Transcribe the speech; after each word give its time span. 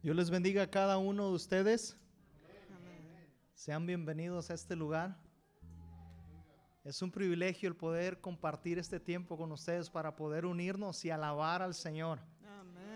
Dios 0.00 0.14
les 0.14 0.30
bendiga 0.30 0.62
a 0.62 0.70
cada 0.70 0.96
uno 0.96 1.28
de 1.28 1.34
ustedes. 1.34 1.96
Sean 3.52 3.84
bienvenidos 3.84 4.48
a 4.48 4.54
este 4.54 4.76
lugar. 4.76 5.18
Es 6.84 7.02
un 7.02 7.10
privilegio 7.10 7.68
el 7.68 7.74
poder 7.74 8.20
compartir 8.20 8.78
este 8.78 9.00
tiempo 9.00 9.36
con 9.36 9.50
ustedes 9.50 9.90
para 9.90 10.14
poder 10.14 10.46
unirnos 10.46 11.04
y 11.04 11.10
alabar 11.10 11.62
al 11.62 11.74
Señor. 11.74 12.20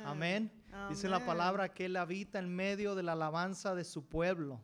Amén. 0.04 0.52
Dice 0.88 1.08
la 1.08 1.26
palabra 1.26 1.74
que 1.74 1.86
Él 1.86 1.96
habita 1.96 2.38
en 2.38 2.54
medio 2.54 2.94
de 2.94 3.02
la 3.02 3.12
alabanza 3.12 3.74
de 3.74 3.82
su 3.82 4.06
pueblo. 4.06 4.60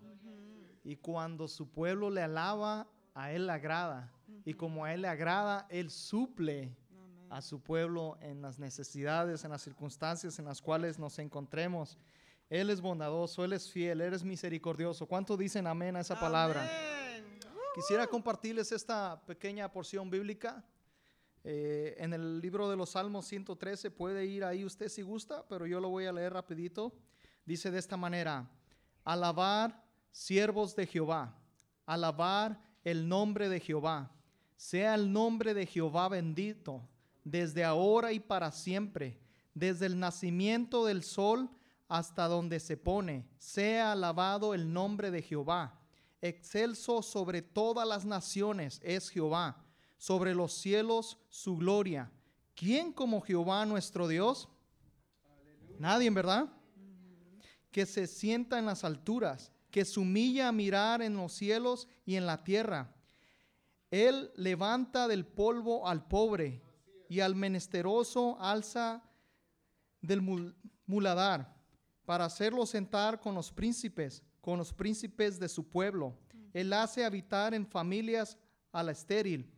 Y 0.84 0.95
cuando 0.95 1.48
su 1.48 1.68
pueblo 1.68 2.09
le 2.09 2.23
alaba, 2.23 2.86
a 3.14 3.32
Él 3.32 3.48
le 3.48 3.52
agrada. 3.52 4.12
Y 4.45 4.55
como 4.55 4.84
a 4.84 4.95
Él 4.95 5.02
le 5.02 5.09
agrada, 5.09 5.66
Él 5.70 5.91
suple 5.91 6.73
a 7.30 7.43
su 7.43 7.61
pueblo 7.61 8.16
en 8.20 8.41
las 8.41 8.61
necesidades, 8.61 9.43
en 9.45 9.50
las 9.50 9.62
circunstancias 9.62 10.39
en 10.39 10.45
las 10.45 10.62
cuales 10.62 11.00
nos 11.00 11.18
encontremos. 11.18 11.98
Él 12.48 12.70
es 12.70 12.80
bondadoso, 12.80 13.44
Él 13.44 13.52
es 13.52 13.70
fiel, 13.70 14.00
Él 14.00 14.14
es 14.14 14.24
misericordioso. 14.24 15.06
¿Cuánto 15.06 15.36
dicen 15.36 15.66
amén 15.66 15.96
a 15.96 16.00
esa 16.00 16.18
palabra? 16.18 16.68
Quisiera 17.74 18.06
compartirles 18.06 18.73
esta 18.73 19.20
pequeña 19.27 19.70
porción 19.70 20.09
bíblica. 20.09 20.64
Eh, 21.45 21.95
en 21.98 22.12
el 22.12 22.40
libro 22.40 22.68
de 22.68 22.76
los 22.76 22.90
Salmos 22.90 23.26
113 23.26 23.90
puede 23.90 24.26
ir 24.26 24.45
ahí 24.45 24.64
usted 24.64 24.88
si 24.88 25.02
gusta, 25.02 25.46
pero 25.48 25.66
yo 25.66 25.78
lo 25.78 25.90
voy 25.90 26.06
a 26.06 26.12
leer 26.12 26.32
rapidito. 26.32 26.95
Dice 27.45 27.70
de 27.70 27.78
esta 27.78 27.96
manera, 27.96 28.51
alabar 29.04 29.84
siervos 30.10 30.74
de 30.74 30.87
Jehová, 30.87 31.38
alabar 31.87 32.60
el 32.82 33.09
nombre 33.09 33.48
de 33.48 33.60
Jehová. 33.60 34.10
Sea 34.56 34.95
el 34.95 35.12
nombre 35.12 35.54
de 35.54 35.66
Jehová 35.66 36.09
bendito 36.09 36.82
desde 37.24 37.62
ahora 37.62 38.12
y 38.12 38.20
para 38.20 38.51
siempre, 38.51 39.18
desde 39.54 39.87
el 39.87 39.98
nacimiento 39.98 40.87
del 40.87 41.02
sol 41.02 41.51
hasta 41.88 42.28
donde 42.28 42.60
se 42.60 42.77
pone. 42.77 43.27
Sea 43.38 43.92
alabado 43.92 44.55
el 44.55 44.73
nombre 44.73 45.10
de 45.10 45.23
Jehová. 45.23 45.80
Excelso 46.20 47.02
sobre 47.02 47.43
todas 47.43 47.88
las 47.88 48.04
naciones 48.04 48.80
es 48.85 49.09
Jehová, 49.09 49.65
sobre 49.96 50.35
los 50.35 50.52
cielos 50.52 51.18
su 51.29 51.57
gloria. 51.57 52.10
¿Quién 52.54 52.93
como 52.93 53.21
Jehová 53.21 53.65
nuestro 53.65 54.07
Dios? 54.07 54.49
Nadie, 55.79 56.10
verdad. 56.10 56.52
Que 57.71 57.87
se 57.87 58.07
sienta 58.07 58.59
en 58.59 58.66
las 58.66 58.84
alturas, 58.84 59.52
que 59.71 59.84
se 59.84 60.01
humilla 60.01 60.49
a 60.49 60.52
mirar 60.52 61.02
en 61.02 61.16
los 61.16 61.32
cielos 61.32 61.87
y 62.05 62.16
en 62.16 62.27
la 62.27 62.43
tierra. 62.43 62.95
Él 63.90 64.31
levanta 64.34 65.09
del 65.09 65.25
polvo 65.25 65.88
al 65.88 66.06
pobre 66.09 66.60
y 67.09 67.21
al 67.21 67.34
menesteroso 67.34 68.37
alza 68.41 69.03
del 70.03 70.21
muladar 70.87 71.57
para 72.09 72.25
hacerlo 72.25 72.64
sentar 72.64 73.20
con 73.20 73.34
los 73.34 73.53
príncipes, 73.53 74.22
con 74.41 74.56
los 74.56 74.72
príncipes 74.72 75.38
de 75.38 75.47
su 75.47 75.69
pueblo. 75.69 76.16
Él 76.54 76.72
hace 76.72 77.04
habitar 77.04 77.53
en 77.53 77.66
familias 77.66 78.38
a 78.72 78.82
la 78.82 78.92
estéril, 78.92 79.53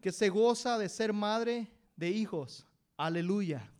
que 0.00 0.10
se 0.10 0.28
goza 0.28 0.76
de 0.76 0.88
ser 0.88 1.12
madre 1.12 1.70
de 1.94 2.10
hijos. 2.10 2.66
Aleluya. 2.96 3.70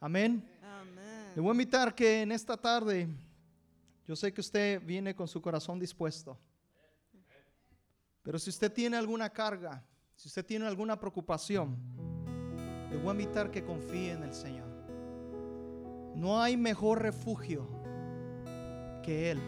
Amén. 0.00 0.44
Amén. 0.64 1.32
Le 1.36 1.40
voy 1.40 1.50
a 1.50 1.52
invitar 1.52 1.94
que 1.94 2.22
en 2.22 2.32
esta 2.32 2.56
tarde, 2.56 3.06
yo 4.04 4.16
sé 4.16 4.32
que 4.32 4.40
usted 4.40 4.82
viene 4.84 5.14
con 5.14 5.28
su 5.28 5.40
corazón 5.40 5.78
dispuesto, 5.78 6.36
pero 8.20 8.36
si 8.36 8.50
usted 8.50 8.72
tiene 8.72 8.96
alguna 8.96 9.30
carga, 9.30 9.80
si 10.16 10.26
usted 10.26 10.44
tiene 10.44 10.66
alguna 10.66 10.98
preocupación, 10.98 11.76
le 12.90 12.96
voy 12.96 13.10
a 13.10 13.12
invitar 13.12 13.52
que 13.52 13.62
confíe 13.62 14.10
en 14.10 14.24
el 14.24 14.34
Señor. 14.34 14.73
No 16.14 16.40
hay 16.40 16.56
mejor 16.56 17.02
refugio 17.02 17.66
que 19.02 19.32
Él. 19.32 19.40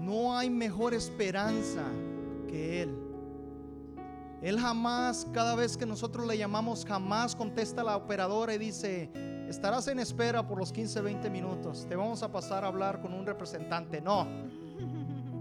No 0.00 0.36
hay 0.36 0.50
mejor 0.50 0.94
esperanza 0.94 1.84
que 2.48 2.82
Él. 2.82 2.94
Él 4.42 4.60
jamás, 4.60 5.26
cada 5.32 5.54
vez 5.54 5.76
que 5.76 5.86
nosotros 5.86 6.26
le 6.26 6.36
llamamos, 6.36 6.84
jamás 6.84 7.34
contesta 7.34 7.82
la 7.82 7.96
operadora 7.96 8.54
y 8.54 8.58
dice, 8.58 9.10
estarás 9.48 9.88
en 9.88 9.98
espera 9.98 10.46
por 10.46 10.58
los 10.58 10.70
15, 10.70 11.00
20 11.00 11.30
minutos. 11.30 11.86
Te 11.88 11.96
vamos 11.96 12.22
a 12.22 12.30
pasar 12.30 12.62
a 12.62 12.66
hablar 12.66 13.00
con 13.00 13.14
un 13.14 13.24
representante. 13.24 14.02
No. 14.02 14.26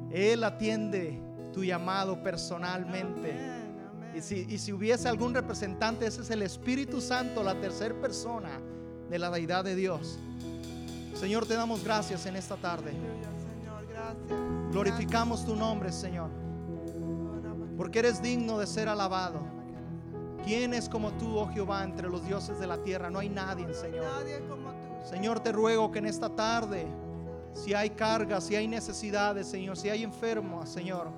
Él 0.09 0.43
atiende 0.43 1.19
tu 1.51 1.65
llamado 1.65 2.23
personalmente. 2.23 3.35
Y 4.15 4.21
si, 4.57 4.71
hubiese 4.71 5.09
algún 5.09 5.33
representante, 5.33 6.05
ese 6.05 6.21
es 6.21 6.29
el 6.29 6.41
Espíritu 6.41 7.01
Santo, 7.01 7.43
la 7.43 7.59
tercera 7.59 7.99
persona 7.99 8.61
de 9.13 9.19
la 9.19 9.29
deidad 9.29 9.63
de 9.63 9.75
Dios. 9.75 10.17
Señor, 11.13 11.45
te 11.45 11.53
damos 11.53 11.83
gracias 11.83 12.25
en 12.25 12.35
esta 12.35 12.55
tarde. 12.55 12.93
Glorificamos 14.71 15.45
tu 15.45 15.55
nombre, 15.55 15.91
Señor. 15.91 16.31
Porque 17.77 17.99
eres 17.99 18.23
digno 18.23 18.57
de 18.57 18.65
ser 18.65 18.89
alabado. 18.89 19.39
¿Quién 20.43 20.73
es 20.73 20.89
como 20.89 21.11
tú, 21.11 21.37
oh 21.37 21.47
Jehová, 21.47 21.83
entre 21.83 22.09
los 22.09 22.25
dioses 22.25 22.59
de 22.59 22.65
la 22.65 22.79
tierra? 22.79 23.11
No 23.11 23.19
hay 23.19 23.29
nadie, 23.29 23.71
Señor. 23.75 24.03
Señor, 25.07 25.41
te 25.41 25.51
ruego 25.51 25.91
que 25.91 25.99
en 25.99 26.07
esta 26.07 26.29
tarde, 26.29 26.87
si 27.53 27.75
hay 27.75 27.91
cargas, 27.91 28.45
si 28.45 28.55
hay 28.55 28.67
necesidades, 28.67 29.45
Señor, 29.45 29.77
si 29.77 29.89
hay 29.89 30.03
enfermos, 30.03 30.69
Señor, 30.69 31.09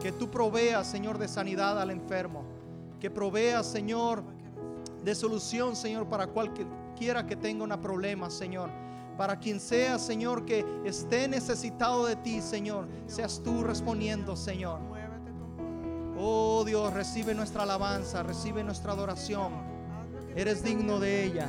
que 0.00 0.12
tú 0.12 0.30
proveas, 0.30 0.86
Señor, 0.86 1.18
de 1.18 1.28
sanidad 1.28 1.78
al 1.78 1.90
enfermo. 1.90 2.42
Que 2.98 3.10
proveas, 3.10 3.66
Señor, 3.66 4.22
de 5.04 5.14
solución, 5.14 5.76
Señor, 5.76 6.08
para 6.08 6.26
cualquiera 6.94 7.26
que 7.26 7.34
tenga 7.34 7.64
un 7.64 7.82
problema, 7.82 8.30
Señor. 8.30 8.70
Para 9.18 9.36
quien 9.40 9.58
sea, 9.58 9.98
Señor, 9.98 10.44
que 10.44 10.64
esté 10.84 11.26
necesitado 11.26 12.06
de 12.06 12.14
ti, 12.14 12.40
Señor, 12.40 12.86
seas 13.08 13.42
tú 13.42 13.64
respondiendo, 13.64 14.36
Señor. 14.36 14.78
Oh 16.16 16.62
Dios, 16.64 16.92
recibe 16.92 17.34
nuestra 17.34 17.64
alabanza, 17.64 18.22
recibe 18.22 18.62
nuestra 18.62 18.92
adoración. 18.92 19.52
Eres 20.36 20.62
digno 20.62 21.00
de 21.00 21.24
ella. 21.24 21.48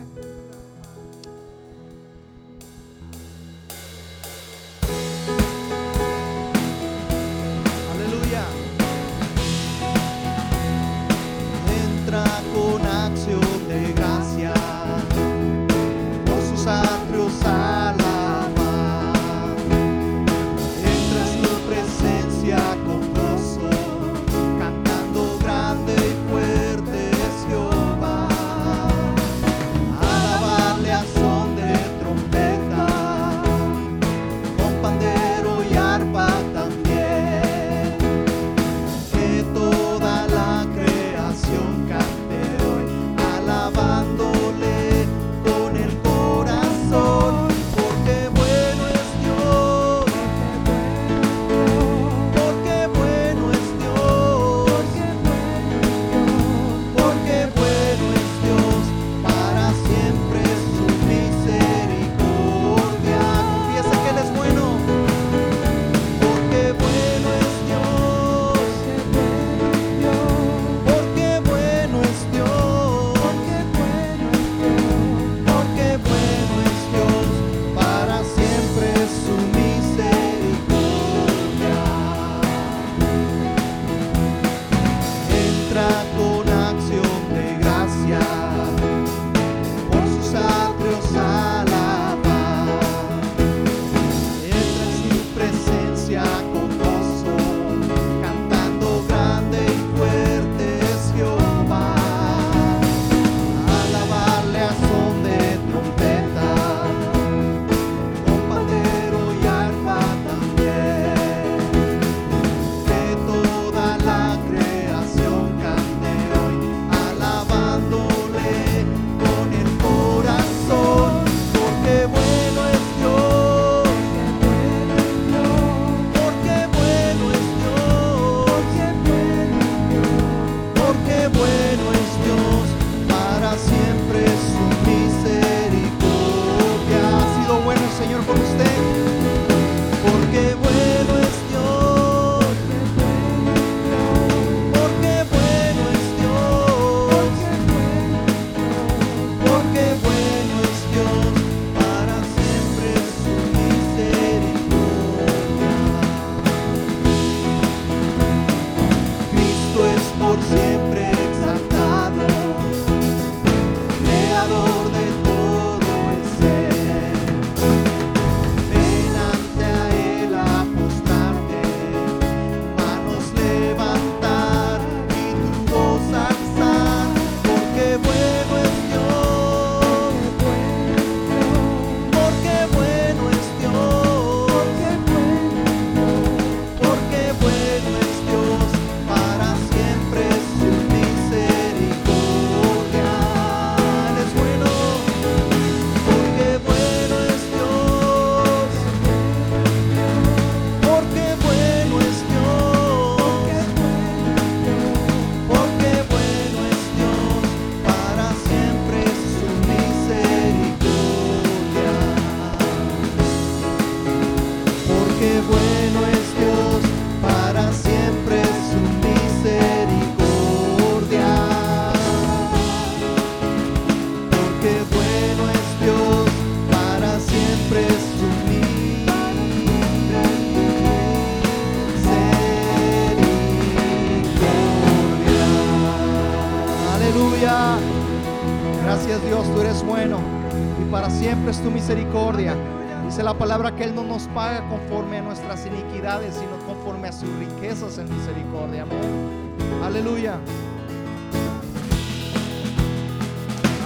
paga 244.36 244.68
conforme 244.68 245.18
a 245.18 245.22
nuestras 245.22 245.66
iniquidades, 245.66 246.36
sino 246.36 246.58
conforme 246.68 247.08
a 247.08 247.12
sus 247.14 247.30
riquezas 247.40 247.98
en 247.98 248.14
misericordia. 248.14 248.84
Amén. 248.84 249.56
Aleluya. 249.82 250.38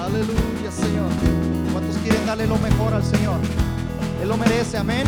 Aleluya, 0.04 0.72
Señor. 0.72 1.10
¿Cuántos 1.72 1.96
quieren 1.98 2.26
darle 2.26 2.48
lo 2.48 2.58
mejor 2.58 2.96
al 2.96 3.04
Señor? 3.04 3.38
Él 4.24 4.28
lo 4.28 4.38
merece, 4.38 4.78
amén. 4.78 5.06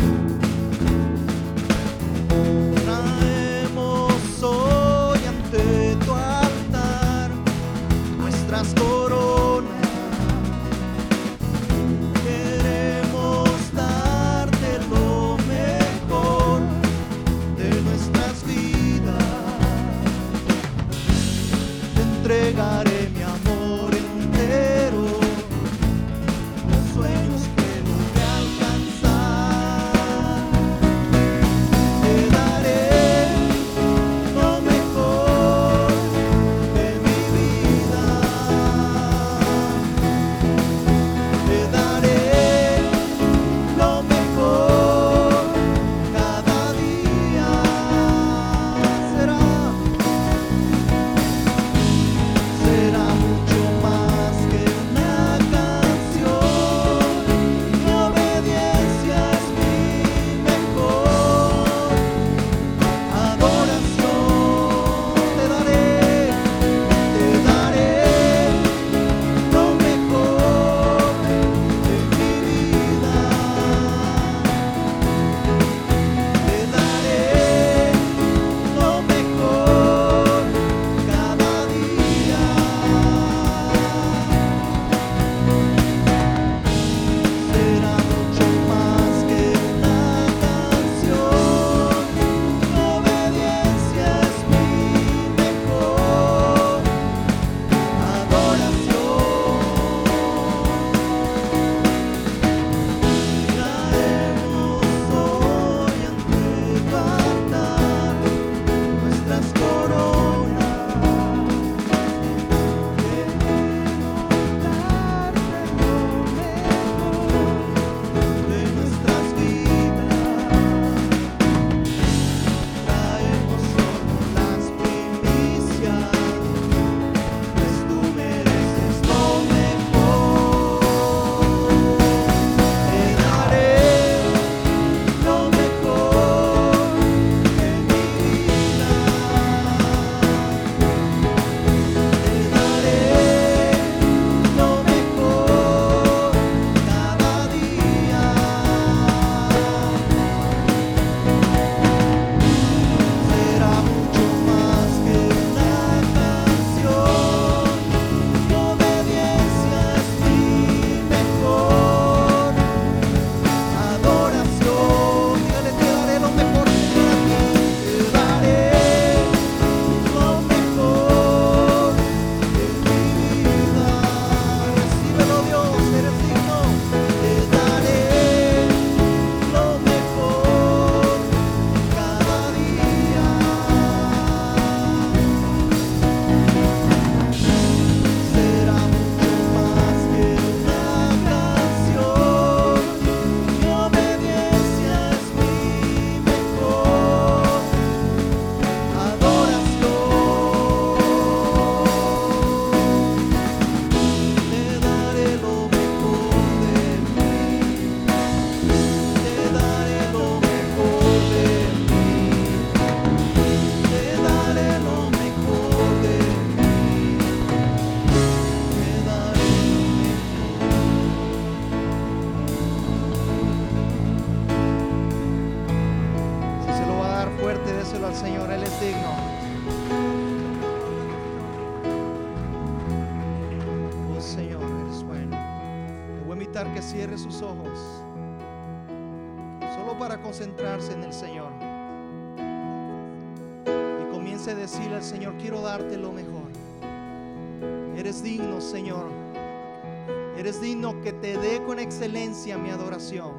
excelencia 252.12 252.58
mi 252.58 252.68
adoración. 252.68 253.32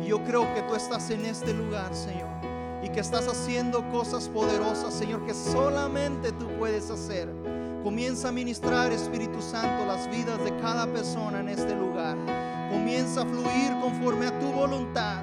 Y 0.00 0.06
yo 0.06 0.22
creo 0.22 0.54
que 0.54 0.62
tú 0.62 0.76
estás 0.76 1.10
en 1.10 1.24
este 1.24 1.52
lugar, 1.52 1.92
Señor, 1.92 2.28
y 2.84 2.88
que 2.88 3.00
estás 3.00 3.26
haciendo 3.26 3.82
cosas 3.90 4.28
poderosas, 4.28 4.94
Señor, 4.94 5.26
que 5.26 5.34
solamente 5.34 6.30
tú 6.30 6.46
puedes 6.56 6.90
hacer. 6.90 7.28
Comienza 7.82 8.28
a 8.28 8.32
ministrar, 8.32 8.92
Espíritu 8.92 9.42
Santo, 9.42 9.84
las 9.86 10.08
vidas 10.08 10.42
de 10.44 10.56
cada 10.58 10.86
persona 10.86 11.40
en 11.40 11.48
este 11.48 11.74
lugar. 11.74 12.16
Comienza 12.70 13.22
a 13.22 13.26
fluir 13.26 13.72
conforme 13.80 14.26
a 14.26 14.38
tu 14.38 14.52
voluntad 14.52 15.13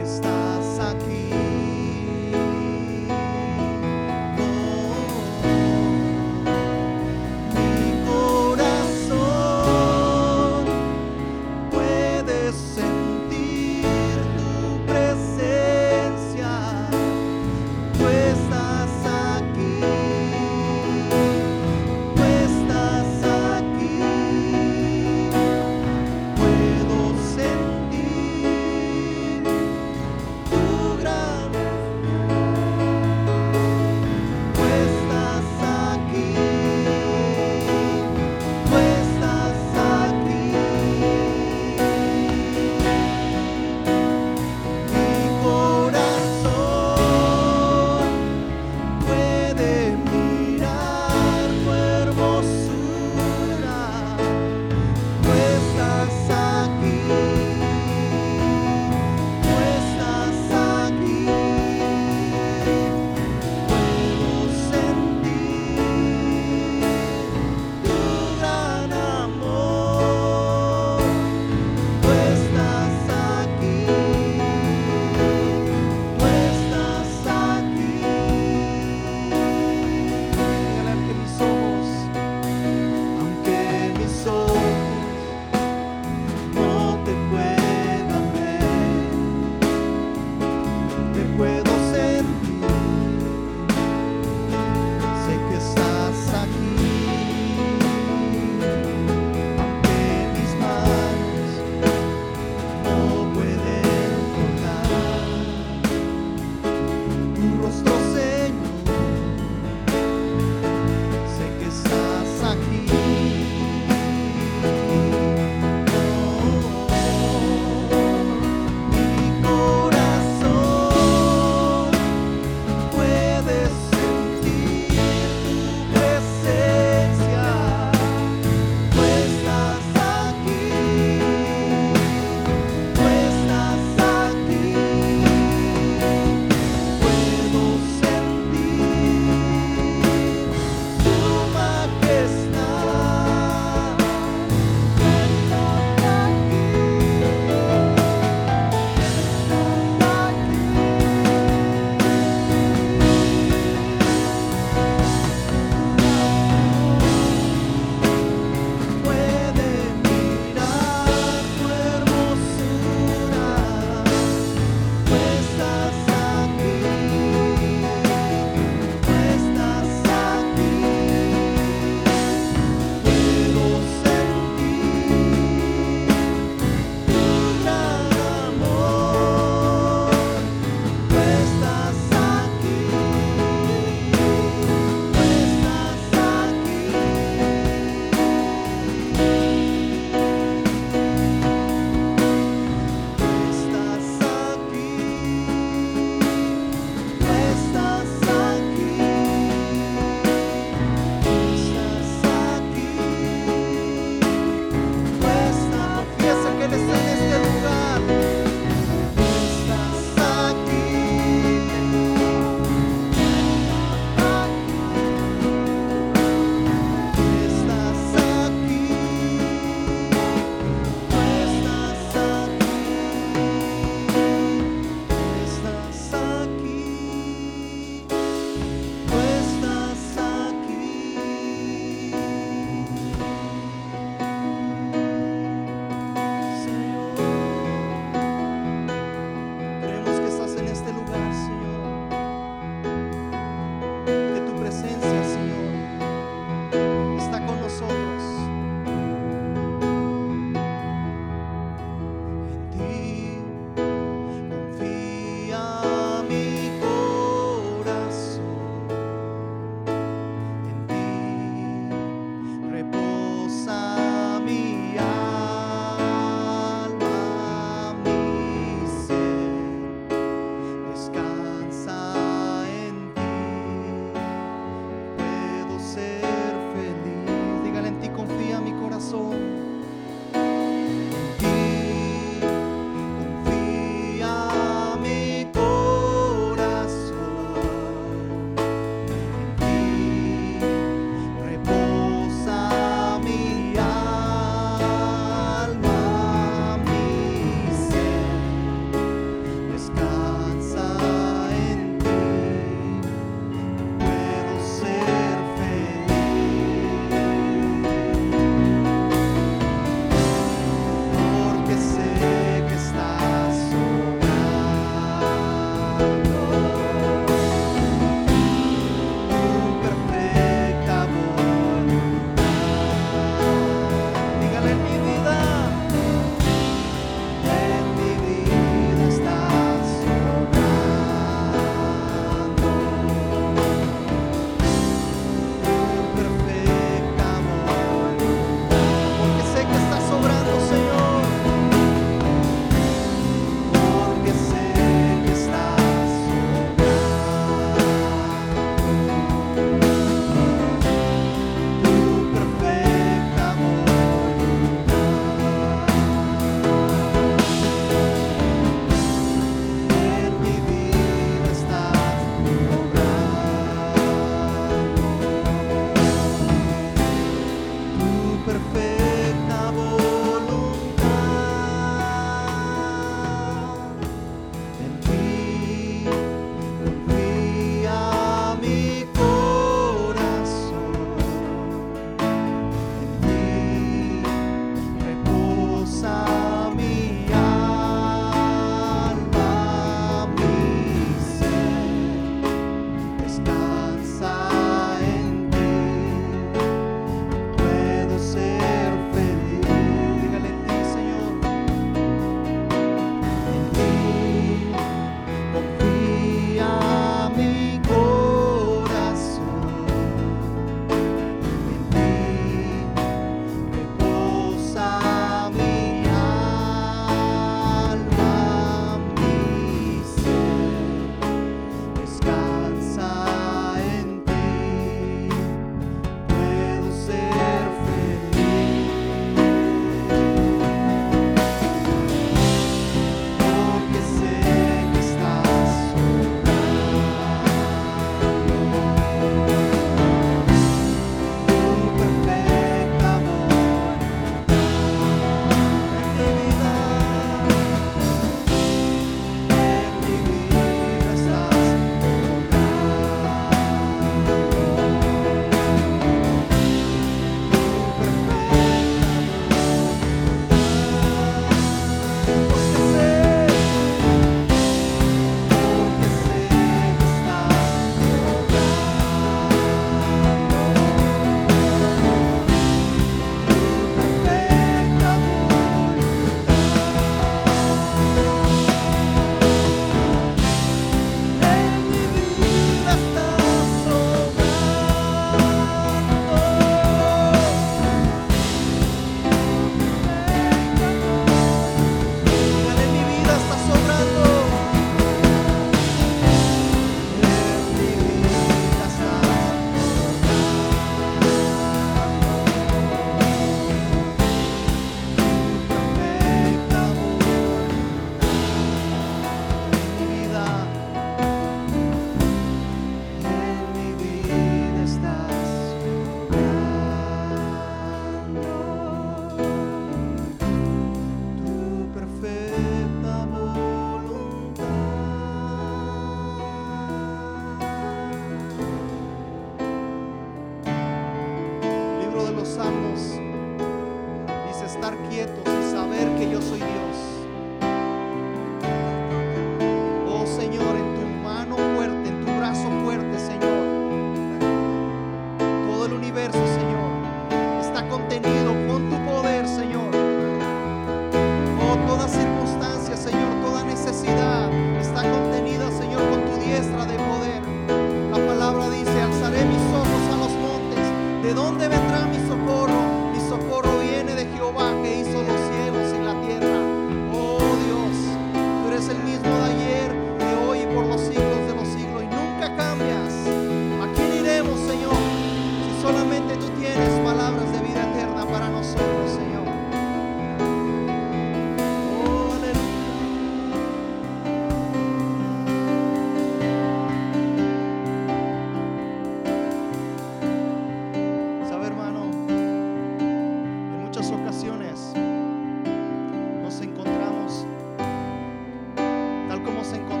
como 599.43 599.63
se 599.63 599.75
encontraban 599.77 600.00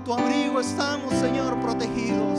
tu 0.00 0.14
abrigo 0.14 0.60
estamos, 0.60 1.12
Señor, 1.14 1.58
protegidos. 1.60 2.38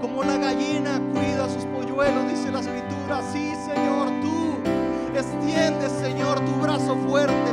Como 0.00 0.24
la 0.24 0.36
gallina 0.36 1.00
cuida 1.12 1.48
sus 1.48 1.64
polluelos, 1.66 2.28
dice 2.28 2.50
la 2.50 2.60
escritura, 2.60 3.22
sí, 3.32 3.52
Señor, 3.64 4.08
tú 4.20 5.16
extiendes, 5.16 5.92
Señor, 5.92 6.40
tu 6.40 6.52
brazo 6.60 6.96
fuerte 7.08 7.52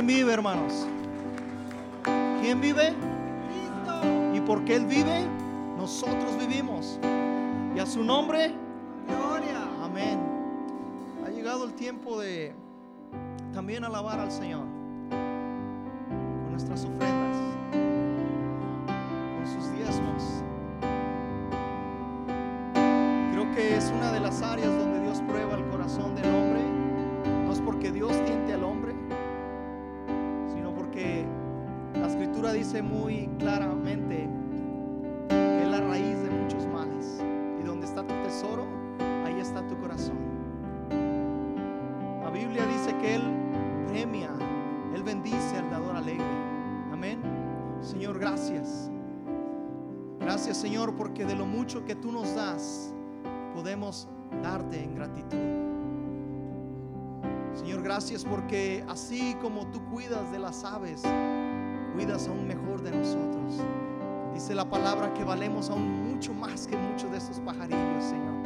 ¿Quién 0.00 0.06
vive, 0.06 0.32
hermanos? 0.32 0.86
¿Quién 2.40 2.58
vive? 2.58 2.94
Y 4.34 4.40
porque 4.40 4.76
Él 4.76 4.86
vive, 4.86 5.26
nosotros 5.76 6.38
vivimos. 6.38 6.98
Y 7.76 7.80
a 7.80 7.84
su 7.84 8.02
nombre, 8.02 8.54
Gloria. 9.06 9.62
Amén. 9.82 10.18
Ha 11.22 11.28
llegado 11.28 11.66
el 11.66 11.74
tiempo 11.74 12.18
de 12.18 12.54
también 13.52 13.84
alabar 13.84 14.18
al 14.20 14.32
Señor 14.32 14.64
con 15.10 16.50
nuestras 16.50 16.82
ofrendas, 16.82 17.36
con 19.36 19.46
sus 19.46 19.70
diezmos. 19.74 20.42
Creo 23.32 23.54
que 23.54 23.76
es 23.76 23.92
una 23.94 24.12
de 24.12 24.20
las 24.20 24.40
áreas 24.40 24.79
dice 32.60 32.82
muy 32.82 33.26
claramente 33.38 34.28
que 35.30 35.62
es 35.62 35.68
la 35.70 35.80
raíz 35.80 36.22
de 36.22 36.28
muchos 36.28 36.66
males. 36.66 37.24
Y 37.58 37.62
donde 37.62 37.86
está 37.86 38.06
tu 38.06 38.12
tesoro, 38.22 38.66
ahí 39.24 39.40
está 39.40 39.66
tu 39.66 39.78
corazón. 39.78 40.18
La 42.22 42.28
Biblia 42.28 42.66
dice 42.66 42.94
que 42.98 43.14
Él 43.14 43.22
premia, 43.88 44.28
Él 44.94 45.02
bendice 45.02 45.56
al 45.56 45.70
dador 45.70 45.96
alegre. 45.96 46.22
Amén. 46.92 47.22
Señor, 47.80 48.18
gracias. 48.18 48.90
Gracias, 50.20 50.58
Señor, 50.58 50.94
porque 50.96 51.24
de 51.24 51.36
lo 51.36 51.46
mucho 51.46 51.86
que 51.86 51.94
tú 51.94 52.12
nos 52.12 52.34
das, 52.34 52.94
podemos 53.54 54.06
darte 54.42 54.84
en 54.84 54.96
gratitud. 54.96 55.38
Señor, 57.54 57.82
gracias 57.82 58.22
porque 58.22 58.84
así 58.86 59.34
como 59.40 59.66
tú 59.68 59.82
cuidas 59.86 60.30
de 60.30 60.38
las 60.38 60.62
aves, 60.62 61.02
cuidas 61.94 62.28
aún 62.28 62.46
mejor 62.46 62.82
de 62.82 62.90
nosotros. 62.90 63.60
Dice 64.34 64.54
la 64.54 64.68
palabra 64.68 65.12
que 65.14 65.24
valemos 65.24 65.70
aún 65.70 66.12
mucho 66.12 66.32
más 66.32 66.66
que 66.66 66.76
muchos 66.76 67.10
de 67.10 67.18
esos 67.18 67.38
pajarillos, 67.40 68.04
Señor. 68.04 68.42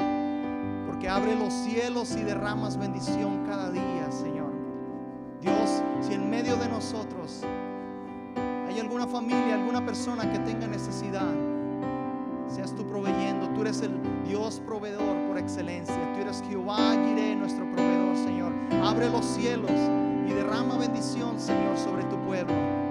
Porque 0.87 1.09
abre 1.09 1.37
los 1.37 1.52
cielos 1.52 2.16
y 2.16 2.22
derramas 2.22 2.76
bendición 2.76 3.44
cada 3.46 3.70
día, 3.70 4.11
Señor. 4.11 4.52
Dios, 5.40 5.83
si 6.00 6.14
en 6.14 6.30
medio 6.30 6.57
de 6.57 6.68
nosotros 6.68 7.42
hay 8.68 8.80
alguna 8.80 9.07
familia, 9.07 9.54
alguna 9.54 9.85
persona 9.85 10.30
que 10.33 10.38
tenga 10.40 10.66
necesidad, 10.66 11.33
seas 12.48 12.74
tú 12.74 12.87
proveyendo. 12.87 13.48
Tú 13.50 13.61
eres 13.61 13.83
el 13.83 13.92
Dios 14.26 14.61
proveedor 14.66 15.16
por 15.28 15.38
excelencia. 15.38 15.94
Tú 16.14 16.22
eres 16.22 16.42
Jehová 16.48 16.78
Jireh, 17.04 17.37
nuestro 17.37 17.64
proveedor, 17.70 18.16
Señor. 18.16 18.52
Abre 18.83 19.11
los 19.11 19.24
cielos 19.24 19.70
y 20.26 20.33
derrama 20.33 20.78
bendición, 20.78 21.38
Señor, 21.38 21.76
sobre 21.76 22.04
tu 22.04 22.16
pueblo. 22.24 22.84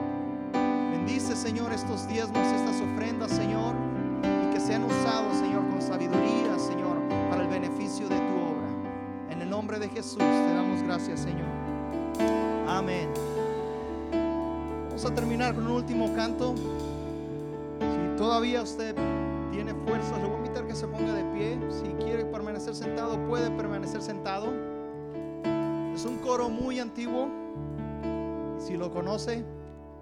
Bendice, 1.05 1.35
Señor, 1.35 1.73
estos 1.73 2.07
diezmos, 2.07 2.47
estas 2.47 2.79
ofrendas, 2.79 3.29
Señor, 3.29 3.75
y 4.23 4.53
que 4.53 4.59
sean 4.61 4.85
usados, 4.85 5.35
Señor, 5.35 5.67
con 5.67 5.81
sabiduría, 5.81 6.57
Señor, 6.57 6.95
para 7.29 7.43
el 7.43 7.49
beneficio 7.49 8.07
de 8.07 8.15
tu 8.15 8.23
obra. 8.23 8.69
En 9.29 9.41
el 9.41 9.49
nombre 9.49 9.79
de 9.79 9.89
Jesús 9.89 10.19
te 10.19 10.53
damos 10.55 10.81
gracias, 10.83 11.19
Señor. 11.19 11.49
Amén. 12.69 13.09
Vamos 14.87 15.03
a 15.03 15.13
terminar 15.13 15.53
con 15.53 15.67
un 15.67 15.73
último 15.73 16.13
canto. 16.15 16.55
Si 16.55 18.17
todavía 18.17 18.61
usted 18.61 18.95
tiene 19.51 19.73
fuerzas, 19.73 20.17
le 20.21 20.27
voy 20.27 20.35
a 20.35 20.37
invitar 20.37 20.65
que 20.65 20.75
se 20.75 20.87
ponga 20.87 21.13
de 21.15 21.25
pie. 21.37 21.59
Si 21.69 21.89
quiere 22.01 22.23
permanecer 22.23 22.75
sentado, 22.75 23.19
puede 23.27 23.51
permanecer 23.51 24.01
sentado. 24.01 24.53
Es 25.93 26.05
un 26.05 26.19
coro 26.19 26.47
muy 26.47 26.79
antiguo. 26.79 27.27
Si 28.57 28.77
lo 28.77 28.89
conoce, 28.89 29.43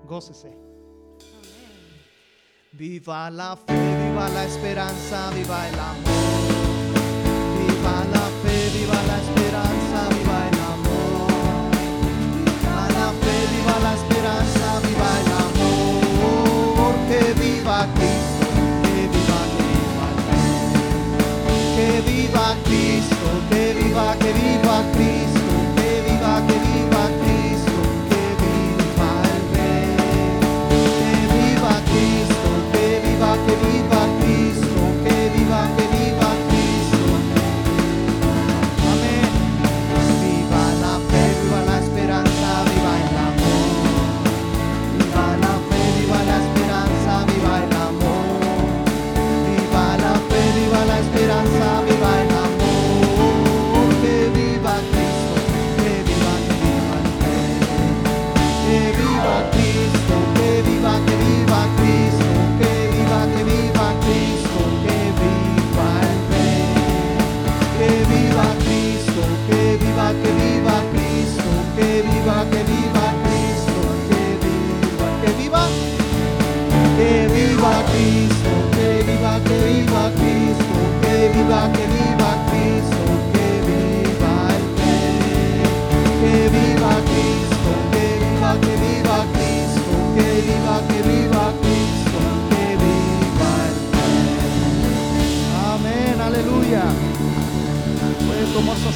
gócese. 0.08 0.71
Viva 2.74 3.30
la 3.30 3.58
fe, 3.58 3.74
viva 3.74 4.30
la 4.30 4.46
esperanza, 4.46 5.30
viva 5.32 5.68
el 5.68 5.78
amor. 5.78 6.96
Viva 7.68 8.06
la 8.14 8.30
fe, 8.42 8.70
viva 8.70 8.94
la 9.08 9.18
esperanza, 9.20 9.71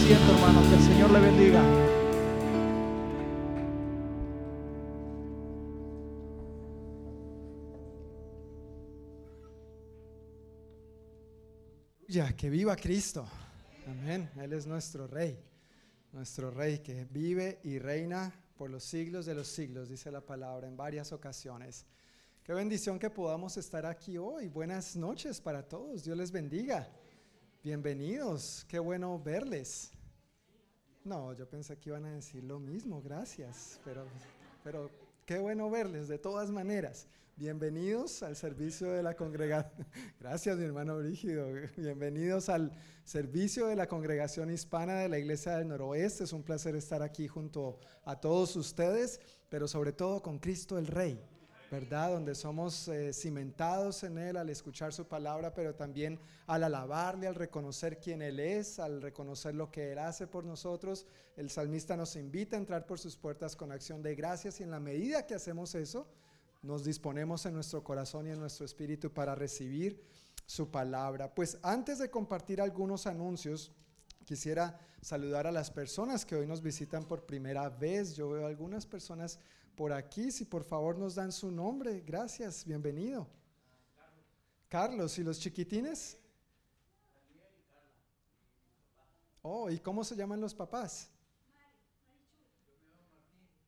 asiento. 0.06 0.70
Que 0.70 0.76
el 0.76 0.82
Señor 0.82 1.12
le 1.12 1.20
bendiga. 1.20 1.64
Ya, 12.08 12.36
que 12.36 12.50
viva 12.50 12.76
Cristo. 12.76 13.28
Amén. 13.88 14.30
Él 14.38 14.54
es 14.54 14.68
nuestro 14.68 15.08
rey. 15.08 15.38
Nuestro 16.14 16.52
rey 16.52 16.80
que 16.80 17.06
vive 17.06 17.60
y 17.64 17.80
reina 17.80 18.34
por 18.56 18.70
los 18.70 18.84
siglos 18.84 19.26
de 19.26 19.36
los 19.36 19.48
siglos, 19.48 19.90
dice 19.90 20.12
la 20.12 20.22
palabra 20.22 20.68
en 20.68 20.78
varias 20.78 21.12
ocasiones. 21.12 21.86
Qué 22.44 22.54
bendición 22.54 23.00
que 23.00 23.10
podamos 23.10 23.58
estar 23.58 23.86
aquí 23.86 24.18
hoy. 24.18 24.48
Buenas 24.48 24.96
noches 24.96 25.42
para 25.42 25.68
todos. 25.68 26.04
Dios 26.04 26.16
les 26.16 26.32
bendiga. 26.32 26.88
Bienvenidos. 27.64 28.66
Qué 28.70 28.80
bueno 28.80 29.20
verles. 29.20 29.95
No, 31.06 31.34
yo 31.34 31.48
pensé 31.48 31.78
que 31.78 31.92
iban 31.92 32.04
a 32.06 32.16
decir 32.16 32.44
lo 32.44 32.60
mismo. 32.60 33.00
Gracias. 33.00 33.80
Pero, 33.86 34.08
pero 34.64 34.90
qué 35.24 35.38
bueno 35.38 35.70
verles 35.70 36.08
de 36.08 36.18
todas 36.18 36.50
maneras. 36.50 37.08
Bienvenidos 37.36 38.24
al 38.24 38.36
servicio 38.36 38.90
de 38.90 39.04
la 39.04 39.16
congregación. 39.16 39.86
Gracias, 40.20 40.58
mi 40.58 40.66
hermano 40.66 40.98
Brígido. 40.98 41.48
Bienvenidos 41.78 42.50
al 42.50 42.72
servicio 43.04 43.68
de 43.68 43.76
la 43.76 43.88
congregación 43.88 44.50
hispana 44.50 44.96
de 44.96 45.10
la 45.10 45.20
Iglesia 45.20 45.58
del 45.58 45.68
Noroeste. 45.68 46.24
Es 46.24 46.34
un 46.34 46.42
placer 46.42 46.76
estar 46.76 47.04
aquí 47.04 47.28
junto 47.28 47.78
a 48.04 48.20
todos 48.20 48.56
ustedes, 48.56 49.22
pero 49.48 49.68
sobre 49.68 49.94
todo 49.94 50.24
con 50.24 50.40
Cristo 50.40 50.80
el 50.80 50.88
Rey, 50.88 51.22
¿verdad? 51.76 52.12
Donde 52.12 52.36
somos 52.36 52.88
eh, 52.88 53.12
cimentados 53.12 54.04
en 54.06 54.18
Él 54.18 54.38
al 54.38 54.50
escuchar 54.50 54.94
su 54.94 55.10
palabra, 55.10 55.54
pero 55.54 55.76
también 55.76 56.18
al 56.48 56.64
alabarle, 56.64 57.28
al 57.28 57.36
reconocer 57.36 58.00
quién 58.00 58.22
Él 58.22 58.40
es, 58.40 58.80
al 58.80 59.02
reconocer 59.02 59.56
lo 59.56 59.70
que 59.70 59.92
Él 59.92 60.00
hace 60.00 60.26
por 60.26 60.46
nosotros. 60.46 61.06
El 61.36 61.50
salmista 61.50 61.98
nos 61.98 62.16
invita 62.16 62.56
a 62.56 62.60
entrar 62.60 62.86
por 62.86 62.98
sus 62.98 63.18
puertas 63.18 63.58
con 63.58 63.74
acción 63.74 64.02
de 64.02 64.16
gracias 64.16 64.62
y 64.62 64.64
en 64.64 64.72
la 64.72 64.80
medida 64.80 65.26
que 65.28 65.36
hacemos 65.36 65.76
eso, 65.76 66.08
nos 66.62 66.86
disponemos 66.86 67.46
en 67.46 67.56
nuestro 67.56 67.84
corazón 67.84 68.28
y 68.28 68.32
en 68.32 68.40
nuestro 68.40 68.66
espíritu 68.66 69.12
para 69.12 69.36
recibir 69.36 70.02
su 70.46 70.72
palabra. 70.72 71.36
Pues 71.36 71.58
antes 71.62 72.00
de 72.00 72.10
compartir 72.10 72.62
algunos 72.62 73.06
anuncios, 73.06 73.74
quisiera 74.24 74.80
saludar 75.02 75.46
a 75.46 75.52
las 75.52 75.72
personas 75.72 76.26
que 76.26 76.38
hoy 76.38 76.48
nos 76.48 76.62
visitan 76.62 77.04
por 77.04 77.26
primera 77.26 77.68
vez. 77.68 78.16
Yo 78.16 78.30
veo 78.30 78.48
algunas 78.48 78.86
personas 78.86 79.40
por 79.76 79.92
aquí. 79.94 80.32
Si 80.32 80.46
por 80.46 80.64
favor 80.64 80.98
nos 80.98 81.16
dan 81.16 81.32
su 81.32 81.52
nombre. 81.52 82.02
Gracias, 82.02 82.66
bienvenido. 82.66 83.28
Carlos, 84.70 85.18
¿y 85.20 85.24
los 85.24 85.40
chiquitines? 85.40 86.18
Oh, 89.42 89.70
¿y 89.70 89.80
cómo 89.80 90.04
se 90.04 90.16
llaman 90.16 90.42
los 90.42 90.56
papás? 90.56 91.10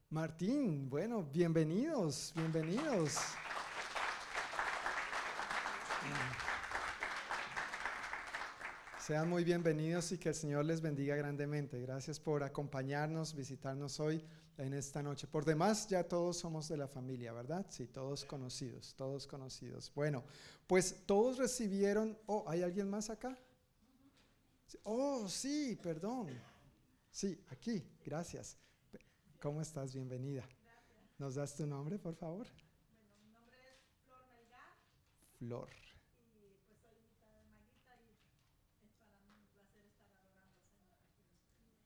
Martín, 0.10 0.90
bueno, 0.90 1.22
bienvenidos, 1.24 2.34
bienvenidos. 2.36 3.18
Sean 9.00 9.30
muy 9.30 9.44
bienvenidos 9.44 10.12
y 10.12 10.18
que 10.18 10.30
el 10.30 10.36
Señor 10.36 10.66
les 10.66 10.82
bendiga 10.82 11.16
grandemente. 11.16 11.80
Gracias 11.80 12.20
por 12.20 12.44
acompañarnos, 12.44 13.36
visitarnos 13.36 14.00
hoy 14.00 14.26
en 14.58 14.74
esta 14.74 15.04
noche. 15.04 15.28
Por 15.28 15.46
demás, 15.46 15.88
ya 15.88 16.04
todos 16.04 16.38
somos 16.38 16.68
de 16.68 16.78
la 16.78 16.88
familia, 16.88 17.32
¿verdad? 17.34 17.66
Sí, 17.70 17.88
todos 17.88 18.26
conocidos, 18.26 18.94
todos 18.96 19.28
conocidos. 19.28 19.92
Bueno, 19.94 20.24
pues 20.66 21.04
todos 21.06 21.38
recibieron, 21.38 22.18
oh, 22.26 22.44
¿hay 22.48 22.64
alguien 22.64 22.90
más 22.90 23.10
acá? 23.10 23.38
Oh, 24.84 25.28
sí, 25.30 25.78
perdón. 25.82 26.28
Sí, 27.12 27.40
aquí, 27.50 27.84
gracias. 28.04 28.58
¿Cómo 29.40 29.62
estás? 29.62 29.94
Bienvenida. 29.94 30.48
¿Nos 31.18 31.36
das 31.36 31.56
tu 31.56 31.66
nombre, 31.66 31.98
por 31.98 32.16
favor? 32.16 32.48
Mi 33.20 33.30
nombre 33.30 33.56
es 33.56 33.80
Flor 34.04 34.26
Melgar 34.30 34.76
Flor. 35.38 35.70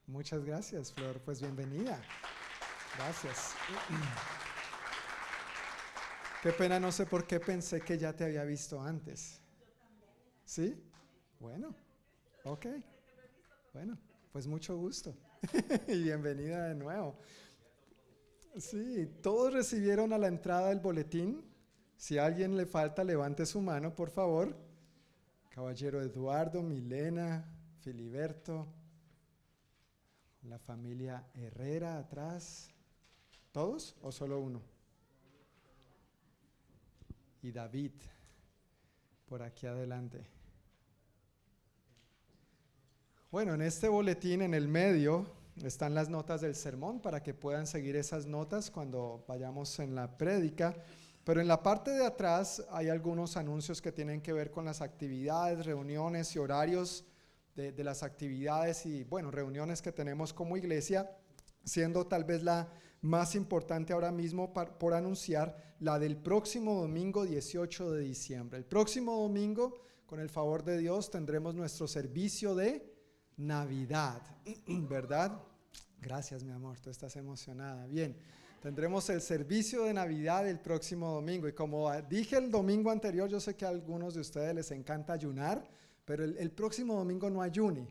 Muchas 0.08 0.44
gracias, 0.44 0.92
Flor. 0.92 1.22
Pues 1.22 1.42
bienvenida. 1.42 2.02
Gracias. 2.98 3.54
Qué 6.42 6.52
pena, 6.52 6.80
no 6.80 6.92
sé 6.92 7.06
por 7.06 7.26
qué 7.26 7.40
pensé 7.40 7.82
que 7.82 7.98
ya 7.98 8.14
te 8.14 8.24
había 8.24 8.44
visto 8.44 8.82
antes. 8.82 9.40
¿Sí? 10.44 10.84
Bueno, 11.40 11.76
ok. 12.44 12.66
Bueno, 13.74 13.98
pues 14.32 14.48
mucho 14.48 14.76
gusto. 14.78 15.16
y 15.88 16.04
bienvenida 16.04 16.68
de 16.68 16.76
nuevo. 16.76 17.18
Sí, 18.58 19.08
todos 19.22 19.54
recibieron 19.54 20.12
a 20.14 20.18
la 20.18 20.28
entrada 20.28 20.72
el 20.72 20.80
boletín. 20.80 21.46
Si 21.96 22.18
a 22.18 22.26
alguien 22.26 22.58
le 22.58 22.66
falta, 22.66 23.04
levante 23.04 23.46
su 23.46 23.62
mano, 23.62 23.96
por 23.96 24.10
favor. 24.10 24.58
Caballero 25.50 26.02
Eduardo, 26.02 26.64
Milena, 26.64 27.46
Filiberto, 27.80 28.68
la 30.44 30.58
familia 30.60 31.28
Herrera 31.34 31.98
atrás. 31.98 32.74
¿Todos 33.52 33.98
o 34.02 34.14
solo 34.14 34.40
uno? 34.40 34.62
Y 37.42 37.52
David, 37.52 37.92
por 39.26 39.44
aquí 39.44 39.68
adelante. 39.68 40.26
Bueno, 43.30 43.54
en 43.54 43.62
este 43.62 43.90
boletín, 43.90 44.42
en 44.42 44.54
el 44.54 44.70
medio, 44.70 45.26
están 45.64 45.94
las 45.94 46.08
notas 46.08 46.40
del 46.40 46.56
sermón 46.56 47.02
para 47.02 47.22
que 47.22 47.34
puedan 47.34 47.68
seguir 47.68 47.98
esas 47.98 48.26
notas 48.26 48.72
cuando 48.72 49.26
vayamos 49.28 49.80
en 49.80 49.96
la 49.96 50.18
prédica. 50.18 50.74
Pero 51.26 51.42
en 51.42 51.48
la 51.48 51.62
parte 51.62 51.92
de 51.92 52.06
atrás 52.06 52.64
hay 52.72 52.88
algunos 52.88 53.36
anuncios 53.36 53.82
que 53.82 53.92
tienen 53.92 54.22
que 54.22 54.32
ver 54.32 54.50
con 54.50 54.64
las 54.64 54.82
actividades, 54.82 55.66
reuniones 55.66 56.34
y 56.36 56.40
horarios 56.40 57.04
de, 57.56 57.74
de 57.74 57.84
las 57.84 58.02
actividades 58.02 58.86
y, 58.86 59.04
bueno, 59.04 59.30
reuniones 59.30 59.82
que 59.82 59.92
tenemos 59.92 60.34
como 60.34 60.56
iglesia, 60.56 61.12
siendo 61.66 62.08
tal 62.08 62.24
vez 62.24 62.44
la 62.44 62.70
más 63.02 63.36
importante 63.36 63.94
ahora 63.94 64.12
mismo 64.12 64.54
por 64.54 64.94
anunciar, 64.94 65.76
la 65.80 65.98
del 65.98 66.18
próximo 66.18 66.82
domingo 66.82 67.26
18 67.26 67.92
de 67.94 68.04
diciembre. 68.04 68.60
El 68.60 68.66
próximo 68.66 69.20
domingo, 69.20 69.82
con 70.06 70.20
el 70.20 70.30
favor 70.30 70.64
de 70.64 70.78
Dios, 70.78 71.10
tendremos 71.10 71.56
nuestro 71.56 71.88
servicio 71.88 72.54
de 72.54 72.88
Navidad, 73.38 74.22
¿verdad? 74.68 75.42
Gracias, 76.00 76.44
mi 76.44 76.52
amor, 76.52 76.80
tú 76.80 76.92
estás 76.92 77.16
emocionada. 77.16 77.88
Bien, 77.88 78.16
tendremos 78.62 79.10
el 79.10 79.22
servicio 79.22 79.86
de 79.86 79.94
Navidad 79.94 80.48
el 80.48 80.60
próximo 80.60 81.16
domingo. 81.16 81.48
Y 81.48 81.54
como 81.54 81.92
dije 82.04 82.38
el 82.38 82.52
domingo 82.52 82.92
anterior, 82.92 83.28
yo 83.28 83.40
sé 83.40 83.56
que 83.56 83.66
a 83.66 83.70
algunos 83.70 84.14
de 84.14 84.22
ustedes 84.22 84.54
les 84.54 84.70
encanta 84.70 85.14
ayunar, 85.14 85.68
pero 86.06 86.24
el, 86.24 86.38
el 86.38 86.52
próximo 86.52 86.96
domingo 86.96 87.30
no 87.32 87.42
ayune. 87.42 87.88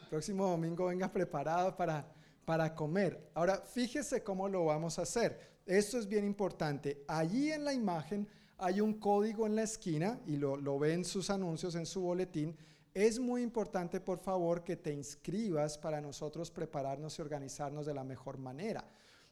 El 0.00 0.08
próximo 0.08 0.46
domingo 0.46 0.86
venga 0.86 1.12
preparado 1.12 1.76
para, 1.76 2.10
para 2.44 2.74
comer. 2.74 3.30
Ahora, 3.34 3.58
fíjese 3.58 4.22
cómo 4.22 4.48
lo 4.48 4.64
vamos 4.64 4.98
a 4.98 5.02
hacer. 5.02 5.38
Esto 5.66 5.98
es 5.98 6.06
bien 6.06 6.24
importante. 6.24 7.04
Allí 7.08 7.50
en 7.52 7.64
la 7.64 7.72
imagen 7.72 8.28
hay 8.58 8.80
un 8.80 8.94
código 8.94 9.46
en 9.46 9.56
la 9.56 9.62
esquina 9.62 10.20
y 10.26 10.36
lo, 10.36 10.56
lo 10.56 10.78
ve 10.78 10.92
en 10.92 11.04
sus 11.04 11.30
anuncios, 11.30 11.74
en 11.74 11.86
su 11.86 12.02
boletín. 12.02 12.56
Es 12.92 13.18
muy 13.18 13.42
importante, 13.42 14.00
por 14.00 14.18
favor, 14.18 14.62
que 14.62 14.76
te 14.76 14.92
inscribas 14.92 15.78
para 15.78 16.00
nosotros 16.00 16.50
prepararnos 16.50 17.18
y 17.18 17.22
organizarnos 17.22 17.86
de 17.86 17.94
la 17.94 18.04
mejor 18.04 18.38
manera. 18.38 18.84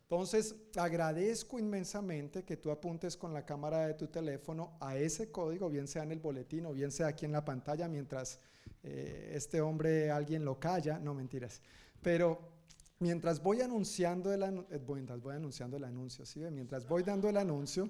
Entonces, 0.03 0.55
agradezco 0.77 1.59
inmensamente 1.59 2.45
que 2.45 2.59
tú 2.59 2.71
apuntes 2.71 3.17
con 3.17 3.33
la 3.33 3.47
cámara 3.47 3.87
de 3.87 3.95
tu 3.95 4.09
teléfono 4.09 4.77
a 4.79 4.97
ese 4.97 5.31
código, 5.31 5.71
bien 5.71 5.89
sea 5.89 6.03
en 6.03 6.13
el 6.13 6.19
boletín 6.19 6.67
o 6.67 6.73
bien 6.73 6.91
sea 6.91 7.07
aquí 7.07 7.25
en 7.25 7.33
la 7.33 7.45
pantalla, 7.45 7.89
mientras 7.89 8.39
eh, 8.83 9.33
este 9.35 9.61
hombre, 9.61 10.11
alguien 10.11 10.45
lo 10.45 10.59
calla. 10.59 10.99
No, 10.99 11.15
mentiras. 11.15 11.63
Pero 12.03 12.52
mientras 13.03 13.43
voy 13.43 13.61
anunciando 13.61 14.33
el, 14.33 14.43
anu- 14.43 14.67
eh, 14.71 14.81
mientras 14.89 15.21
voy 15.21 15.35
anunciando 15.35 15.77
el 15.77 15.85
anuncio, 15.85 16.25
¿sí? 16.25 16.41
Mientras 16.51 16.87
voy 16.89 17.03
dando 17.03 17.29
el 17.29 17.37
anuncio, 17.37 17.89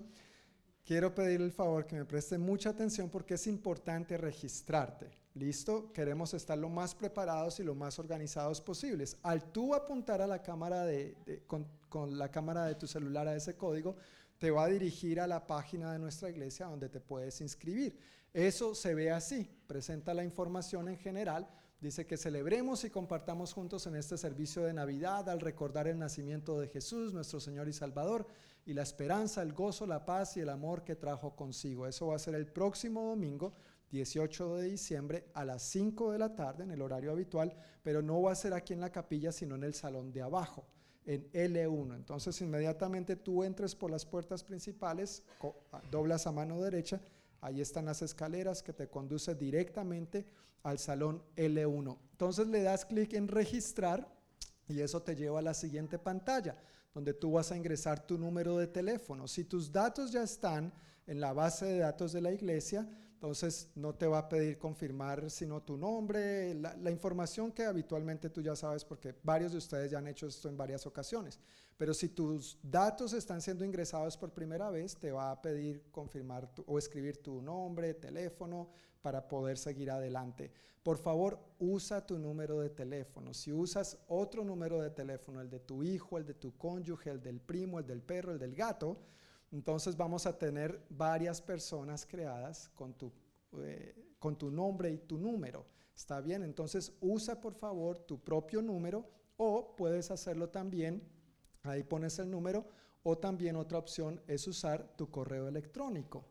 quiero 0.85 1.15
pedirle 1.15 1.47
el 1.47 1.53
favor 1.53 1.87
que 1.87 1.97
me 1.97 2.05
preste 2.05 2.39
mucha 2.39 2.71
atención 2.71 3.09
porque 3.11 3.35
es 3.35 3.47
importante 3.47 4.17
registrarte. 4.17 5.11
¿Listo? 5.35 5.91
Queremos 5.95 6.35
estar 6.35 6.59
lo 6.59 6.69
más 6.69 6.95
preparados 6.95 7.59
y 7.59 7.63
lo 7.63 7.75
más 7.75 7.99
organizados 7.99 8.61
posibles. 8.61 9.17
Al 9.23 9.51
tú 9.51 9.75
apuntar 9.75 10.21
a 10.21 10.27
la 10.27 10.43
cámara 10.43 10.85
de, 10.85 11.17
de- 11.25 11.43
con, 11.47 11.67
con 11.89 12.19
la 12.19 12.31
cámara 12.31 12.67
de 12.67 12.75
tu 12.75 12.87
celular 12.87 13.27
a 13.29 13.35
ese 13.37 13.57
código, 13.57 13.97
te 14.39 14.51
va 14.51 14.65
a 14.65 14.69
dirigir 14.69 15.21
a 15.21 15.27
la 15.27 15.47
página 15.47 15.93
de 15.93 15.99
nuestra 15.99 16.29
iglesia 16.29 16.67
donde 16.67 16.89
te 16.89 17.01
puedes 17.01 17.41
inscribir. 17.41 17.97
Eso 18.35 18.75
se 18.75 18.95
ve 18.95 19.11
así, 19.11 19.49
presenta 19.67 20.13
la 20.15 20.25
información 20.25 20.89
en 20.89 20.97
general, 20.99 21.47
dice 21.83 22.07
que 22.07 22.16
celebremos 22.16 22.85
y 22.85 22.91
compartamos 22.91 23.53
juntos 23.53 23.89
en 23.89 23.97
este 23.97 24.16
servicio 24.16 24.62
de 24.62 24.72
Navidad 24.72 25.28
al 25.28 25.41
recordar 25.41 25.89
el 25.89 25.99
nacimiento 25.99 26.61
de 26.61 26.68
Jesús, 26.68 27.12
nuestro 27.12 27.41
Señor 27.41 27.68
y 27.68 27.72
Salvador, 27.72 28.28
y 28.64 28.72
la 28.72 28.83
esperanza, 28.83 29.43
el 29.43 29.53
gozo, 29.53 29.85
la 29.85 30.05
paz 30.05 30.37
y 30.37 30.41
el 30.41 30.49
amor 30.49 30.85
que 30.85 30.95
trajo 30.95 31.35
consigo. 31.35 31.89
Eso 31.89 32.07
va 32.07 32.16
a 32.16 32.20
ser 32.20 32.37
el 32.37 32.47
próximo 32.47 33.03
domingo 33.03 33.53
18 33.91 34.59
de 34.59 34.70
diciembre 34.70 35.26
a 35.35 35.45
las 35.45 35.64
5 35.64 36.12
de 36.12 36.20
la 36.20 36.37
tarde 36.37 36.62
en 36.62 36.70
el 36.70 36.83
horario 36.83 37.11
habitual, 37.11 37.53
pero 37.83 38.01
no 38.01 38.22
va 38.22 38.30
a 38.30 38.37
ser 38.37 38.55
aquí 38.55 38.72
en 38.72 38.80
la 38.80 38.93
capilla, 38.93 39.33
sino 39.33 39.57
en 39.57 39.64
el 39.64 39.74
salón 39.74 40.12
de 40.12 40.22
abajo, 40.22 40.64
en 41.05 41.28
L1. 41.33 41.97
Entonces 41.97 42.41
inmediatamente 42.41 43.16
tú 43.16 43.43
entres 43.43 43.74
por 43.74 43.91
las 43.91 44.07
puertas 44.07 44.45
principales, 44.45 45.24
doblas 45.91 46.28
a 46.28 46.33
mano 46.33 46.61
derecha, 46.61 47.01
ahí 47.43 47.61
están 47.61 47.84
las 47.84 48.01
escaleras 48.01 48.62
que 48.62 48.72
te 48.72 48.88
conduce 48.88 49.34
directamente 49.34 50.26
al 50.62 50.78
salón 50.78 51.22
L1. 51.36 51.99
Entonces 52.12 52.47
le 52.47 52.62
das 52.62 52.86
clic 52.86 53.12
en 53.12 53.28
registrar 53.28 54.09
y 54.68 54.80
eso 54.80 55.03
te 55.03 55.16
lleva 55.16 55.40
a 55.40 55.43
la 55.43 55.53
siguiente 55.53 55.99
pantalla, 55.99 56.57
donde 56.95 57.12
tú 57.12 57.32
vas 57.32 57.51
a 57.53 57.57
ingresar 57.57 58.07
tu 58.07 58.16
número 58.16 58.57
de 58.57 58.68
teléfono. 58.68 59.26
Si 59.26 59.45
tus 59.45 59.70
datos 59.70 60.12
ya 60.12 60.22
están 60.22 60.72
en 61.07 61.20
la 61.20 61.32
base 61.32 61.66
de 61.66 61.78
datos 61.78 62.12
de 62.12 62.20
la 62.20 62.32
iglesia, 62.32 62.88
entonces 63.23 63.70
no 63.77 63.95
te 63.95 64.09
va 64.09 64.18
a 64.18 64.29
pedir 64.29 64.59
confirmar 64.59 65.31
sino 65.31 65.62
tu 65.62 65.77
nombre, 65.77 66.55
la, 66.55 66.91
información 66.91 67.53
que 67.53 67.64
habitualmente 67.64 68.29
tú 68.31 68.43
ya 68.43 68.57
sabes 68.57 68.85
porque 68.85 69.14
varios 69.23 69.53
de 69.53 69.59
ustedes 69.59 69.93
ya 69.93 69.99
han 69.99 70.09
hecho 70.09 70.27
esto 70.27 70.49
en 70.49 70.57
varias 70.57 70.89
ocasiones. 70.89 71.39
Pero 71.79 71.95
si 71.95 72.09
tus 72.09 72.59
datos 72.64 73.12
están 73.12 73.41
siendo 73.41 73.64
ingresados 73.64 74.16
por 74.16 74.33
primera 74.33 74.70
vez, 74.70 74.97
te 74.97 75.12
va 75.12 75.31
a 75.31 75.41
pedir 75.41 75.85
confirmar 75.93 76.51
o 76.66 76.79
escribir 76.79 77.18
tu 77.18 77.41
nombre, 77.41 77.95
teléfono 77.95 78.70
para 79.03 79.29
poder 79.29 79.57
seguir 79.57 79.93
adelante. 79.93 80.51
Por 80.83 80.99
favor, 80.99 81.39
usa 81.61 82.05
tu 82.05 82.18
número 82.18 82.59
de 82.59 82.70
teléfono. 82.70 83.33
Si 83.35 83.53
usas 83.53 83.99
otro 84.09 84.43
número 84.43 84.83
de 84.83 84.91
teléfono, 84.91 85.41
el 85.41 85.49
de 85.49 85.61
tu 85.61 85.85
hijo, 85.85 86.18
el 86.18 86.27
de 86.27 86.35
tu 86.35 86.57
cónyuge, 86.57 87.11
el 87.11 87.23
del 87.23 87.41
primo, 87.41 87.79
el 87.79 87.87
del 87.87 88.03
perro, 88.03 88.33
el 88.33 88.41
del 88.41 88.57
gato, 88.57 88.99
entonces 89.53 89.96
vamos 89.96 90.26
a 90.26 90.36
tener 90.38 90.82
varias 90.88 91.40
personas 91.42 92.07
creadas 92.07 92.70
con 92.74 92.94
tu, 92.94 93.12
eh, 93.59 93.94
con 94.18 94.36
tu 94.36 94.50
nombre 94.50 94.90
y 94.90 94.98
tu 94.98 95.18
número. 95.18 95.66
¿Está 95.94 96.22
bien? 96.22 96.42
Entonces 96.42 96.92
usa 97.00 97.38
por 97.38 97.55
favor 97.55 97.98
tu 97.98 98.18
propio 98.18 98.62
número 98.62 99.07
o 99.36 99.76
puedes 99.76 100.11
hacerlo 100.11 100.48
también, 100.48 101.07
ahí 101.62 101.82
pones 101.82 102.18
el 102.18 102.30
número, 102.30 102.66
o 103.03 103.18
también 103.18 103.57
otra 103.57 103.78
opción 103.78 104.22
es 104.26 104.46
usar 104.46 104.96
tu 104.96 105.11
correo 105.11 105.48
electrónico. 105.48 106.24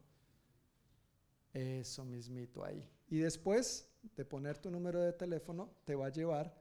Eso 1.54 2.06
mismito 2.06 2.64
ahí. 2.64 2.90
Y 3.08 3.20
después 3.20 3.90
de 4.16 4.26
poner 4.26 4.58
tu 4.58 4.72
número 4.72 5.02
de 5.02 5.14
teléfono, 5.14 5.70
te 5.84 5.96
va 5.96 6.08
a 6.08 6.12
llevar 6.12 6.56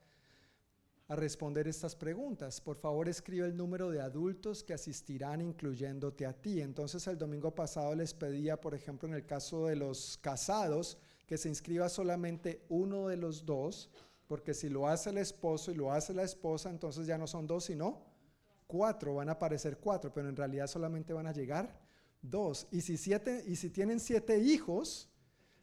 a 1.11 1.17
responder 1.17 1.67
estas 1.67 1.97
preguntas. 1.97 2.61
Por 2.61 2.77
favor, 2.77 3.09
escribe 3.09 3.45
el 3.45 3.57
número 3.57 3.91
de 3.91 4.01
adultos 4.01 4.63
que 4.63 4.75
asistirán 4.75 5.41
incluyéndote 5.41 6.25
a 6.25 6.33
ti. 6.33 6.61
Entonces, 6.61 7.05
el 7.09 7.19
domingo 7.19 7.53
pasado 7.53 7.97
les 7.97 8.15
pedía, 8.15 8.61
por 8.61 8.77
ejemplo, 8.77 9.09
en 9.09 9.15
el 9.15 9.27
caso 9.27 9.67
de 9.67 9.75
los 9.75 10.19
casados, 10.19 10.99
que 11.27 11.37
se 11.37 11.49
inscriba 11.49 11.89
solamente 11.89 12.65
uno 12.69 13.09
de 13.09 13.17
los 13.17 13.45
dos, 13.45 13.91
porque 14.29 14.55
si 14.55 14.69
lo 14.69 14.87
hace 14.87 15.11
el 15.11 15.19
esposo 15.19 15.73
y 15.73 15.75
lo 15.75 15.91
hace 15.91 16.15
la 16.15 16.23
esposa, 16.23 16.71
entonces 16.71 17.09
ya 17.09 17.19
no 17.19 17.27
son 17.27 17.45
dos, 17.49 17.65
sino 17.65 18.07
cuatro, 18.69 19.17
van 19.17 19.31
a 19.31 19.33
aparecer 19.33 19.79
cuatro, 19.79 20.15
pero 20.15 20.29
en 20.29 20.37
realidad 20.37 20.69
solamente 20.69 21.13
van 21.13 21.27
a 21.27 21.33
llegar 21.33 21.77
dos. 22.23 22.69
Y 22.71 22.83
si, 22.83 22.97
siete, 22.97 23.43
y 23.49 23.57
si 23.57 23.71
tienen 23.71 23.99
siete 23.99 24.39
hijos, 24.39 25.09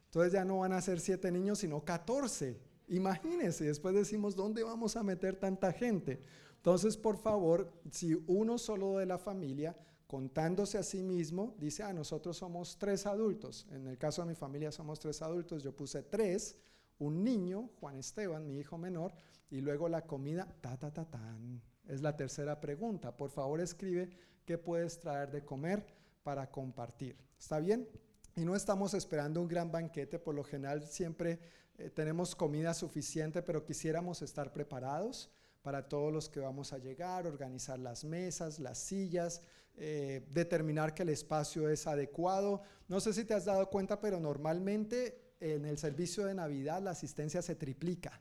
entonces 0.08 0.34
ya 0.34 0.44
no 0.44 0.60
van 0.60 0.74
a 0.74 0.82
ser 0.82 1.00
siete 1.00 1.32
niños, 1.32 1.60
sino 1.60 1.86
catorce. 1.86 2.67
Imagínense, 2.88 3.66
después 3.66 3.94
decimos, 3.94 4.36
¿dónde 4.36 4.64
vamos 4.64 4.96
a 4.96 5.04
meter 5.04 5.36
tanta 5.36 5.74
gente? 5.74 6.22
Entonces, 6.56 6.98
por 6.98 7.18
favor, 7.18 7.72
si 7.92 8.14
uno 8.28 8.58
solo 8.58 8.98
de 8.98 9.06
la 9.06 9.18
familia, 9.18 9.76
contándose 10.08 10.78
a 10.78 10.84
sí 10.84 11.04
mismo, 11.04 11.56
dice, 11.60 11.84
ah, 11.84 11.94
nosotros 11.94 12.38
somos 12.38 12.78
tres 12.78 13.06
adultos. 13.06 13.68
En 13.72 13.88
el 13.88 13.98
caso 13.98 14.22
de 14.22 14.30
mi 14.30 14.36
familia 14.36 14.72
somos 14.72 15.00
tres 15.00 15.22
adultos, 15.22 15.64
yo 15.64 15.76
puse 15.76 16.04
tres, 16.04 16.58
un 17.00 17.24
niño, 17.24 17.70
Juan 17.80 17.98
Esteban, 17.98 18.48
mi 18.48 18.58
hijo 18.58 18.78
menor, 18.78 19.14
y 19.50 19.62
luego 19.62 19.90
la 19.90 20.06
comida, 20.06 20.48
ta, 20.62 20.78
ta, 20.78 20.92
ta, 20.92 21.06
tan. 21.06 21.62
Es 21.86 22.02
la 22.02 22.16
tercera 22.16 22.60
pregunta. 22.60 23.16
Por 23.16 23.30
favor, 23.30 23.62
escribe 23.62 24.10
qué 24.46 24.58
puedes 24.58 25.00
traer 25.00 25.32
de 25.32 25.44
comer 25.44 25.86
para 26.24 26.50
compartir. 26.50 27.18
¿Está 27.38 27.60
bien? 27.60 27.88
Y 28.36 28.46
no 28.46 28.56
estamos 28.56 28.94
esperando 28.94 29.42
un 29.42 29.48
gran 29.48 29.72
banquete, 29.72 30.20
por 30.20 30.36
lo 30.36 30.44
general 30.44 30.86
siempre 30.88 31.40
eh, 31.78 31.90
tenemos 31.90 32.36
comida 32.36 32.74
suficiente, 32.74 33.42
pero 33.42 33.64
quisiéramos 33.64 34.22
estar 34.22 34.52
preparados 34.52 35.30
para 35.62 35.88
todos 35.88 36.14
los 36.14 36.30
que 36.30 36.40
vamos 36.40 36.74
a 36.74 36.78
llegar, 36.78 37.28
organizar 37.28 37.78
las 37.78 38.04
mesas, 38.04 38.60
las 38.60 38.78
sillas, 38.78 39.42
eh, 39.76 40.26
determinar 40.32 40.94
que 40.94 41.04
el 41.04 41.10
espacio 41.10 41.70
es 41.70 41.86
adecuado. 41.86 42.62
No 42.88 43.00
sé 43.00 43.14
si 43.14 43.26
te 43.26 43.34
has 43.34 43.46
dado 43.46 43.70
cuenta, 43.70 44.00
pero 44.00 44.20
normalmente 44.20 45.36
en 45.40 45.66
el 45.66 45.78
servicio 45.78 46.26
de 46.26 46.34
Navidad 46.34 46.82
la 46.82 46.92
asistencia 46.92 47.42
se 47.42 47.56
triplica, 47.56 48.20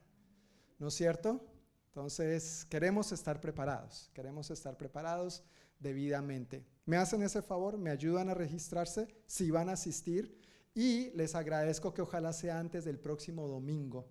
¿no 0.78 0.88
es 0.88 0.94
cierto? 0.94 1.40
Entonces, 1.88 2.66
queremos 2.68 3.10
estar 3.12 3.40
preparados, 3.40 4.10
queremos 4.12 4.50
estar 4.50 4.76
preparados 4.76 5.42
debidamente. 5.78 6.66
¿Me 6.84 6.98
hacen 6.98 7.22
ese 7.22 7.40
favor? 7.40 7.78
¿Me 7.78 7.90
ayudan 7.90 8.28
a 8.28 8.34
registrarse 8.34 9.08
si 9.26 9.50
van 9.50 9.70
a 9.70 9.72
asistir? 9.72 10.38
Y 10.76 11.10
les 11.12 11.34
agradezco 11.34 11.94
que 11.94 12.02
ojalá 12.02 12.34
sea 12.34 12.60
antes 12.60 12.84
del 12.84 12.98
próximo 12.98 13.48
domingo, 13.48 14.04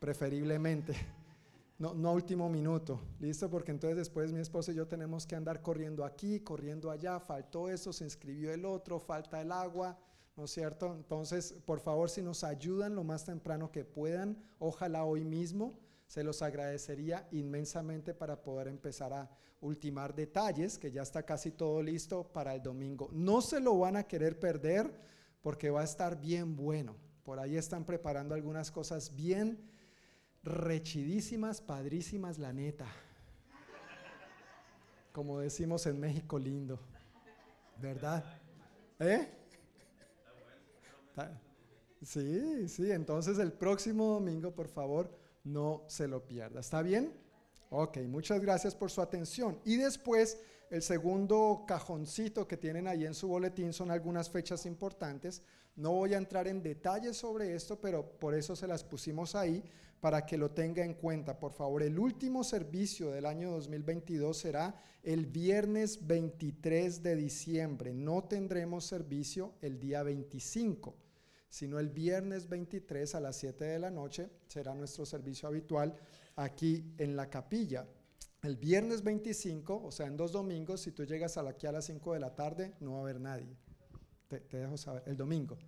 preferiblemente. 0.00 0.96
No, 1.78 2.12
último 2.12 2.48
minuto, 2.48 3.00
¿listo? 3.20 3.48
Porque 3.48 3.70
entonces 3.70 3.96
después 3.96 4.32
mi 4.32 4.40
esposo 4.40 4.72
y 4.72 4.74
yo 4.74 4.88
tenemos 4.88 5.24
que 5.28 5.36
andar 5.36 5.62
corriendo 5.62 6.04
aquí, 6.04 6.40
corriendo 6.40 6.90
allá, 6.90 7.20
faltó 7.20 7.68
eso, 7.68 7.92
se 7.92 8.02
inscribió 8.02 8.52
el 8.52 8.64
otro, 8.64 8.98
falta 8.98 9.40
el 9.40 9.52
agua, 9.52 9.96
¿no 10.36 10.46
es 10.46 10.50
cierto? 10.50 10.92
Entonces, 10.92 11.54
por 11.64 11.78
favor, 11.78 12.10
si 12.10 12.20
nos 12.20 12.42
ayudan 12.42 12.96
lo 12.96 13.04
más 13.04 13.24
temprano 13.24 13.70
que 13.70 13.84
puedan, 13.84 14.42
ojalá 14.58 15.04
hoy 15.04 15.22
mismo, 15.22 15.78
se 16.08 16.24
los 16.24 16.42
agradecería 16.42 17.28
inmensamente 17.30 18.12
para 18.12 18.42
poder 18.42 18.66
empezar 18.66 19.12
a 19.12 19.30
ultimar 19.60 20.16
detalles, 20.16 20.78
que 20.78 20.90
ya 20.90 21.02
está 21.02 21.22
casi 21.22 21.52
todo 21.52 21.80
listo 21.80 22.24
para 22.24 22.56
el 22.56 22.62
domingo. 22.62 23.08
No 23.12 23.40
se 23.40 23.60
lo 23.60 23.78
van 23.78 23.94
a 23.94 24.02
querer 24.02 24.40
perder 24.40 24.92
porque 25.42 25.70
va 25.70 25.82
a 25.82 25.84
estar 25.84 26.20
bien 26.20 26.56
bueno. 26.56 26.96
Por 27.24 27.38
ahí 27.38 27.56
están 27.56 27.84
preparando 27.84 28.34
algunas 28.34 28.70
cosas 28.70 29.14
bien 29.14 29.58
rechidísimas, 30.42 31.60
padrísimas, 31.60 32.38
la 32.38 32.52
neta. 32.52 32.86
Como 35.12 35.40
decimos 35.40 35.86
en 35.86 36.00
México 36.00 36.38
lindo. 36.38 36.78
¿Verdad? 37.80 38.24
¿Eh? 38.98 39.28
Sí, 42.02 42.68
sí, 42.68 42.90
entonces 42.92 43.38
el 43.38 43.52
próximo 43.52 44.06
domingo, 44.14 44.52
por 44.54 44.68
favor, 44.68 45.10
no 45.44 45.82
se 45.88 46.06
lo 46.06 46.24
pierda. 46.26 46.60
¿Está 46.60 46.82
bien? 46.82 47.12
Ok, 47.70 47.98
muchas 48.08 48.40
gracias 48.40 48.74
por 48.74 48.90
su 48.90 49.02
atención. 49.02 49.58
Y 49.64 49.76
después 49.76 50.40
el 50.70 50.82
segundo 50.82 51.64
cajoncito 51.66 52.46
que 52.46 52.56
tienen 52.56 52.86
ahí 52.86 53.06
en 53.06 53.14
su 53.14 53.28
boletín 53.28 53.72
son 53.72 53.90
algunas 53.90 54.28
fechas 54.28 54.66
importantes. 54.66 55.42
No 55.76 55.92
voy 55.92 56.14
a 56.14 56.18
entrar 56.18 56.46
en 56.48 56.62
detalles 56.62 57.16
sobre 57.16 57.54
esto, 57.54 57.80
pero 57.80 58.04
por 58.18 58.34
eso 58.34 58.54
se 58.54 58.66
las 58.66 58.84
pusimos 58.84 59.34
ahí 59.34 59.62
para 60.00 60.26
que 60.26 60.36
lo 60.36 60.50
tenga 60.50 60.84
en 60.84 60.94
cuenta. 60.94 61.38
Por 61.38 61.52
favor, 61.52 61.82
el 61.82 61.98
último 61.98 62.44
servicio 62.44 63.10
del 63.10 63.26
año 63.26 63.50
2022 63.50 64.36
será 64.36 64.74
el 65.02 65.26
viernes 65.26 66.06
23 66.06 67.02
de 67.02 67.16
diciembre. 67.16 67.94
No 67.94 68.24
tendremos 68.24 68.84
servicio 68.84 69.54
el 69.60 69.80
día 69.80 70.02
25, 70.02 70.94
sino 71.48 71.78
el 71.78 71.88
viernes 71.88 72.48
23 72.48 73.14
a 73.14 73.20
las 73.20 73.36
7 73.36 73.64
de 73.64 73.78
la 73.78 73.90
noche 73.90 74.28
será 74.46 74.74
nuestro 74.74 75.06
servicio 75.06 75.48
habitual 75.48 75.96
aquí 76.36 76.94
en 76.98 77.16
la 77.16 77.28
capilla. 77.30 77.86
El 78.42 78.56
viernes 78.56 79.02
25, 79.02 79.82
o 79.84 79.90
sea, 79.90 80.06
en 80.06 80.16
dos 80.16 80.32
domingos, 80.32 80.80
si 80.80 80.92
tú 80.92 81.04
llegas 81.04 81.36
aquí 81.36 81.66
a 81.66 81.72
las 81.72 81.86
5 81.86 82.14
de 82.14 82.20
la 82.20 82.34
tarde, 82.34 82.74
no 82.80 82.92
va 82.92 82.98
a 82.98 83.02
haber 83.02 83.20
nadie. 83.20 83.56
Te, 84.28 84.40
dejo 84.40 84.76
saber. 84.76 85.02
El 85.06 85.16
domingo. 85.16 85.58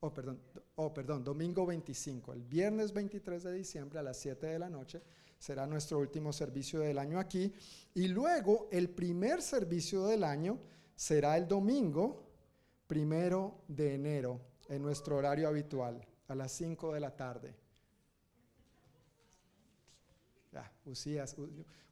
Oh, 0.00 0.12
perdón. 0.12 0.38
Oh, 0.74 0.92
perdón. 0.92 1.24
Domingo 1.24 1.64
25. 1.64 2.34
El 2.34 2.42
viernes 2.42 2.92
23 2.92 3.42
de 3.42 3.52
diciembre 3.52 3.98
a 3.98 4.02
las 4.02 4.18
7 4.18 4.46
de 4.46 4.58
la 4.58 4.68
noche 4.68 5.02
será 5.38 5.66
nuestro 5.66 5.98
último 5.98 6.32
servicio 6.32 6.80
del 6.80 6.98
año 6.98 7.18
aquí. 7.18 7.52
Y 7.94 8.08
luego 8.08 8.68
el 8.70 8.90
primer 8.90 9.40
servicio 9.40 10.04
del 10.06 10.24
año 10.24 10.58
será 10.94 11.38
el 11.38 11.48
domingo 11.48 12.26
primero 12.86 13.62
de 13.66 13.94
enero 13.94 14.40
en 14.68 14.82
nuestro 14.82 15.16
horario 15.16 15.48
habitual, 15.48 16.06
a 16.28 16.34
las 16.34 16.52
5 16.52 16.92
de 16.92 17.00
la 17.00 17.16
tarde. 17.16 17.54
Ya, 20.52 20.69
Usías, 20.84 21.36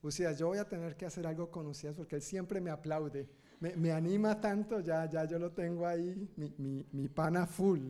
Usías, 0.03 0.39
yo 0.39 0.49
voy 0.49 0.59
a 0.59 0.68
tener 0.68 0.97
que 0.97 1.07
hacer 1.07 1.26
algo 1.26 1.51
con 1.51 1.66
Usías 1.66 1.97
porque 1.97 2.16
él 2.16 2.22
siempre 2.22 2.61
me 2.61 2.70
aplaude 2.70 3.28
me, 3.61 3.74
me 3.76 3.93
anima 3.93 4.41
tanto, 4.41 4.80
ya, 4.80 5.09
ya 5.09 5.24
yo 5.24 5.39
lo 5.39 5.51
tengo 5.51 5.86
ahí, 5.86 6.28
mi, 6.36 6.55
mi, 6.59 6.86
mi 6.93 7.09
pana 7.09 7.47
full, 7.47 7.80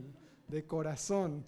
de 0.49 0.65
corazón. 0.65 1.45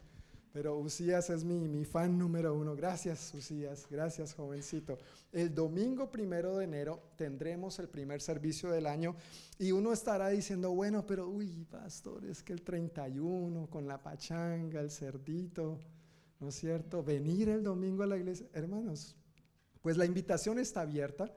Pero 0.53 0.78
Usías 0.78 1.30
es 1.30 1.44
mi, 1.44 1.68
mi 1.68 1.84
fan 1.84 2.18
número 2.18 2.55
uno. 2.55 2.74
Gracias, 2.74 3.32
Usías. 3.32 3.86
Gracias, 3.88 4.34
jovencito. 4.34 4.98
El 5.32 5.55
domingo 5.55 6.11
primero 6.11 6.59
de 6.59 6.64
enero 6.64 7.01
tendremos 7.16 7.78
el 7.78 7.88
primer 7.88 8.20
servicio 8.20 8.68
del 8.70 8.86
año 8.86 9.14
y 9.59 9.70
uno 9.70 9.92
estará 9.92 10.28
diciendo, 10.30 10.72
bueno, 10.72 11.07
pero 11.07 11.28
uy, 11.28 11.64
pastor, 11.70 12.24
es 12.24 12.42
que 12.42 12.53
el 12.53 12.62
31 12.62 13.70
con 13.70 13.86
la 13.86 14.03
pachanga, 14.03 14.80
el 14.80 14.90
cerdito, 14.90 15.78
¿no 16.40 16.48
es 16.48 16.57
cierto? 16.57 17.05
Venir 17.05 17.48
el 17.48 17.62
domingo 17.62 18.03
a 18.03 18.09
la 18.09 18.16
iglesia. 18.16 18.48
Hermanos, 18.53 19.14
pues 19.83 19.97
la 19.97 20.05
invitación 20.05 20.59
está 20.59 20.83
abierta. 20.83 21.33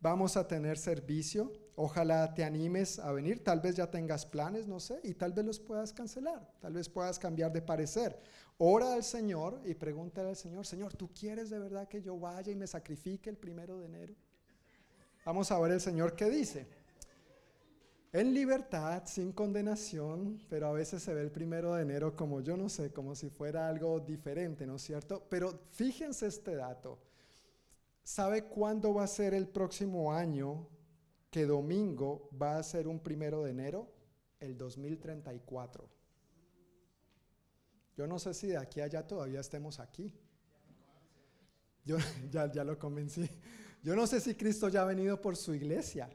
Vamos 0.00 0.36
a 0.36 0.48
tener 0.48 0.78
servicio. 0.78 1.52
Ojalá 1.76 2.34
te 2.34 2.44
animes 2.44 2.98
a 2.98 3.12
venir. 3.12 3.44
Tal 3.44 3.60
vez 3.60 3.76
ya 3.76 3.90
tengas 3.90 4.26
planes, 4.26 4.66
no 4.66 4.80
sé, 4.80 5.00
y 5.04 5.14
tal 5.14 5.32
vez 5.32 5.44
los 5.44 5.60
puedas 5.60 5.92
cancelar. 5.92 6.50
Tal 6.60 6.72
vez 6.72 6.88
puedas 6.88 7.18
cambiar 7.18 7.52
de 7.52 7.62
parecer. 7.62 8.18
Ora 8.58 8.94
al 8.94 9.04
Señor 9.04 9.60
y 9.64 9.74
pregúntale 9.74 10.30
al 10.30 10.36
Señor, 10.36 10.66
Señor, 10.66 10.94
¿tú 10.94 11.10
quieres 11.12 11.50
de 11.50 11.58
verdad 11.58 11.88
que 11.88 12.02
yo 12.02 12.18
vaya 12.18 12.52
y 12.52 12.56
me 12.56 12.66
sacrifique 12.66 13.30
el 13.30 13.36
primero 13.36 13.78
de 13.78 13.86
enero? 13.86 14.14
Vamos 15.24 15.50
a 15.50 15.58
ver 15.60 15.72
el 15.72 15.80
Señor 15.80 16.14
qué 16.14 16.28
dice. 16.28 16.66
En 18.12 18.34
libertad, 18.34 19.04
sin 19.06 19.32
condenación, 19.32 20.44
pero 20.50 20.66
a 20.66 20.72
veces 20.72 21.02
se 21.02 21.14
ve 21.14 21.22
el 21.22 21.30
primero 21.30 21.74
de 21.74 21.82
enero 21.82 22.14
como 22.14 22.40
yo 22.40 22.56
no 22.56 22.68
sé, 22.68 22.92
como 22.92 23.14
si 23.14 23.30
fuera 23.30 23.68
algo 23.68 24.00
diferente, 24.00 24.66
¿no 24.66 24.76
es 24.76 24.82
cierto? 24.82 25.26
Pero 25.30 25.60
fíjense 25.70 26.26
este 26.26 26.54
dato. 26.54 26.98
¿Sabe 28.02 28.44
cuándo 28.44 28.94
va 28.94 29.04
a 29.04 29.08
ser 29.08 29.32
el 29.34 29.48
próximo 29.48 30.12
año 30.12 30.68
que 31.30 31.46
domingo 31.46 32.28
va 32.40 32.58
a 32.58 32.62
ser 32.62 32.88
un 32.88 33.00
primero 33.00 33.42
de 33.42 33.50
enero? 33.50 33.92
El 34.40 34.58
2034. 34.58 35.88
Yo 37.96 38.06
no 38.06 38.18
sé 38.18 38.34
si 38.34 38.48
de 38.48 38.56
aquí 38.56 38.80
a 38.80 38.84
allá 38.84 39.06
todavía 39.06 39.40
estemos 39.40 39.78
aquí. 39.78 40.12
Yo 41.84 41.96
ya, 42.30 42.50
ya 42.50 42.64
lo 42.64 42.78
convencí. 42.78 43.28
Yo 43.82 43.94
no 43.94 44.06
sé 44.06 44.20
si 44.20 44.34
Cristo 44.34 44.68
ya 44.68 44.82
ha 44.82 44.86
venido 44.86 45.20
por 45.20 45.36
su 45.36 45.54
iglesia. 45.54 46.08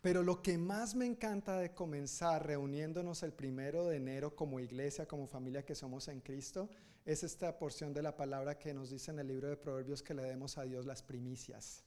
Pero 0.00 0.22
lo 0.22 0.40
que 0.40 0.56
más 0.56 0.94
me 0.94 1.04
encanta 1.04 1.58
de 1.58 1.74
comenzar 1.74 2.46
reuniéndonos 2.46 3.22
el 3.22 3.34
primero 3.34 3.86
de 3.86 3.96
enero 3.96 4.34
como 4.34 4.58
iglesia, 4.58 5.06
como 5.06 5.26
familia 5.26 5.64
que 5.64 5.74
somos 5.74 6.08
en 6.08 6.20
Cristo, 6.20 6.70
es 7.04 7.22
esta 7.22 7.58
porción 7.58 7.92
de 7.92 8.02
la 8.02 8.16
palabra 8.16 8.58
que 8.58 8.72
nos 8.72 8.88
dice 8.88 9.10
en 9.10 9.18
el 9.18 9.28
libro 9.28 9.48
de 9.48 9.58
Proverbios 9.58 10.02
que 10.02 10.14
le 10.14 10.22
demos 10.22 10.56
a 10.56 10.62
Dios 10.62 10.86
las 10.86 11.02
primicias. 11.02 11.84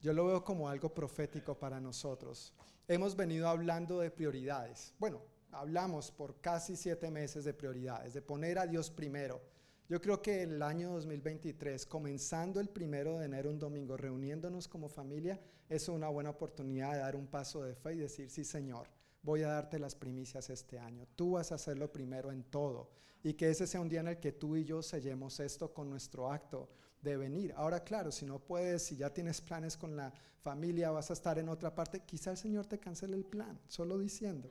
Yo 0.00 0.12
lo 0.12 0.26
veo 0.26 0.44
como 0.44 0.68
algo 0.68 0.92
profético 0.92 1.56
para 1.56 1.80
nosotros. 1.80 2.52
Hemos 2.88 3.14
venido 3.14 3.48
hablando 3.48 4.00
de 4.00 4.10
prioridades. 4.10 4.92
Bueno, 4.98 5.22
hablamos 5.52 6.10
por 6.10 6.40
casi 6.40 6.76
siete 6.76 7.10
meses 7.10 7.44
de 7.44 7.54
prioridades, 7.54 8.12
de 8.12 8.22
poner 8.22 8.58
a 8.58 8.66
Dios 8.66 8.90
primero. 8.90 9.40
Yo 9.88 10.00
creo 10.00 10.20
que 10.20 10.42
el 10.42 10.62
año 10.62 10.90
2023, 10.94 11.86
comenzando 11.86 12.58
el 12.58 12.68
primero 12.68 13.18
de 13.18 13.26
enero, 13.26 13.50
un 13.50 13.58
domingo, 13.60 13.96
reuniéndonos 13.96 14.66
como 14.66 14.88
familia, 14.88 15.40
es 15.68 15.88
una 15.88 16.08
buena 16.08 16.30
oportunidad 16.30 16.92
de 16.92 16.98
dar 16.98 17.14
un 17.14 17.28
paso 17.28 17.62
de 17.62 17.76
fe 17.76 17.94
y 17.94 17.98
decir, 17.98 18.28
sí 18.28 18.42
Señor, 18.42 18.88
voy 19.22 19.42
a 19.42 19.48
darte 19.48 19.78
las 19.78 19.94
primicias 19.94 20.50
este 20.50 20.80
año. 20.80 21.06
Tú 21.14 21.32
vas 21.32 21.52
a 21.52 21.54
hacerlo 21.54 21.92
primero 21.92 22.32
en 22.32 22.42
todo. 22.42 22.90
Y 23.22 23.34
que 23.34 23.48
ese 23.48 23.68
sea 23.68 23.80
un 23.80 23.88
día 23.88 24.00
en 24.00 24.08
el 24.08 24.18
que 24.18 24.32
tú 24.32 24.56
y 24.56 24.64
yo 24.64 24.82
sellemos 24.82 25.38
esto 25.38 25.72
con 25.72 25.88
nuestro 25.88 26.32
acto 26.32 26.68
de 27.00 27.16
venir. 27.16 27.52
Ahora, 27.56 27.84
claro, 27.84 28.10
si 28.10 28.26
no 28.26 28.40
puedes, 28.40 28.82
si 28.82 28.96
ya 28.96 29.14
tienes 29.14 29.40
planes 29.40 29.76
con 29.76 29.94
la 29.96 30.12
familia, 30.40 30.90
vas 30.90 31.10
a 31.10 31.12
estar 31.12 31.38
en 31.38 31.48
otra 31.48 31.72
parte, 31.72 32.00
quizá 32.00 32.32
el 32.32 32.36
Señor 32.36 32.66
te 32.66 32.80
cancele 32.80 33.16
el 33.16 33.24
plan, 33.24 33.60
solo 33.68 33.98
diciendo. 33.98 34.50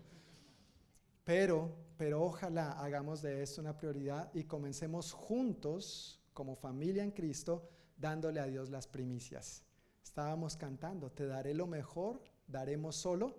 Pero, 1.25 1.75
pero 1.97 2.23
ojalá 2.23 2.73
hagamos 2.73 3.21
de 3.21 3.41
esto 3.41 3.59
una 3.59 3.75
prioridad 3.75 4.31
y 4.33 4.43
comencemos 4.43 5.11
juntos, 5.11 6.21
como 6.33 6.55
familia 6.55 7.03
en 7.03 7.11
Cristo, 7.11 7.67
dándole 7.97 8.39
a 8.39 8.45
Dios 8.45 8.69
las 8.69 8.87
primicias. 8.87 9.63
Estábamos 10.03 10.55
cantando, 10.55 11.11
te 11.11 11.25
daré 11.25 11.55
lo 11.55 11.65
mejor, 11.65 12.21
daremos 12.47 12.95
solo 12.95 13.35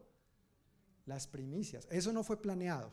las 1.05 1.28
primicias. 1.28 1.87
Eso 1.91 2.12
no 2.12 2.24
fue 2.24 2.43
planeado, 2.43 2.91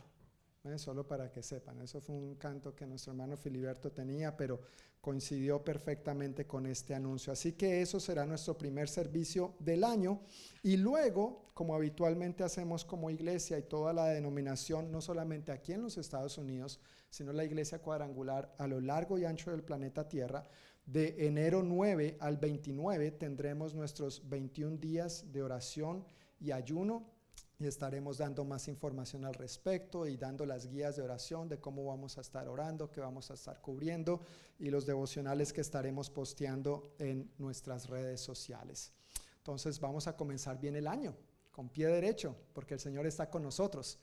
¿eh? 0.64 0.78
solo 0.78 1.06
para 1.06 1.30
que 1.30 1.42
sepan. 1.42 1.80
Eso 1.80 2.00
fue 2.00 2.16
un 2.16 2.34
canto 2.36 2.74
que 2.74 2.86
nuestro 2.86 3.12
hermano 3.12 3.36
Filiberto 3.36 3.92
tenía, 3.92 4.36
pero 4.36 4.60
coincidió 5.00 5.62
perfectamente 5.62 6.46
con 6.46 6.66
este 6.66 6.94
anuncio. 6.94 7.32
Así 7.32 7.52
que 7.52 7.82
eso 7.82 8.00
será 8.00 8.24
nuestro 8.24 8.56
primer 8.56 8.88
servicio 8.88 9.54
del 9.58 9.84
año. 9.84 10.22
Y 10.62 10.76
luego, 10.76 11.50
como 11.54 11.74
habitualmente 11.74 12.42
hacemos 12.42 12.84
como 12.84 13.10
iglesia 13.10 13.58
y 13.58 13.62
toda 13.62 13.92
la 13.92 14.06
denominación, 14.06 14.90
no 14.90 15.00
solamente 15.00 15.52
aquí 15.52 15.72
en 15.72 15.82
los 15.82 15.98
Estados 15.98 16.38
Unidos, 16.38 16.80
sino 17.10 17.32
la 17.32 17.44
iglesia 17.44 17.80
cuadrangular 17.80 18.54
a 18.58 18.66
lo 18.66 18.80
largo 18.80 19.18
y 19.18 19.24
ancho 19.24 19.50
del 19.50 19.62
planeta 19.62 20.08
Tierra, 20.08 20.48
de 20.86 21.26
enero 21.26 21.62
9 21.62 22.18
al 22.20 22.36
29 22.36 23.10
tendremos 23.12 23.74
nuestros 23.74 24.28
21 24.28 24.76
días 24.76 25.32
de 25.32 25.42
oración 25.42 26.04
y 26.40 26.50
ayuno 26.50 27.13
y 27.58 27.66
estaremos 27.66 28.18
dando 28.18 28.44
más 28.44 28.66
información 28.68 29.24
al 29.24 29.34
respecto 29.34 30.06
y 30.06 30.16
dando 30.16 30.44
las 30.44 30.66
guías 30.66 30.96
de 30.96 31.02
oración 31.02 31.48
de 31.48 31.60
cómo 31.60 31.84
vamos 31.84 32.18
a 32.18 32.20
estar 32.20 32.48
orando, 32.48 32.90
qué 32.90 33.00
vamos 33.00 33.30
a 33.30 33.34
estar 33.34 33.60
cubriendo 33.60 34.20
y 34.58 34.70
los 34.70 34.86
devocionales 34.86 35.52
que 35.52 35.60
estaremos 35.60 36.10
posteando 36.10 36.94
en 36.98 37.30
nuestras 37.38 37.88
redes 37.88 38.20
sociales. 38.20 38.92
Entonces 39.38 39.78
vamos 39.78 40.06
a 40.06 40.16
comenzar 40.16 40.58
bien 40.58 40.74
el 40.74 40.88
año, 40.88 41.14
con 41.52 41.68
pie 41.68 41.86
derecho, 41.86 42.34
porque 42.52 42.74
el 42.74 42.80
Señor 42.80 43.06
está 43.06 43.30
con 43.30 43.42
nosotros. 43.42 43.98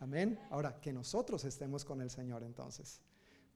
Amén. 0.00 0.38
Ahora, 0.50 0.80
que 0.80 0.92
nosotros 0.92 1.44
estemos 1.44 1.84
con 1.84 2.00
el 2.00 2.10
Señor 2.10 2.42
entonces. 2.42 3.00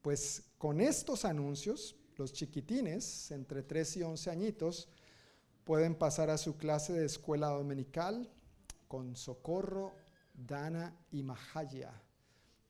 Pues 0.01 0.43
con 0.57 0.79
estos 0.79 1.25
anuncios, 1.25 1.95
los 2.17 2.33
chiquitines, 2.33 3.31
entre 3.31 3.63
3 3.63 3.97
y 3.97 4.03
11 4.03 4.29
añitos, 4.29 4.89
pueden 5.63 5.95
pasar 5.95 6.29
a 6.29 6.37
su 6.37 6.57
clase 6.57 6.93
de 6.93 7.05
escuela 7.05 7.47
dominical 7.47 8.29
con 8.89 9.15
Socorro, 9.15 9.93
Dana 10.33 10.93
y 11.11 11.23
Mahaya. 11.23 11.93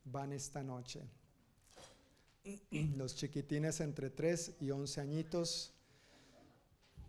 Van 0.03 0.33
esta 0.33 0.61
noche. 0.61 1.01
Los 2.97 3.15
chiquitines 3.15 3.79
entre 3.79 4.09
3 4.09 4.57
y 4.59 4.69
11 4.69 5.01
añitos 5.01 5.73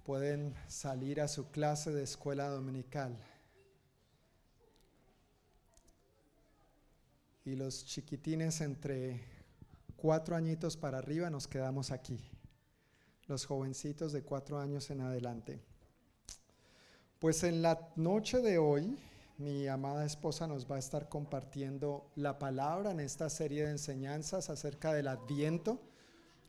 pueden 0.05 0.55
salir 0.69 1.21
a 1.21 1.29
su 1.29 1.51
clase 1.51 1.91
de 1.91 2.05
escuela 2.05 2.49
dominical. 2.49 3.19
Y 7.45 7.57
los 7.57 7.85
chiquitines 7.85 8.61
entre 8.61 9.25
4 9.97 10.37
añitos 10.37 10.77
para 10.77 10.99
arriba 10.99 11.31
nos 11.31 11.49
quedamos 11.49 11.91
aquí. 11.91 12.21
Los 13.27 13.45
jovencitos 13.45 14.13
de 14.13 14.23
4 14.23 14.61
años 14.61 14.89
en 14.91 15.01
adelante. 15.01 15.70
Pues 17.21 17.43
en 17.43 17.61
la 17.61 17.93
noche 17.97 18.41
de 18.41 18.57
hoy, 18.57 18.97
mi 19.37 19.69
amada 19.69 20.07
esposa 20.07 20.47
nos 20.47 20.65
va 20.65 20.77
a 20.77 20.79
estar 20.79 21.11
compartiendo 21.11 22.11
la 22.17 22.39
palabra 22.39 22.93
en 22.93 23.01
esta 23.01 23.29
serie 23.29 23.65
de 23.65 23.73
enseñanzas 23.73 24.49
acerca 24.49 24.95
del 24.95 25.07
Adviento, 25.07 25.83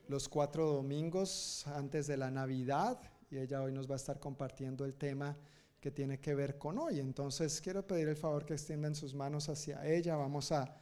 los 0.07 0.30
cuatro 0.30 0.72
domingos 0.72 1.67
antes 1.67 2.07
de 2.07 2.15
la 2.15 2.32
Navidad, 2.32 2.97
y 3.30 3.39
ella 3.39 3.61
hoy 3.61 3.74
nos 3.74 3.89
va 3.89 3.95
a 3.95 3.97
estar 3.97 4.22
compartiendo 4.22 4.86
el 4.86 4.95
tema 4.95 5.36
que 5.82 5.91
tiene 5.91 6.22
que 6.22 6.36
ver 6.36 6.57
con 6.57 6.78
hoy. 6.78 7.01
Entonces 7.01 7.59
quiero 7.59 7.86
pedir 7.86 8.07
el 8.07 8.15
favor 8.15 8.45
que 8.45 8.53
extiendan 8.53 8.95
sus 8.95 9.13
manos 9.13 9.49
hacia 9.49 9.86
ella. 9.86 10.15
Vamos 10.15 10.53
a, 10.53 10.74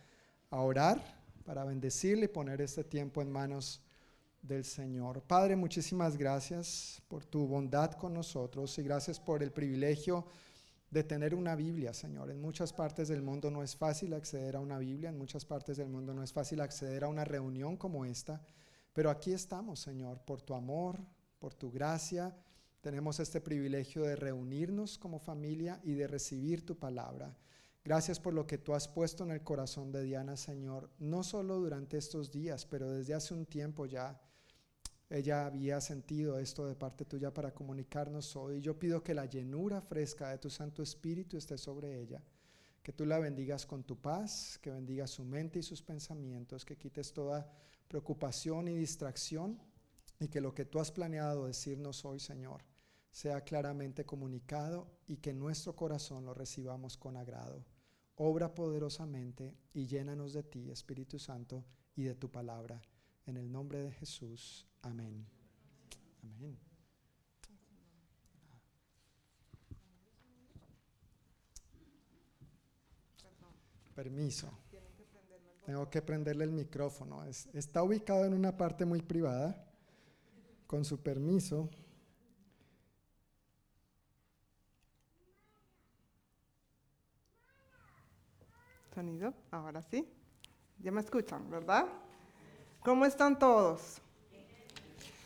a 0.51 0.61
orar 0.61 1.01
para 1.43 1.65
bendecirle 1.65 2.25
y 2.25 2.27
poner 2.27 2.61
este 2.61 2.83
tiempo 2.83 3.23
en 3.23 3.31
manos 3.31 3.81
del 4.41 4.65
Señor. 4.65 5.21
Padre, 5.21 5.55
muchísimas 5.55 6.17
gracias 6.17 7.01
por 7.07 7.25
tu 7.25 7.47
bondad 7.47 7.91
con 7.91 8.13
nosotros 8.13 8.77
y 8.77 8.83
gracias 8.83 9.19
por 9.19 9.43
el 9.43 9.51
privilegio 9.51 10.25
de 10.91 11.03
tener 11.03 11.35
una 11.35 11.55
Biblia, 11.55 11.93
Señor. 11.93 12.31
En 12.31 12.41
muchas 12.41 12.73
partes 12.73 13.07
del 13.07 13.21
mundo 13.21 13.51
no 13.51 13.63
es 13.63 13.75
fácil 13.75 14.13
acceder 14.13 14.55
a 14.55 14.59
una 14.59 14.79
Biblia, 14.79 15.09
en 15.09 15.17
muchas 15.17 15.45
partes 15.45 15.77
del 15.77 15.89
mundo 15.89 16.13
no 16.13 16.23
es 16.23 16.33
fácil 16.33 16.61
acceder 16.61 17.03
a 17.03 17.07
una 17.07 17.25
reunión 17.25 17.77
como 17.77 18.05
esta, 18.05 18.41
pero 18.93 19.09
aquí 19.09 19.31
estamos, 19.31 19.79
Señor, 19.79 20.19
por 20.19 20.41
tu 20.41 20.53
amor, 20.55 20.99
por 21.37 21.53
tu 21.53 21.71
gracia. 21.71 22.35
Tenemos 22.81 23.19
este 23.19 23.41
privilegio 23.41 24.03
de 24.03 24.15
reunirnos 24.15 24.97
como 24.97 25.19
familia 25.19 25.79
y 25.83 25.93
de 25.93 26.07
recibir 26.07 26.65
tu 26.65 26.77
palabra. 26.77 27.37
Gracias 27.83 28.19
por 28.19 28.33
lo 28.33 28.45
que 28.45 28.57
tú 28.57 28.73
has 28.73 28.87
puesto 28.87 29.23
en 29.23 29.31
el 29.31 29.43
corazón 29.43 29.91
de 29.91 30.03
Diana, 30.03 30.37
Señor, 30.37 30.89
no 30.99 31.23
solo 31.23 31.57
durante 31.57 31.97
estos 31.97 32.31
días, 32.31 32.65
pero 32.65 32.89
desde 32.89 33.13
hace 33.13 33.33
un 33.33 33.45
tiempo 33.45 33.85
ya. 33.85 34.19
Ella 35.09 35.47
había 35.47 35.81
sentido 35.81 36.37
esto 36.37 36.67
de 36.67 36.75
parte 36.75 37.03
tuya 37.03 37.33
para 37.33 37.51
comunicarnos 37.51 38.35
hoy. 38.35 38.61
Yo 38.61 38.77
pido 38.77 39.03
que 39.03 39.15
la 39.15 39.25
llenura 39.25 39.81
fresca 39.81 40.29
de 40.29 40.37
tu 40.37 40.51
Santo 40.51 40.83
Espíritu 40.83 41.35
esté 41.35 41.57
sobre 41.57 41.99
ella. 41.99 42.23
Que 42.83 42.93
tú 42.93 43.05
la 43.05 43.17
bendigas 43.17 43.65
con 43.65 43.83
tu 43.83 43.99
paz, 43.99 44.59
que 44.61 44.69
bendigas 44.69 45.09
su 45.09 45.23
mente 45.23 45.59
y 45.59 45.63
sus 45.63 45.81
pensamientos, 45.81 46.63
que 46.63 46.77
quites 46.77 47.11
toda 47.11 47.51
preocupación 47.87 48.67
y 48.67 48.77
distracción 48.77 49.59
y 50.19 50.27
que 50.27 50.41
lo 50.41 50.53
que 50.53 50.65
tú 50.65 50.79
has 50.79 50.91
planeado 50.91 51.47
decirnos 51.47 52.05
hoy, 52.05 52.19
Señor, 52.19 52.63
sea 53.09 53.41
claramente 53.41 54.05
comunicado 54.05 54.91
y 55.07 55.17
que 55.17 55.33
nuestro 55.33 55.75
corazón 55.75 56.25
lo 56.25 56.35
recibamos 56.35 56.97
con 56.97 57.17
agrado. 57.17 57.65
Obra 58.15 58.53
poderosamente 58.53 59.57
y 59.73 59.87
llénanos 59.87 60.33
de 60.33 60.43
ti, 60.43 60.69
Espíritu 60.69 61.17
Santo, 61.17 61.65
y 61.95 62.03
de 62.03 62.13
tu 62.13 62.29
palabra. 62.29 62.79
En 63.29 63.37
el 63.37 63.51
nombre 63.51 63.77
de 63.83 63.91
Jesús. 63.91 64.65
Amén. 64.81 65.23
Amén. 66.23 66.57
Permiso. 73.93 74.49
Tengo 75.63 75.87
que 75.91 76.01
prenderle 76.01 76.45
el 76.45 76.51
micrófono. 76.51 77.23
Es- 77.25 77.47
está 77.53 77.83
ubicado 77.83 78.25
en 78.25 78.33
una 78.33 78.57
parte 78.57 78.83
muy 78.83 79.03
privada. 79.03 79.63
Con 80.65 80.83
su 80.83 80.99
permiso. 80.99 81.69
Sonido, 88.93 89.33
ahora 89.51 89.81
sí. 89.81 90.07
Ya 90.79 90.91
me 90.91 91.01
escuchan, 91.01 91.49
¿verdad? 91.49 91.85
¿Cómo 92.83 93.03
están 93.03 93.37
todos? 93.37 94.01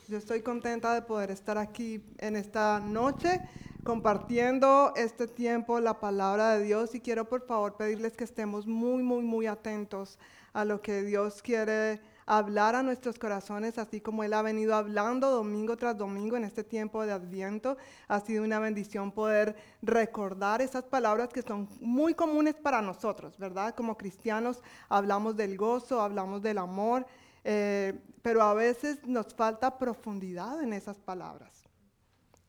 Yo 0.07 0.17
estoy 0.17 0.41
contenta 0.41 0.95
de 0.95 1.03
poder 1.03 1.29
estar 1.29 1.59
aquí 1.59 2.03
en 2.17 2.35
esta 2.35 2.79
noche 2.79 3.41
compartiendo 3.83 4.91
este 4.95 5.27
tiempo 5.27 5.79
la 5.79 5.99
palabra 5.99 6.57
de 6.57 6.63
Dios 6.63 6.95
y 6.95 6.99
quiero 6.99 7.29
por 7.29 7.45
favor 7.45 7.77
pedirles 7.77 8.17
que 8.17 8.23
estemos 8.23 8.65
muy, 8.65 9.03
muy, 9.03 9.23
muy 9.23 9.45
atentos 9.45 10.17
a 10.51 10.65
lo 10.65 10.81
que 10.81 11.03
Dios 11.03 11.43
quiere 11.43 12.01
hablar 12.25 12.75
a 12.75 12.81
nuestros 12.81 13.19
corazones, 13.19 13.77
así 13.77 14.01
como 14.01 14.23
Él 14.23 14.33
ha 14.33 14.41
venido 14.41 14.73
hablando 14.73 15.29
domingo 15.29 15.77
tras 15.77 15.95
domingo 15.95 16.35
en 16.35 16.45
este 16.45 16.63
tiempo 16.63 17.05
de 17.05 17.11
Adviento. 17.11 17.77
Ha 18.07 18.19
sido 18.21 18.43
una 18.43 18.57
bendición 18.57 19.11
poder 19.11 19.55
recordar 19.83 20.61
esas 20.61 20.85
palabras 20.85 21.29
que 21.29 21.43
son 21.43 21.67
muy 21.81 22.15
comunes 22.15 22.55
para 22.55 22.81
nosotros, 22.81 23.37
¿verdad? 23.37 23.75
Como 23.75 23.95
cristianos 23.95 24.63
hablamos 24.89 25.35
del 25.35 25.55
gozo, 25.55 26.01
hablamos 26.01 26.41
del 26.41 26.57
amor, 26.57 27.05
eh, 27.43 27.99
pero 28.21 28.41
a 28.41 28.53
veces 28.53 29.05
nos 29.05 29.33
falta 29.33 29.77
profundidad 29.77 30.61
en 30.61 30.73
esas 30.73 30.97
palabras, 30.99 31.63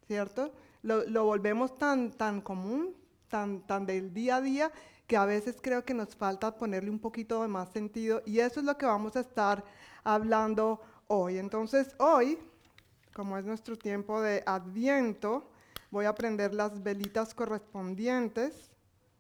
¿cierto? 0.07 0.53
Lo, 0.83 1.05
lo 1.05 1.25
volvemos 1.25 1.77
tan, 1.77 2.13
tan 2.13 2.41
común, 2.41 2.95
tan, 3.29 3.61
tan 3.67 3.87
del 3.87 4.13
día 4.13 4.37
a 4.37 4.41
día, 4.41 4.73
que 5.07 5.17
a 5.17 5.25
veces 5.25 5.59
creo 5.61 5.85
que 5.85 5.95
nos 5.95 6.15
falta 6.15 6.57
ponerle 6.57 6.91
un 6.91 6.99
poquito 6.99 7.43
de 7.43 7.49
más 7.49 7.71
sentido 7.71 8.23
y 8.25 8.41
eso 8.41 8.61
es 8.61 8.67
lo 8.67 8.79
que 8.79 8.87
vamos 8.87 9.17
a 9.17 9.21
estar 9.21 9.65
hablando 10.03 10.81
hoy. 11.09 11.39
Entonces 11.39 11.95
hoy, 11.99 12.39
como 13.13 13.37
es 13.37 13.45
nuestro 13.45 13.77
tiempo 13.77 14.21
de 14.21 14.43
adviento, 14.47 15.51
voy 15.91 16.07
a 16.07 16.15
prender 16.15 16.55
las 16.55 16.83
velitas 16.83 17.35
correspondientes. 17.35 18.71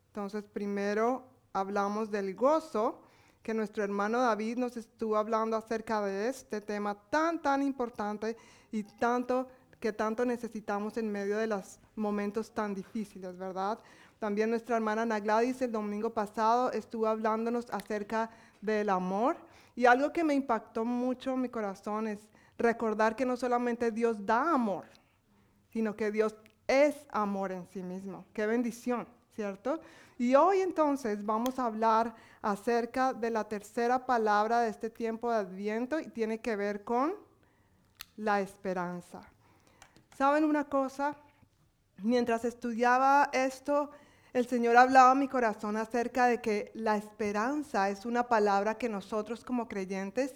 Entonces 0.08 0.44
primero 0.44 1.24
hablamos 1.52 2.10
del 2.10 2.34
gozo, 2.34 3.02
que 3.44 3.52
nuestro 3.52 3.84
hermano 3.84 4.20
David 4.20 4.56
nos 4.56 4.74
estuvo 4.78 5.18
hablando 5.18 5.54
acerca 5.54 6.00
de 6.00 6.30
este 6.30 6.62
tema 6.62 6.94
tan, 7.10 7.42
tan 7.42 7.62
importante 7.62 8.38
y 8.72 8.84
tanto 8.84 9.46
que 9.78 9.92
tanto 9.92 10.24
necesitamos 10.24 10.96
en 10.96 11.12
medio 11.12 11.36
de 11.36 11.46
los 11.46 11.78
momentos 11.94 12.50
tan 12.52 12.74
difíciles, 12.74 13.36
¿verdad? 13.36 13.78
También 14.18 14.48
nuestra 14.48 14.76
hermana 14.76 15.02
Ana 15.02 15.20
Gladys 15.20 15.60
el 15.60 15.72
domingo 15.72 16.08
pasado 16.08 16.72
estuvo 16.72 17.06
hablándonos 17.06 17.68
acerca 17.70 18.30
del 18.62 18.88
amor 18.88 19.36
y 19.76 19.84
algo 19.84 20.10
que 20.10 20.24
me 20.24 20.32
impactó 20.32 20.86
mucho 20.86 21.34
en 21.34 21.42
mi 21.42 21.50
corazón 21.50 22.08
es 22.08 22.20
recordar 22.56 23.14
que 23.14 23.26
no 23.26 23.36
solamente 23.36 23.90
Dios 23.90 24.24
da 24.24 24.54
amor, 24.54 24.86
sino 25.70 25.94
que 25.94 26.10
Dios 26.10 26.34
es 26.66 26.96
amor 27.10 27.52
en 27.52 27.66
sí 27.66 27.82
mismo. 27.82 28.24
Qué 28.32 28.46
bendición, 28.46 29.06
¿cierto? 29.34 29.80
Y 30.18 30.34
hoy 30.34 30.60
entonces 30.60 31.24
vamos 31.24 31.58
a 31.58 31.66
hablar 31.66 32.14
acerca 32.40 33.12
de 33.12 33.30
la 33.30 33.44
tercera 33.44 34.06
palabra 34.06 34.60
de 34.60 34.70
este 34.70 34.90
tiempo 34.90 35.30
de 35.30 35.38
Adviento 35.38 35.98
y 35.98 36.08
tiene 36.08 36.40
que 36.40 36.56
ver 36.56 36.84
con 36.84 37.14
la 38.16 38.40
esperanza. 38.40 39.22
¿Saben 40.16 40.44
una 40.44 40.64
cosa? 40.64 41.16
Mientras 42.02 42.44
estudiaba 42.44 43.30
esto, 43.32 43.90
el 44.32 44.46
Señor 44.46 44.76
hablaba 44.76 45.12
a 45.12 45.16
mi 45.16 45.28
corazón 45.28 45.76
acerca 45.76 46.26
de 46.26 46.40
que 46.40 46.70
la 46.74 46.96
esperanza 46.96 47.88
es 47.88 48.04
una 48.04 48.28
palabra 48.28 48.78
que 48.78 48.88
nosotros 48.88 49.44
como 49.44 49.66
creyentes 49.68 50.34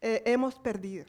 eh, 0.00 0.22
hemos 0.26 0.56
perdido. 0.56 1.06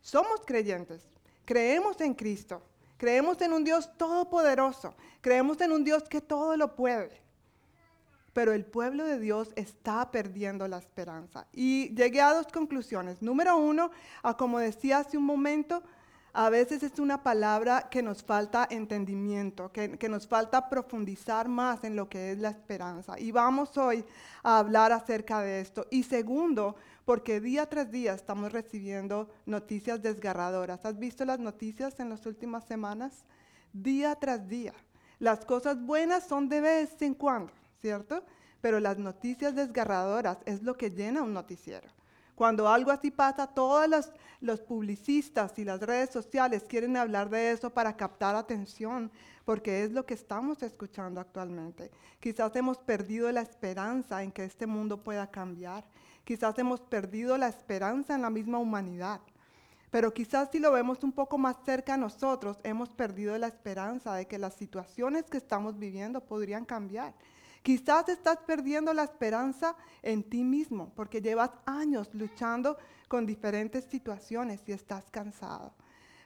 Somos 0.00 0.42
creyentes, 0.46 1.08
creemos 1.44 2.00
en 2.00 2.14
Cristo, 2.14 2.62
creemos 2.96 3.40
en 3.40 3.52
un 3.52 3.64
Dios 3.64 3.90
todopoderoso, 3.96 4.94
creemos 5.20 5.60
en 5.60 5.72
un 5.72 5.84
Dios 5.84 6.04
que 6.04 6.20
todo 6.20 6.56
lo 6.56 6.74
puede. 6.74 7.22
Pero 8.32 8.52
el 8.52 8.64
pueblo 8.64 9.04
de 9.04 9.20
Dios 9.20 9.52
está 9.54 10.10
perdiendo 10.10 10.66
la 10.66 10.78
esperanza. 10.78 11.46
Y 11.52 11.94
llegué 11.94 12.20
a 12.20 12.34
dos 12.34 12.48
conclusiones. 12.48 13.22
Número 13.22 13.56
uno, 13.56 13.92
a 14.24 14.36
como 14.36 14.58
decía 14.58 14.98
hace 14.98 15.16
un 15.16 15.24
momento, 15.24 15.84
a 16.36 16.50
veces 16.50 16.82
es 16.82 16.98
una 16.98 17.22
palabra 17.22 17.88
que 17.88 18.02
nos 18.02 18.24
falta 18.24 18.66
entendimiento, 18.68 19.70
que, 19.70 20.08
nos 20.08 20.26
falta 20.26 20.68
profundizar 20.68 21.48
más 21.48 21.84
en 21.84 21.94
lo 21.94 22.08
que 22.08 22.32
es 22.32 22.38
la 22.38 22.50
esperanza. 22.50 23.18
Y 23.20 23.30
vamos 23.30 23.78
hoy 23.78 24.04
a 24.42 24.58
hablar 24.58 24.90
acerca 24.90 25.40
de 25.40 25.60
esto. 25.60 25.86
Y 25.92 26.02
segundo, 26.02 26.74
porque 27.04 27.40
día 27.40 27.66
tras 27.66 27.88
día 27.88 28.14
estamos 28.14 28.50
recibiendo 28.50 29.30
noticias 29.46 30.02
desgarradoras. 30.02 30.84
¿Has 30.84 30.98
visto 30.98 31.24
las 31.24 31.38
noticias 31.38 32.00
en 32.00 32.10
las 32.10 32.26
últimas 32.26 32.64
semanas? 32.64 33.24
Día 33.72 34.16
tras 34.16 34.48
día. 34.48 34.74
Las 35.20 35.44
cosas 35.44 35.80
buenas 35.80 36.26
son 36.26 36.48
de 36.48 36.60
vez 36.60 37.00
en 37.02 37.14
cuando, 37.14 37.52
¿cierto? 37.80 38.24
Pero 38.60 38.80
las 38.80 38.98
noticias 38.98 39.54
desgarradoras 39.54 40.38
es 40.46 40.64
lo 40.64 40.76
que 40.76 40.90
llena 40.90 41.22
un 41.22 41.32
noticiero. 41.32 41.88
Cuando 42.34 42.68
algo 42.68 42.90
así 42.90 43.10
pasa, 43.10 43.46
todos 43.46 43.88
los, 43.88 44.10
los, 44.40 44.60
publicistas 44.60 45.56
y 45.58 45.64
las 45.64 45.80
redes 45.80 46.10
sociales 46.10 46.64
quieren 46.68 46.96
hablar 46.96 47.30
de 47.30 47.52
eso 47.52 47.70
para 47.70 47.96
captar 47.96 48.34
atención, 48.34 49.10
porque 49.44 49.84
es 49.84 49.92
lo 49.92 50.04
que 50.04 50.14
estamos 50.14 50.62
escuchando 50.62 51.20
actualmente. 51.20 51.90
Quizás 52.18 52.54
hemos 52.56 52.78
perdido 52.78 53.30
la 53.30 53.42
esperanza 53.42 54.22
en 54.22 54.32
que 54.32 54.44
este 54.44 54.66
mundo 54.66 55.02
pueda 55.02 55.30
cambiar. 55.30 55.84
Quizás 56.24 56.58
hemos 56.58 56.80
perdido 56.80 57.38
la 57.38 57.48
esperanza 57.48 58.14
en 58.14 58.22
la 58.22 58.30
misma 58.30 58.58
humanidad. 58.58 59.20
Pero 59.94 60.12
quizás 60.12 60.48
si 60.50 60.58
lo 60.58 60.72
vemos 60.72 61.04
un 61.04 61.12
poco 61.12 61.38
más 61.38 61.56
cerca 61.64 61.94
a 61.94 61.96
nosotros, 61.96 62.58
hemos 62.64 62.88
perdido 62.88 63.38
la 63.38 63.46
esperanza 63.46 64.12
de 64.14 64.26
que 64.26 64.38
las 64.38 64.54
situaciones 64.54 65.22
que 65.30 65.36
estamos 65.36 65.78
viviendo 65.78 66.20
podrían 66.20 66.64
cambiar. 66.64 67.14
Quizás 67.64 68.10
estás 68.10 68.36
perdiendo 68.46 68.92
la 68.92 69.04
esperanza 69.04 69.74
en 70.02 70.22
ti 70.22 70.44
mismo 70.44 70.92
porque 70.94 71.22
llevas 71.22 71.50
años 71.64 72.10
luchando 72.12 72.76
con 73.08 73.24
diferentes 73.24 73.86
situaciones 73.86 74.60
y 74.66 74.72
estás 74.72 75.10
cansado. 75.10 75.72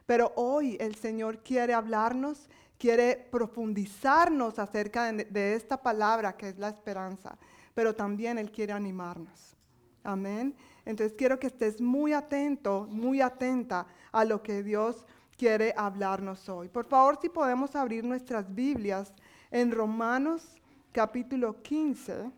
Pero 0.04 0.32
hoy 0.34 0.76
el 0.80 0.96
Señor 0.96 1.44
quiere 1.44 1.74
hablarnos, 1.74 2.48
quiere 2.76 3.28
profundizarnos 3.30 4.58
acerca 4.58 5.12
de, 5.12 5.54
esta 5.54 5.80
palabra 5.80 6.36
que 6.36 6.48
es 6.48 6.58
la 6.58 6.70
esperanza, 6.70 7.38
pero 7.72 7.94
también 7.94 8.36
Él 8.36 8.50
quiere 8.50 8.72
animarnos. 8.72 9.54
Amén. 10.02 10.56
Entonces 10.84 11.16
quiero 11.16 11.38
que 11.38 11.46
estés 11.46 11.80
muy 11.80 12.14
atento, 12.14 12.88
muy 12.90 13.20
atenta 13.20 13.86
a 14.10 14.24
lo 14.24 14.42
que 14.42 14.64
Dios 14.64 15.06
quiere 15.36 15.72
hablarnos 15.76 16.48
hoy. 16.48 16.68
Por 16.68 16.86
favor, 16.86 17.16
si 17.22 17.28
podemos 17.28 17.76
abrir 17.76 18.02
nuestras 18.02 18.52
Biblias 18.52 19.12
en 19.52 19.70
Romanos 19.70 20.57
capítulo 20.98 21.62
15, 21.62 22.32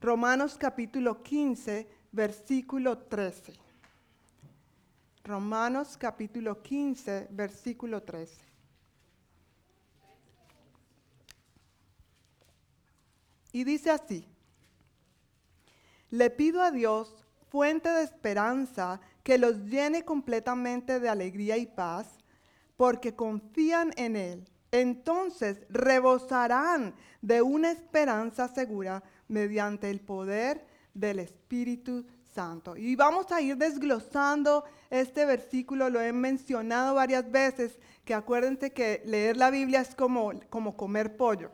Romanos 0.00 0.56
capítulo 0.56 1.20
15, 1.20 1.88
versículo 2.12 2.96
13. 2.96 3.54
Romanos 5.24 5.96
capítulo 5.96 6.62
15, 6.62 7.26
versículo 7.32 8.04
13. 8.04 8.40
Y 13.50 13.64
dice 13.64 13.90
así, 13.90 14.24
le 16.08 16.30
pido 16.30 16.62
a 16.62 16.70
Dios, 16.70 17.26
fuente 17.50 17.88
de 17.88 18.04
esperanza, 18.04 19.00
que 19.24 19.38
los 19.38 19.56
llene 19.64 20.04
completamente 20.04 21.00
de 21.00 21.08
alegría 21.08 21.56
y 21.56 21.66
paz, 21.66 22.06
porque 22.76 23.16
confían 23.16 23.90
en 23.96 24.14
Él 24.14 24.51
entonces 24.72 25.60
rebosarán 25.68 26.94
de 27.20 27.42
una 27.42 27.70
esperanza 27.70 28.48
segura 28.48 29.02
mediante 29.28 29.90
el 29.90 30.00
poder 30.00 30.66
del 30.94 31.20
Espíritu 31.20 32.04
Santo. 32.34 32.76
Y 32.76 32.96
vamos 32.96 33.30
a 33.30 33.40
ir 33.40 33.56
desglosando 33.56 34.64
este 34.90 35.26
versículo, 35.26 35.90
lo 35.90 36.00
he 36.00 36.12
mencionado 36.12 36.94
varias 36.94 37.30
veces, 37.30 37.78
que 38.04 38.14
acuérdense 38.14 38.72
que 38.72 39.02
leer 39.04 39.36
la 39.36 39.50
Biblia 39.50 39.80
es 39.82 39.94
como, 39.94 40.32
como 40.48 40.76
comer 40.76 41.16
pollo, 41.16 41.50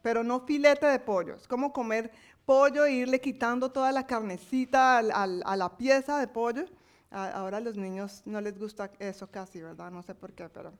pero 0.00 0.22
no 0.22 0.40
filete 0.40 0.86
de 0.86 1.00
pollo, 1.00 1.34
es 1.34 1.48
como 1.48 1.72
comer 1.72 2.12
pollo 2.46 2.84
e 2.84 2.92
irle 2.92 3.20
quitando 3.20 3.72
toda 3.72 3.90
la 3.90 4.06
carnecita 4.06 4.98
a 4.98 5.56
la 5.56 5.76
pieza 5.76 6.18
de 6.20 6.28
pollo. 6.28 6.64
Ahora 7.10 7.58
a 7.58 7.60
los 7.60 7.76
niños 7.76 8.22
no 8.24 8.40
les 8.40 8.58
gusta 8.58 8.90
eso 8.98 9.28
casi, 9.30 9.60
¿verdad? 9.60 9.90
No 9.90 10.02
sé 10.02 10.14
por 10.14 10.32
qué, 10.32 10.48
pero 10.48 10.72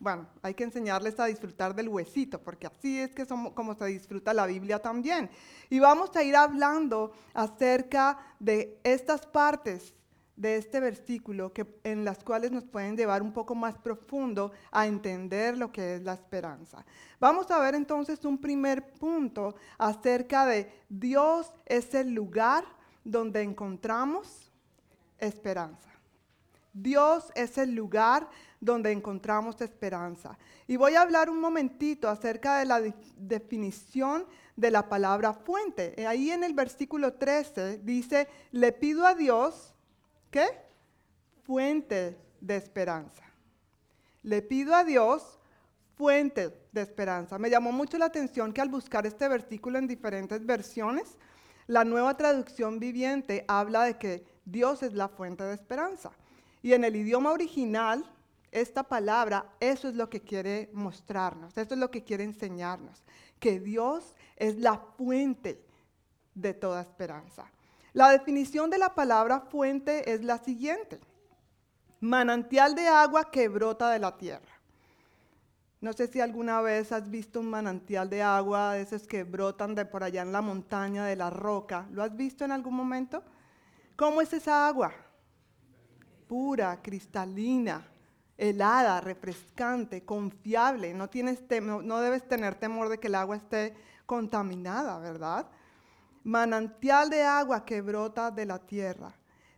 bueno, 0.00 0.28
hay 0.42 0.54
que 0.54 0.64
enseñarles 0.64 1.18
a 1.18 1.26
disfrutar 1.26 1.74
del 1.74 1.88
huesito, 1.88 2.40
porque 2.40 2.66
así 2.66 3.00
es 3.00 3.14
que 3.14 3.24
somos, 3.24 3.52
como 3.52 3.74
se 3.74 3.86
disfruta 3.86 4.32
la 4.32 4.46
Biblia 4.46 4.78
también. 4.78 5.28
Y 5.70 5.80
vamos 5.80 6.14
a 6.14 6.22
ir 6.22 6.36
hablando 6.36 7.12
acerca 7.34 8.18
de 8.38 8.78
estas 8.84 9.26
partes 9.26 9.94
de 10.38 10.56
este 10.56 10.78
versículo 10.78 11.52
que, 11.52 11.66
en 11.82 12.04
las 12.04 12.22
cuales 12.22 12.52
nos 12.52 12.64
pueden 12.64 12.96
llevar 12.96 13.22
un 13.22 13.32
poco 13.32 13.56
más 13.56 13.76
profundo 13.76 14.52
a 14.70 14.86
entender 14.86 15.58
lo 15.58 15.72
que 15.72 15.96
es 15.96 16.02
la 16.02 16.14
esperanza. 16.14 16.84
Vamos 17.18 17.50
a 17.50 17.58
ver 17.58 17.74
entonces 17.74 18.24
un 18.24 18.38
primer 18.38 18.92
punto 18.92 19.56
acerca 19.78 20.46
de 20.46 20.70
Dios 20.88 21.52
es 21.66 21.92
el 21.94 22.12
lugar 22.14 22.64
donde 23.02 23.42
encontramos 23.42 24.52
esperanza. 25.18 25.90
Dios 26.82 27.32
es 27.34 27.58
el 27.58 27.74
lugar 27.74 28.28
donde 28.60 28.90
encontramos 28.92 29.60
esperanza. 29.60 30.38
Y 30.66 30.76
voy 30.76 30.94
a 30.94 31.02
hablar 31.02 31.30
un 31.30 31.40
momentito 31.40 32.08
acerca 32.08 32.58
de 32.58 32.64
la 32.64 32.80
de- 32.80 32.94
definición 33.16 34.26
de 34.56 34.70
la 34.70 34.88
palabra 34.88 35.32
fuente. 35.32 35.94
Eh, 36.00 36.06
Ahí 36.06 36.30
en 36.30 36.44
el 36.44 36.54
versículo 36.54 37.14
13 37.14 37.78
dice, 37.78 38.28
le 38.52 38.72
pido 38.72 39.06
a 39.06 39.14
Dios, 39.14 39.74
¿qué? 40.30 40.46
Fuente 41.44 42.18
de 42.40 42.56
esperanza. 42.56 43.22
Le 44.22 44.42
pido 44.42 44.74
a 44.74 44.84
Dios 44.84 45.38
fuente 45.96 46.52
de 46.72 46.80
esperanza. 46.82 47.38
Me 47.38 47.50
llamó 47.50 47.72
mucho 47.72 47.98
la 47.98 48.06
atención 48.06 48.52
que 48.52 48.60
al 48.60 48.68
buscar 48.68 49.06
este 49.06 49.26
versículo 49.28 49.78
en 49.78 49.86
diferentes 49.86 50.44
versiones, 50.44 51.16
la 51.66 51.84
nueva 51.84 52.16
traducción 52.16 52.78
viviente 52.78 53.44
habla 53.48 53.84
de 53.84 53.98
que 53.98 54.24
Dios 54.44 54.82
es 54.82 54.92
la 54.94 55.08
fuente 55.08 55.44
de 55.44 55.54
esperanza. 55.54 56.10
Y 56.62 56.72
en 56.72 56.84
el 56.84 56.96
idioma 56.96 57.32
original, 57.32 58.04
esta 58.50 58.82
palabra, 58.82 59.46
eso 59.60 59.88
es 59.88 59.94
lo 59.94 60.08
que 60.08 60.20
quiere 60.20 60.70
mostrarnos, 60.72 61.56
eso 61.56 61.74
es 61.74 61.80
lo 61.80 61.90
que 61.90 62.02
quiere 62.02 62.24
enseñarnos, 62.24 63.04
que 63.38 63.60
Dios 63.60 64.14
es 64.36 64.58
la 64.58 64.78
fuente 64.78 65.62
de 66.34 66.54
toda 66.54 66.82
esperanza. 66.82 67.44
La 67.92 68.10
definición 68.10 68.70
de 68.70 68.78
la 68.78 68.94
palabra 68.94 69.40
fuente 69.40 70.12
es 70.12 70.22
la 70.22 70.38
siguiente. 70.38 71.00
Manantial 72.00 72.74
de 72.74 72.86
agua 72.86 73.30
que 73.30 73.48
brota 73.48 73.90
de 73.90 73.98
la 73.98 74.16
tierra. 74.16 74.58
No 75.80 75.92
sé 75.92 76.08
si 76.08 76.20
alguna 76.20 76.60
vez 76.60 76.90
has 76.90 77.08
visto 77.08 77.40
un 77.40 77.50
manantial 77.50 78.10
de 78.10 78.22
agua, 78.22 78.74
de 78.74 78.82
esos 78.82 79.06
que 79.06 79.22
brotan 79.22 79.74
de 79.74 79.84
por 79.84 80.02
allá 80.02 80.22
en 80.22 80.32
la 80.32 80.40
montaña, 80.40 81.06
de 81.06 81.16
la 81.16 81.30
roca. 81.30 81.86
¿Lo 81.92 82.02
has 82.02 82.16
visto 82.16 82.44
en 82.44 82.52
algún 82.52 82.74
momento? 82.74 83.22
¿Cómo 83.94 84.20
es 84.20 84.32
esa 84.32 84.66
agua? 84.66 84.92
Pura, 86.28 86.80
cristalina, 86.82 87.84
helada, 88.36 89.00
refrescante, 89.00 90.04
confiable. 90.04 90.94
No, 90.94 91.08
tienes 91.08 91.42
no 91.60 92.00
debes 92.00 92.28
tener 92.28 92.54
temor 92.54 92.88
de 92.88 92.98
que 92.98 93.08
el 93.08 93.16
agua 93.16 93.36
esté 93.36 93.74
contaminada, 94.06 94.98
¿verdad? 94.98 95.46
Manantial 96.24 97.10
de 97.10 97.22
agua 97.22 97.64
que 97.64 97.80
brota 97.80 98.30
de 98.30 98.46
la 98.46 98.58
tierra. 98.58 99.12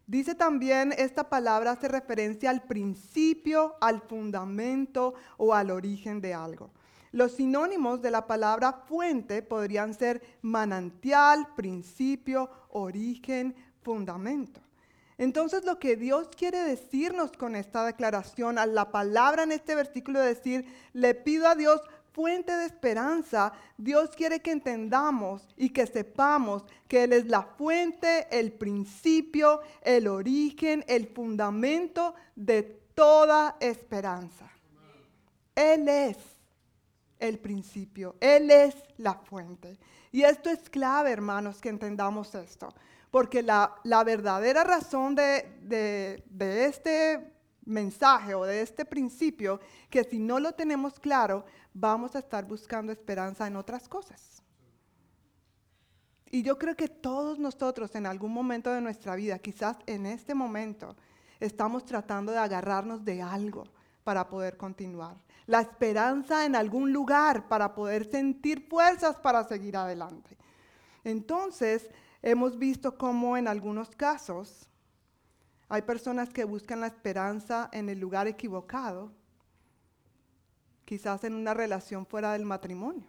Dice 0.06 0.34
también, 0.34 0.92
esta 0.96 1.28
palabra 1.28 1.72
hace 1.72 1.86
referencia 1.86 2.50
al 2.50 2.62
principio, 2.62 3.76
al 3.80 4.00
fundamento 4.00 5.14
o 5.36 5.54
al 5.54 5.70
origen 5.70 6.20
de 6.20 6.34
algo. 6.34 6.70
Los 7.12 7.32
sinónimos 7.32 8.02
de 8.02 8.10
la 8.10 8.26
palabra 8.26 8.72
fuente 8.72 9.42
podrían 9.42 9.94
ser 9.94 10.22
manantial, 10.42 11.54
principio, 11.54 12.48
origen, 12.70 13.54
fundamento. 13.82 14.60
Entonces 15.20 15.66
lo 15.66 15.78
que 15.78 15.96
Dios 15.96 16.30
quiere 16.34 16.64
decirnos 16.64 17.32
con 17.32 17.54
esta 17.54 17.84
declaración, 17.84 18.56
a 18.56 18.64
la 18.64 18.90
palabra 18.90 19.42
en 19.42 19.52
este 19.52 19.74
versículo 19.74 20.18
de 20.18 20.34
decir, 20.34 20.64
le 20.94 21.14
pido 21.14 21.46
a 21.46 21.54
Dios 21.54 21.82
fuente 22.10 22.56
de 22.56 22.64
esperanza, 22.64 23.52
Dios 23.76 24.12
quiere 24.16 24.40
que 24.40 24.50
entendamos 24.50 25.46
y 25.58 25.74
que 25.74 25.86
sepamos 25.86 26.64
que 26.88 27.04
Él 27.04 27.12
es 27.12 27.26
la 27.26 27.42
fuente, 27.42 28.28
el 28.30 28.52
principio, 28.52 29.60
el 29.82 30.08
origen, 30.08 30.86
el 30.88 31.08
fundamento 31.08 32.14
de 32.34 32.62
toda 32.94 33.58
esperanza. 33.60 34.50
Él 35.54 35.86
es 35.86 36.16
el 37.18 37.38
principio, 37.38 38.16
Él 38.20 38.50
es 38.50 38.74
la 38.96 39.16
fuente. 39.16 39.76
Y 40.12 40.22
esto 40.22 40.48
es 40.48 40.70
clave, 40.70 41.10
hermanos, 41.10 41.60
que 41.60 41.68
entendamos 41.68 42.34
esto, 42.34 42.72
porque 43.10 43.42
la, 43.42 43.74
la 43.84 44.04
verdadera 44.04 44.64
razón 44.64 45.14
de, 45.14 45.48
de- 45.62 46.64
este 46.66 47.32
mensaje 47.64 48.34
o 48.34 48.44
de 48.44 48.62
este 48.62 48.84
principio, 48.84 49.60
que 49.90 50.04
si 50.04 50.18
no 50.18 50.40
lo 50.40 50.52
tenemos 50.52 50.98
claro, 50.98 51.44
vamos 51.74 52.14
a 52.16 52.20
estar 52.20 52.44
buscando 52.44 52.92
esperanza 52.92 53.46
en 53.46 53.56
otras 53.56 53.88
cosas. 53.88 54.42
Y 56.32 56.42
yo 56.42 56.58
creo 56.58 56.76
que 56.76 56.88
todos 56.88 57.38
nosotros 57.38 57.94
en 57.96 58.06
algún 58.06 58.32
momento 58.32 58.72
de 58.72 58.80
nuestra 58.80 59.16
vida, 59.16 59.38
quizás 59.38 59.76
en 59.86 60.06
este 60.06 60.34
momento, 60.34 60.96
estamos 61.40 61.84
tratando 61.84 62.30
de 62.32 62.38
agarrarnos 62.38 63.04
de 63.04 63.20
algo 63.20 63.64
para 64.04 64.28
poder 64.28 64.56
continuar. 64.56 65.16
La 65.46 65.60
esperanza 65.60 66.44
en 66.44 66.54
algún 66.54 66.92
lugar 66.92 67.48
para 67.48 67.74
poder 67.74 68.08
sentir 68.08 68.66
fuerzas 68.68 69.16
para 69.16 69.42
seguir 69.44 69.76
adelante. 69.76 70.36
Entonces, 71.02 71.90
hemos 72.22 72.58
visto 72.58 72.96
cómo 72.96 73.36
en 73.36 73.48
algunos 73.48 73.90
casos 73.90 74.68
hay 75.68 75.82
personas 75.82 76.30
que 76.30 76.44
buscan 76.44 76.80
la 76.80 76.88
esperanza 76.88 77.68
en 77.72 77.88
el 77.88 78.00
lugar 78.00 78.26
equivocado, 78.26 79.12
quizás 80.84 81.22
en 81.24 81.34
una 81.34 81.54
relación 81.54 82.04
fuera 82.06 82.32
del 82.32 82.44
matrimonio. 82.44 83.06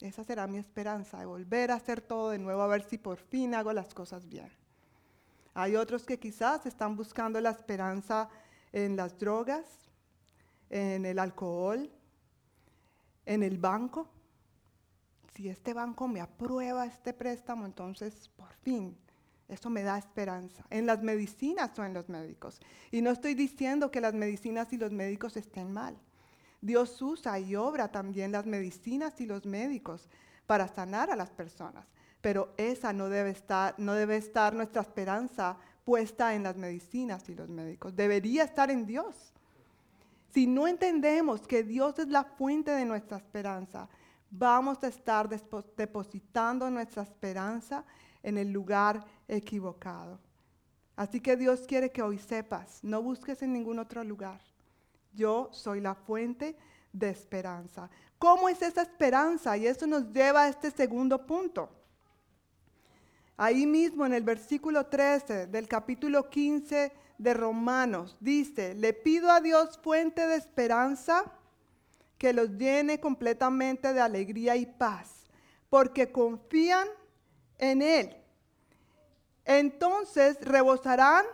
Esa 0.00 0.24
será 0.24 0.48
mi 0.48 0.58
esperanza, 0.58 1.20
de 1.20 1.26
volver 1.26 1.70
a 1.70 1.76
hacer 1.76 2.00
todo 2.00 2.30
de 2.30 2.38
nuevo, 2.38 2.62
a 2.62 2.66
ver 2.66 2.82
si 2.82 2.98
por 2.98 3.18
fin 3.18 3.54
hago 3.54 3.72
las 3.72 3.94
cosas 3.94 4.28
bien. 4.28 4.50
Hay 5.54 5.76
otros 5.76 6.04
que 6.04 6.18
quizás 6.18 6.66
están 6.66 6.96
buscando 6.96 7.40
la 7.40 7.50
esperanza 7.50 8.28
en 8.72 8.96
las 8.96 9.16
drogas, 9.18 9.64
en 10.70 11.06
el 11.06 11.18
alcohol, 11.18 11.88
en 13.26 13.42
el 13.42 13.58
banco. 13.58 14.08
Si 15.34 15.48
este 15.48 15.72
banco 15.72 16.08
me 16.08 16.20
aprueba 16.20 16.86
este 16.86 17.12
préstamo, 17.12 17.64
entonces 17.64 18.28
por 18.36 18.52
fin 18.62 18.96
eso 19.48 19.68
me 19.68 19.82
da 19.82 19.98
esperanza. 19.98 20.64
En 20.70 20.86
las 20.86 21.02
medicinas 21.02 21.78
o 21.78 21.84
en 21.84 21.92
los 21.92 22.08
médicos. 22.08 22.60
Y 22.90 23.02
no 23.02 23.10
estoy 23.10 23.34
diciendo 23.34 23.90
que 23.90 24.00
las 24.00 24.14
medicinas 24.14 24.72
y 24.72 24.78
los 24.78 24.92
médicos 24.92 25.36
estén 25.36 25.72
mal. 25.72 25.96
Dios 26.62 27.02
usa 27.02 27.38
y 27.38 27.54
obra 27.54 27.88
también 27.90 28.32
las 28.32 28.46
medicinas 28.46 29.20
y 29.20 29.26
los 29.26 29.44
médicos 29.44 30.08
para 30.46 30.68
sanar 30.68 31.10
a 31.10 31.16
las 31.16 31.30
personas. 31.30 31.86
Pero 32.20 32.54
esa 32.56 32.92
no 32.92 33.08
debe 33.08 33.30
estar, 33.30 33.74
no 33.78 33.94
debe 33.94 34.16
estar 34.16 34.54
nuestra 34.54 34.80
esperanza 34.80 35.58
puesta 35.84 36.34
en 36.34 36.44
las 36.44 36.56
medicinas 36.56 37.28
y 37.28 37.34
los 37.34 37.48
médicos. 37.48 37.94
Debería 37.96 38.44
estar 38.44 38.70
en 38.70 38.86
Dios. 38.86 39.32
Si 40.32 40.46
no 40.46 40.66
entendemos 40.66 41.46
que 41.46 41.62
Dios 41.62 41.98
es 41.98 42.08
la 42.08 42.24
fuente 42.24 42.70
de 42.70 42.86
nuestra 42.86 43.18
esperanza, 43.18 43.88
vamos 44.32 44.82
a 44.82 44.88
estar 44.88 45.28
depositando 45.28 46.68
nuestra 46.70 47.02
esperanza 47.02 47.84
en 48.22 48.38
el 48.38 48.50
lugar 48.50 49.04
equivocado. 49.28 50.18
Así 50.96 51.20
que 51.20 51.36
Dios 51.36 51.60
quiere 51.66 51.92
que 51.92 52.02
hoy 52.02 52.18
sepas, 52.18 52.82
no 52.82 53.02
busques 53.02 53.42
en 53.42 53.52
ningún 53.52 53.78
otro 53.78 54.02
lugar. 54.02 54.40
Yo 55.12 55.50
soy 55.52 55.80
la 55.80 55.94
fuente 55.94 56.56
de 56.92 57.10
esperanza. 57.10 57.90
¿Cómo 58.18 58.48
es 58.48 58.62
esa 58.62 58.82
esperanza? 58.82 59.56
Y 59.56 59.66
eso 59.66 59.86
nos 59.86 60.10
lleva 60.10 60.42
a 60.42 60.48
este 60.48 60.70
segundo 60.70 61.26
punto. 61.26 61.68
Ahí 63.36 63.66
mismo 63.66 64.06
en 64.06 64.14
el 64.14 64.22
versículo 64.22 64.86
13 64.86 65.46
del 65.48 65.68
capítulo 65.68 66.30
15 66.30 66.92
de 67.18 67.34
Romanos 67.34 68.16
dice, 68.20 68.74
le 68.74 68.94
pido 68.94 69.30
a 69.30 69.40
Dios 69.40 69.78
fuente 69.82 70.26
de 70.26 70.36
esperanza 70.36 71.24
que 72.22 72.32
los 72.32 72.50
llene 72.50 73.00
completamente 73.00 73.92
de 73.92 74.00
alegría 74.00 74.54
y 74.54 74.64
paz, 74.64 75.24
porque 75.68 76.12
confían 76.12 76.86
en 77.58 77.82
Él. 77.82 78.16
Entonces 79.44 80.40
rebosarán, 80.40 81.26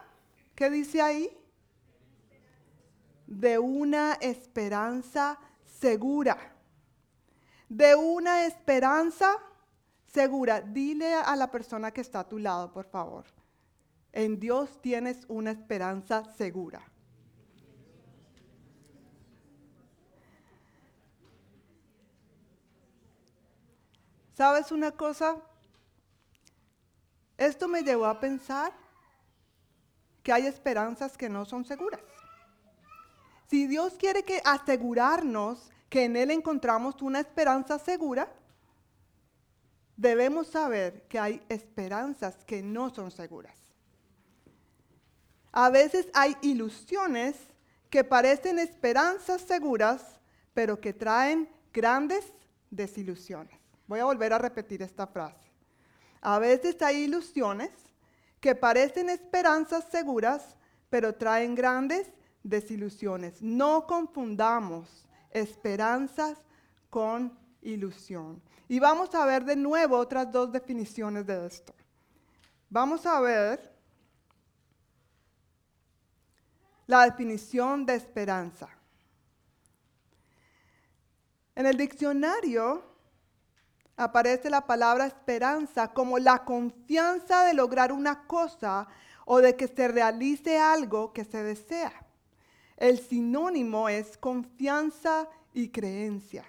¿qué 0.54 0.70
dice 0.70 1.02
ahí? 1.02 1.30
De 3.26 3.58
una 3.58 4.14
esperanza 4.14 5.38
segura. 5.78 6.38
De 7.68 7.94
una 7.94 8.46
esperanza 8.46 9.36
segura. 10.06 10.62
Dile 10.62 11.12
a 11.12 11.36
la 11.36 11.50
persona 11.50 11.90
que 11.90 12.00
está 12.00 12.20
a 12.20 12.28
tu 12.30 12.38
lado, 12.38 12.72
por 12.72 12.86
favor. 12.86 13.26
En 14.10 14.40
Dios 14.40 14.80
tienes 14.80 15.26
una 15.28 15.50
esperanza 15.50 16.24
segura. 16.38 16.80
¿Sabes 24.38 24.70
una 24.70 24.92
cosa? 24.92 25.36
Esto 27.36 27.66
me 27.66 27.82
llevó 27.82 28.06
a 28.06 28.20
pensar 28.20 28.72
que 30.22 30.32
hay 30.32 30.46
esperanzas 30.46 31.16
que 31.16 31.28
no 31.28 31.44
son 31.44 31.64
seguras. 31.64 32.00
Si 33.50 33.66
Dios 33.66 33.94
quiere 33.98 34.22
que 34.22 34.40
asegurarnos 34.44 35.72
que 35.90 36.04
en 36.04 36.14
Él 36.14 36.30
encontramos 36.30 37.02
una 37.02 37.18
esperanza 37.18 37.80
segura, 37.80 38.32
debemos 39.96 40.46
saber 40.46 41.08
que 41.08 41.18
hay 41.18 41.42
esperanzas 41.48 42.44
que 42.44 42.62
no 42.62 42.94
son 42.94 43.10
seguras. 43.10 43.58
A 45.50 45.68
veces 45.68 46.06
hay 46.14 46.36
ilusiones 46.42 47.34
que 47.90 48.04
parecen 48.04 48.60
esperanzas 48.60 49.42
seguras, 49.42 50.20
pero 50.54 50.80
que 50.80 50.92
traen 50.92 51.48
grandes 51.72 52.32
desilusiones. 52.70 53.57
Voy 53.88 54.00
a 54.00 54.04
volver 54.04 54.32
a 54.32 54.38
repetir 54.38 54.82
esta 54.82 55.06
frase. 55.06 55.48
A 56.20 56.38
veces 56.38 56.80
hay 56.82 57.04
ilusiones 57.04 57.70
que 58.40 58.54
parecen 58.54 59.10
esperanzas 59.10 59.84
seguras, 59.90 60.56
pero 60.90 61.14
traen 61.14 61.54
grandes 61.54 62.06
desilusiones. 62.42 63.42
No 63.42 63.86
confundamos 63.86 65.06
esperanzas 65.30 66.38
con 66.90 67.36
ilusión. 67.62 68.42
Y 68.68 68.78
vamos 68.78 69.14
a 69.14 69.24
ver 69.24 69.44
de 69.44 69.56
nuevo 69.56 69.96
otras 69.96 70.30
dos 70.30 70.52
definiciones 70.52 71.26
de 71.26 71.46
esto. 71.46 71.74
Vamos 72.68 73.06
a 73.06 73.18
ver 73.20 73.74
la 76.86 77.04
definición 77.04 77.86
de 77.86 77.94
esperanza. 77.94 78.68
En 81.54 81.66
el 81.66 81.76
diccionario 81.76 82.87
aparece 83.98 84.48
la 84.48 84.64
palabra 84.64 85.06
esperanza 85.06 85.88
como 85.88 86.18
la 86.18 86.44
confianza 86.44 87.44
de 87.44 87.52
lograr 87.52 87.92
una 87.92 88.26
cosa 88.26 88.86
o 89.26 89.40
de 89.40 89.56
que 89.56 89.66
se 89.68 89.88
realice 89.88 90.58
algo 90.58 91.12
que 91.12 91.24
se 91.24 91.42
desea. 91.42 91.92
El 92.76 93.00
sinónimo 93.00 93.88
es 93.88 94.16
confianza 94.16 95.28
y 95.52 95.68
creencia. 95.68 96.44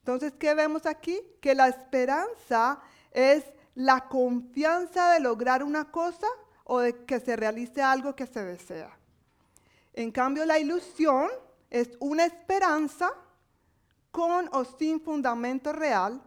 Entonces, 0.00 0.32
¿qué 0.38 0.54
vemos 0.54 0.86
aquí? 0.86 1.20
Que 1.40 1.54
la 1.54 1.68
esperanza 1.68 2.80
es 3.12 3.44
la 3.76 4.08
confianza 4.08 5.12
de 5.12 5.20
lograr 5.20 5.62
una 5.62 5.90
cosa 5.90 6.26
o 6.64 6.80
de 6.80 7.04
que 7.04 7.20
se 7.20 7.36
realice 7.36 7.80
algo 7.80 8.16
que 8.16 8.26
se 8.26 8.42
desea. 8.44 8.90
En 9.94 10.10
cambio, 10.10 10.44
la 10.44 10.58
ilusión 10.58 11.28
es 11.70 11.90
una 12.00 12.24
esperanza 12.24 13.12
con 14.10 14.48
o 14.52 14.64
sin 14.64 15.00
fundamento 15.00 15.72
real 15.72 16.22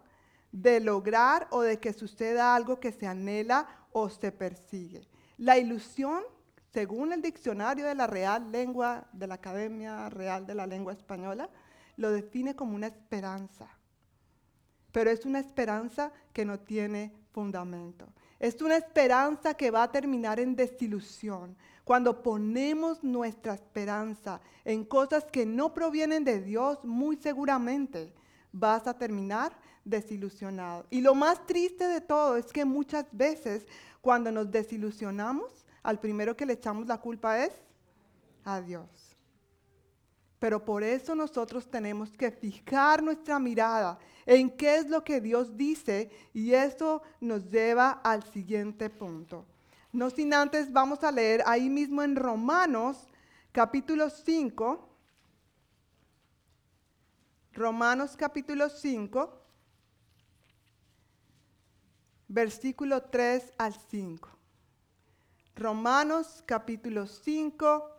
de 0.52 0.80
lograr 0.80 1.48
o 1.52 1.62
de 1.62 1.80
que 1.80 1.94
suceda 1.94 2.56
algo 2.56 2.80
que 2.80 2.92
se 2.92 3.08
anhela 3.08 3.68
o 3.92 4.10
se 4.10 4.32
persigue. 4.32 5.02
La 5.38 5.58
ilusión, 5.58 6.24
según 6.72 7.12
el 7.12 7.22
diccionario 7.22 7.86
de 7.86 7.96
la 7.96 8.08
Real 8.08 8.52
Lengua, 8.52 9.08
de 9.12 9.28
la 9.28 9.36
Academia 9.36 10.10
Real 10.10 10.46
de 10.46 10.56
la 10.56 10.68
Lengua 10.68 10.94
Española, 10.94 11.50
lo 11.98 12.12
define 12.12 12.56
como 12.56 12.76
una 12.76 12.88
esperanza. 12.88 13.68
Pero 14.92 15.10
es 15.10 15.26
una 15.26 15.40
esperanza 15.40 16.12
que 16.32 16.46
no 16.46 16.60
tiene 16.60 17.14
fundamento. 17.32 18.08
Es 18.40 18.62
una 18.62 18.78
esperanza 18.78 19.56
que 19.56 19.72
va 19.72 19.84
a 19.84 19.92
terminar 19.92 20.40
en 20.40 20.56
desilusión. 20.56 21.58
Cuando 21.84 22.24
ponemos 22.24 23.04
nuestra 23.04 23.54
esperanza 23.54 24.40
en 24.64 24.86
cosas 24.86 25.26
que 25.26 25.46
no 25.46 25.74
provienen 25.74 26.24
de 26.24 26.42
Dios, 26.42 26.84
muy 26.86 27.18
seguramente 27.18 28.14
vas 28.52 28.88
a 28.88 28.98
terminar 28.98 29.58
desilusionado. 29.84 30.86
Y 30.90 31.02
lo 31.02 31.14
más 31.14 31.46
triste 31.46 31.86
de 31.88 32.00
todo 32.00 32.38
es 32.38 32.54
que 32.54 32.64
muchas 32.64 33.06
veces 33.12 33.68
cuando 34.00 34.32
nos 34.32 34.50
desilusionamos, 34.50 35.66
al 35.82 36.00
primero 36.00 36.36
que 36.38 36.46
le 36.46 36.54
echamos 36.54 36.88
la 36.88 37.00
culpa 37.00 37.44
es 37.44 37.54
a 38.46 38.62
Dios. 38.62 38.88
Pero 40.40 40.64
por 40.64 40.84
eso 40.84 41.16
nosotros 41.16 41.70
tenemos 41.70 42.12
que 42.12 42.32
fijar 42.32 43.02
nuestra 43.04 43.40
mirada 43.40 43.98
en 44.26 44.50
qué 44.50 44.76
es 44.78 44.90
lo 44.90 45.04
que 45.04 45.22
Dios 45.22 45.56
dice 45.58 46.10
y 46.34 46.54
eso 46.54 47.02
nos 47.20 47.50
lleva 47.50 47.92
al 47.92 48.24
siguiente 48.24 48.90
punto. 48.90 49.46
No 49.94 50.10
sin 50.10 50.34
antes 50.34 50.74
vamos 50.74 51.04
a 51.04 51.12
leer 51.12 51.44
ahí 51.46 51.70
mismo 51.70 52.02
en 52.02 52.16
Romanos 52.16 53.08
capítulo 53.52 54.10
5. 54.10 54.90
Romanos 57.54 58.16
capítulo 58.18 58.70
5, 58.70 59.40
versículo 62.28 63.04
3 63.04 63.54
al 63.60 63.76
5. 63.76 64.30
Romanos 65.56 66.44
capítulo 66.48 67.06
5, 67.06 67.92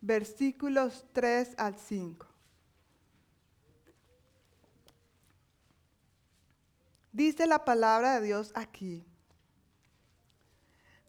versículos 0.00 1.04
3 1.12 1.54
al 1.58 1.78
5. 1.78 2.26
Dice 7.12 7.46
la 7.46 7.64
palabra 7.64 8.18
de 8.18 8.26
Dios 8.26 8.50
aquí. 8.56 9.05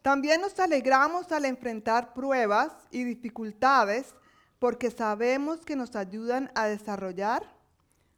También 0.08 0.40
nos 0.40 0.58
alegramos 0.58 1.30
al 1.32 1.44
enfrentar 1.44 2.14
pruebas 2.14 2.72
y 2.90 3.04
dificultades 3.04 4.14
porque 4.58 4.90
sabemos 4.90 5.66
que 5.66 5.76
nos 5.76 5.94
ayudan 5.96 6.50
a 6.54 6.64
desarrollar 6.64 7.42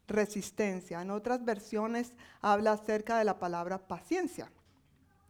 resistencia. 0.07 1.03
En 1.03 1.11
otras 1.11 1.45
versiones 1.45 2.13
habla 2.41 2.75
acerca 2.75 3.19
de 3.19 3.25
la 3.25 3.41
palabra 3.41 3.89
paciencia 3.89 4.53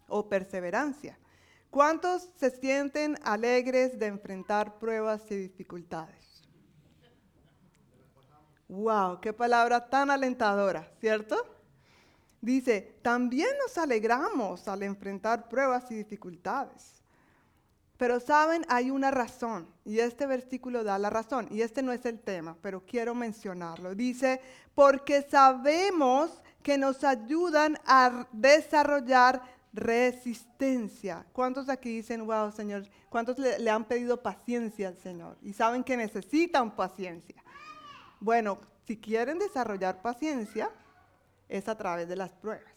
o 0.06 0.28
perseverancia. 0.28 1.18
¿Cuántos 1.70 2.28
se 2.36 2.50
sienten 2.50 3.16
alegres 3.24 3.98
de 3.98 4.08
enfrentar 4.08 4.78
pruebas 4.78 5.22
y 5.30 5.36
dificultades? 5.36 6.42
Wow, 8.68 9.18
qué 9.22 9.32
palabra 9.32 9.88
tan 9.88 10.10
alentadora, 10.10 10.92
¿cierto? 11.00 11.59
Dice, 12.40 12.98
también 13.02 13.50
nos 13.62 13.76
alegramos 13.76 14.66
al 14.68 14.82
enfrentar 14.82 15.48
pruebas 15.48 15.90
y 15.90 15.96
dificultades. 15.96 17.02
Pero 17.96 18.18
saben, 18.18 18.64
hay 18.68 18.90
una 18.90 19.10
razón, 19.10 19.68
y 19.84 19.98
este 19.98 20.24
versículo 20.24 20.82
da 20.82 20.98
la 20.98 21.10
razón, 21.10 21.48
y 21.50 21.60
este 21.60 21.82
no 21.82 21.92
es 21.92 22.06
el 22.06 22.18
tema, 22.18 22.56
pero 22.62 22.82
quiero 22.86 23.14
mencionarlo. 23.14 23.94
Dice, 23.94 24.40
porque 24.74 25.20
sabemos 25.20 26.42
que 26.62 26.78
nos 26.78 27.04
ayudan 27.04 27.78
a 27.84 28.26
desarrollar 28.32 29.42
resistencia. 29.72 31.26
¿Cuántos 31.32 31.68
aquí 31.68 31.96
dicen, 31.96 32.26
wow, 32.26 32.50
Señor? 32.52 32.88
¿Cuántos 33.08 33.38
le, 33.38 33.70
han 33.70 33.84
pedido 33.84 34.22
paciencia 34.22 34.88
al 34.88 34.96
Señor? 34.98 35.36
Y 35.42 35.52
saben 35.52 35.84
que 35.84 35.96
necesitan 35.96 36.74
paciencia. 36.74 37.36
Bueno, 38.18 38.58
si 38.86 38.96
quieren 38.96 39.38
desarrollar 39.38 40.02
paciencia, 40.02 40.70
es 41.50 41.68
a 41.68 41.76
través 41.76 42.08
de 42.08 42.16
las 42.16 42.32
pruebas. 42.32 42.72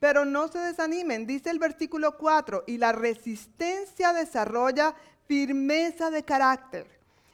Pero 0.00 0.24
no 0.24 0.48
se 0.48 0.58
desanimen, 0.58 1.26
dice 1.26 1.50
el 1.50 1.58
versículo 1.58 2.16
4, 2.16 2.64
y 2.66 2.78
la 2.78 2.92
resistencia 2.92 4.12
desarrolla 4.12 4.94
firmeza 5.26 6.10
de 6.10 6.24
carácter. 6.24 6.86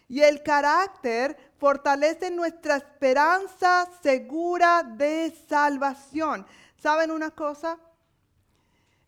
Y 0.08 0.20
el 0.20 0.42
carácter 0.42 1.36
fortalece 1.58 2.30
nuestra 2.30 2.76
esperanza 2.76 3.88
segura 4.02 4.82
de 4.82 5.34
salvación. 5.48 6.46
¿Saben 6.78 7.10
una 7.10 7.30
cosa? 7.30 7.78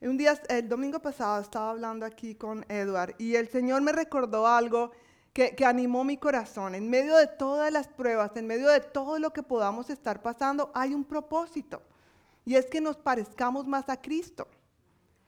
Un 0.00 0.16
día, 0.16 0.40
el 0.48 0.68
domingo 0.68 1.00
pasado, 1.00 1.42
estaba 1.42 1.70
hablando 1.70 2.04
aquí 2.04 2.34
con 2.34 2.64
Edward 2.68 3.14
y 3.18 3.34
el 3.34 3.48
Señor 3.48 3.80
me 3.82 3.92
recordó 3.92 4.46
algo 4.46 4.92
que, 5.36 5.66
animó 5.66 6.02
mi 6.02 6.16
corazón. 6.16 6.74
En 6.74 6.88
medio 6.88 7.14
de 7.16 7.26
todas 7.26 7.70
las 7.70 7.88
pruebas, 7.88 8.34
en 8.36 8.46
medio 8.46 8.68
de 8.68 8.80
todo 8.80 9.18
lo 9.18 9.34
que 9.34 9.42
podamos 9.42 9.90
estar 9.90 10.22
pasando, 10.22 10.70
hay 10.74 10.94
un 10.94 11.04
propósito. 11.04 11.82
Y 12.46 12.54
es 12.54 12.64
que 12.66 12.80
nos 12.80 12.96
parezcamos 12.96 13.66
más 13.66 13.90
a 13.90 14.00
Cristo. 14.00 14.48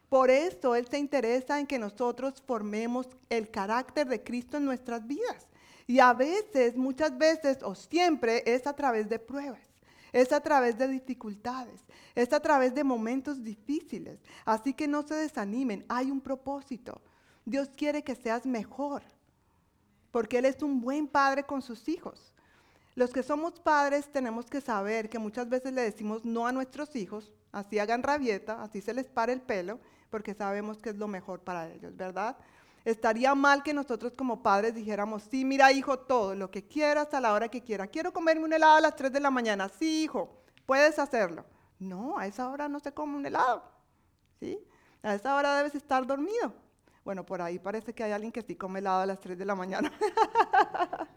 Por 0.09 0.31
eso 0.31 0.75
Él 0.75 0.89
se 0.89 0.99
interesa 0.99 1.61
en 1.61 1.67
que 1.67 1.79
nosotros 1.79 2.43
formemos 2.47 3.07
el 3.29 3.51
carácter 3.51 4.09
de 4.09 4.23
Cristo 4.23 4.57
en 4.57 4.65
nuestras 4.65 5.07
vidas. 5.07 5.47
Y 5.87 5.99
a 6.01 6.15
veces, 6.15 6.75
muchas 6.75 7.19
veces 7.19 7.59
o 7.63 7.75
siempre 7.75 8.43
es 8.47 8.67
a 8.67 8.73
través 8.73 9.11
de 9.11 9.19
pruebas. 9.19 9.61
Es 10.11 10.33
a 10.33 10.41
través 10.41 10.79
de 10.79 10.89
dificultades, 10.89 11.83
es 12.15 12.33
a 12.33 12.41
través 12.41 12.75
de 12.75 12.83
momentos 12.83 13.45
difíciles. 13.45 14.19
Así 14.47 14.73
que 14.73 14.89
no 14.89 15.03
se 15.03 15.17
desanimen, 15.17 15.85
hay 15.87 16.11
un 16.11 16.23
propósito. 16.23 17.03
Dios 17.45 17.69
quiere 17.77 18.03
que 18.03 18.15
seas 18.15 18.47
mejor, 18.47 19.03
porque 20.11 20.39
Él 20.39 20.45
es 20.45 20.63
un 20.63 20.81
buen 20.81 21.07
padre 21.09 21.45
con 21.45 21.63
sus 21.63 21.89
hijos. 21.89 22.33
Los 22.95 23.13
que 23.13 23.23
somos 23.23 23.61
padres 23.61 24.11
tenemos 24.11 24.47
que 24.47 24.61
saber 24.61 25.09
que 25.09 25.19
muchas 25.19 25.49
veces 25.49 25.73
le 25.73 25.83
decimos 25.83 26.25
no 26.25 26.47
a 26.47 26.53
nuestros 26.53 26.97
hijos, 26.97 27.31
así 27.53 27.79
hagan 27.79 28.03
rabieta, 28.03 28.63
así 28.63 28.81
se 28.81 28.93
les 28.93 29.09
pare 29.09 29.33
el 29.33 29.41
pelo, 29.41 29.79
porque 30.11 30.35
sabemos 30.35 30.79
que 30.79 30.91
es 30.91 30.97
lo 30.97 31.07
mejor 31.07 31.41
para 31.41 31.71
ellos, 31.71 31.97
¿verdad? 31.97 32.37
Estaría 32.85 33.35
mal 33.35 33.63
que 33.63 33.75
nosotros 33.75 34.15
como 34.15 34.43
padres 34.43 34.75
dijéramos, 34.75 35.23
sí, 35.31 35.45
mira 35.45 35.71
hijo, 35.73 35.99
todo, 35.99 36.35
lo 36.35 36.51
que 36.51 36.67
quieras 36.67 37.13
a 37.13 37.21
la 37.21 37.33
hora 37.33 37.49
que 37.49 37.63
quieras. 37.63 37.89
Quiero 37.93 38.13
comerme 38.13 38.45
un 38.45 38.53
helado 38.53 38.77
a 38.77 38.81
las 38.81 38.97
3 38.97 39.13
de 39.13 39.21
la 39.21 39.31
mañana. 39.31 39.69
Sí, 39.69 40.05
hijo, 40.05 40.43
puedes 40.65 40.99
hacerlo. 40.99 41.45
No, 41.79 42.19
a 42.19 42.27
esa 42.27 42.49
hora 42.49 42.69
no 42.69 42.81
se 42.81 42.93
come 42.93 43.17
un 43.17 43.27
helado. 43.27 43.63
¿sí? 44.41 44.59
A 45.03 45.15
esa 45.15 45.37
hora 45.37 45.57
debes 45.57 45.75
estar 45.75 46.07
dormido. 46.07 46.53
Bueno, 47.05 47.25
por 47.25 47.41
ahí 47.41 47.59
parece 47.59 47.95
que 47.95 48.05
hay 48.05 48.13
alguien 48.13 48.33
que 48.33 48.43
sí 48.43 48.57
come 48.57 48.81
helado 48.81 49.03
a 49.03 49.07
las 49.07 49.21
3 49.21 49.39
de 49.39 49.45
la 49.45 49.55
mañana. 49.55 49.93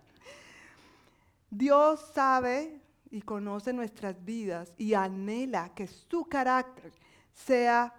Dios 1.50 2.12
sabe 2.14 2.82
y 3.10 3.22
conoce 3.22 3.74
nuestras 3.74 4.24
vidas 4.24 4.74
y 4.78 4.94
anhela 4.94 5.74
que 5.76 5.88
su 5.88 6.26
carácter 6.26 6.94
sea 7.34 7.94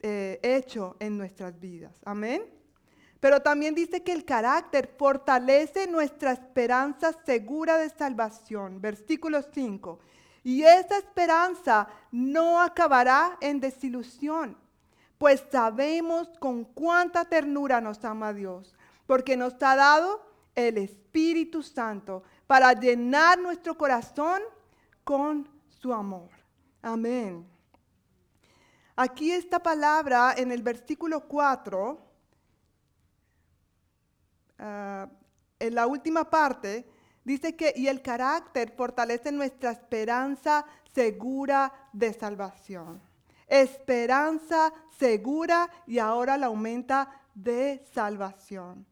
eh, 0.00 0.40
hecho 0.42 0.96
en 0.98 1.16
nuestras 1.16 1.58
vidas. 1.58 1.94
Amén. 2.04 2.42
Pero 3.20 3.40
también 3.40 3.74
dice 3.74 4.02
que 4.02 4.12
el 4.12 4.24
carácter 4.24 4.94
fortalece 4.96 5.86
nuestra 5.86 6.32
esperanza 6.32 7.12
segura 7.24 7.76
de 7.78 7.90
salvación. 7.90 8.80
Versículo 8.80 9.42
5. 9.42 9.98
Y 10.44 10.62
esa 10.62 10.98
esperanza 10.98 11.88
no 12.12 12.60
acabará 12.60 13.36
en 13.40 13.60
desilusión, 13.60 14.56
pues 15.18 15.44
sabemos 15.50 16.28
con 16.38 16.64
cuánta 16.64 17.24
ternura 17.24 17.80
nos 17.80 18.04
ama 18.04 18.32
Dios, 18.32 18.74
porque 19.06 19.36
nos 19.36 19.54
ha 19.62 19.74
dado 19.74 20.22
el 20.54 20.78
Espíritu 20.78 21.62
Santo 21.62 22.22
para 22.46 22.72
llenar 22.72 23.38
nuestro 23.38 23.76
corazón 23.76 24.40
con 25.04 25.48
su 25.68 25.92
amor. 25.92 26.30
Amén. 26.82 27.46
Aquí 28.96 29.32
esta 29.32 29.60
palabra 29.60 30.34
en 30.36 30.50
el 30.50 30.62
versículo 30.62 31.26
4, 31.28 31.98
ah, 34.58 35.08
en 35.60 35.74
la 35.74 35.86
última 35.86 36.28
parte, 36.28 36.88
dice 37.24 37.56
que, 37.56 37.72
y 37.76 37.88
el 37.88 38.02
carácter 38.02 38.72
fortalece 38.76 39.30
nuestra 39.32 39.72
esperanza 39.72 40.64
segura 40.92 41.72
de 41.92 42.12
salvación. 42.12 43.07
Esperanza 43.48 44.72
segura 44.98 45.70
y 45.86 45.98
ahora 45.98 46.36
la 46.36 46.46
aumenta 46.46 47.10
de 47.34 47.82
salvación. 47.92 48.86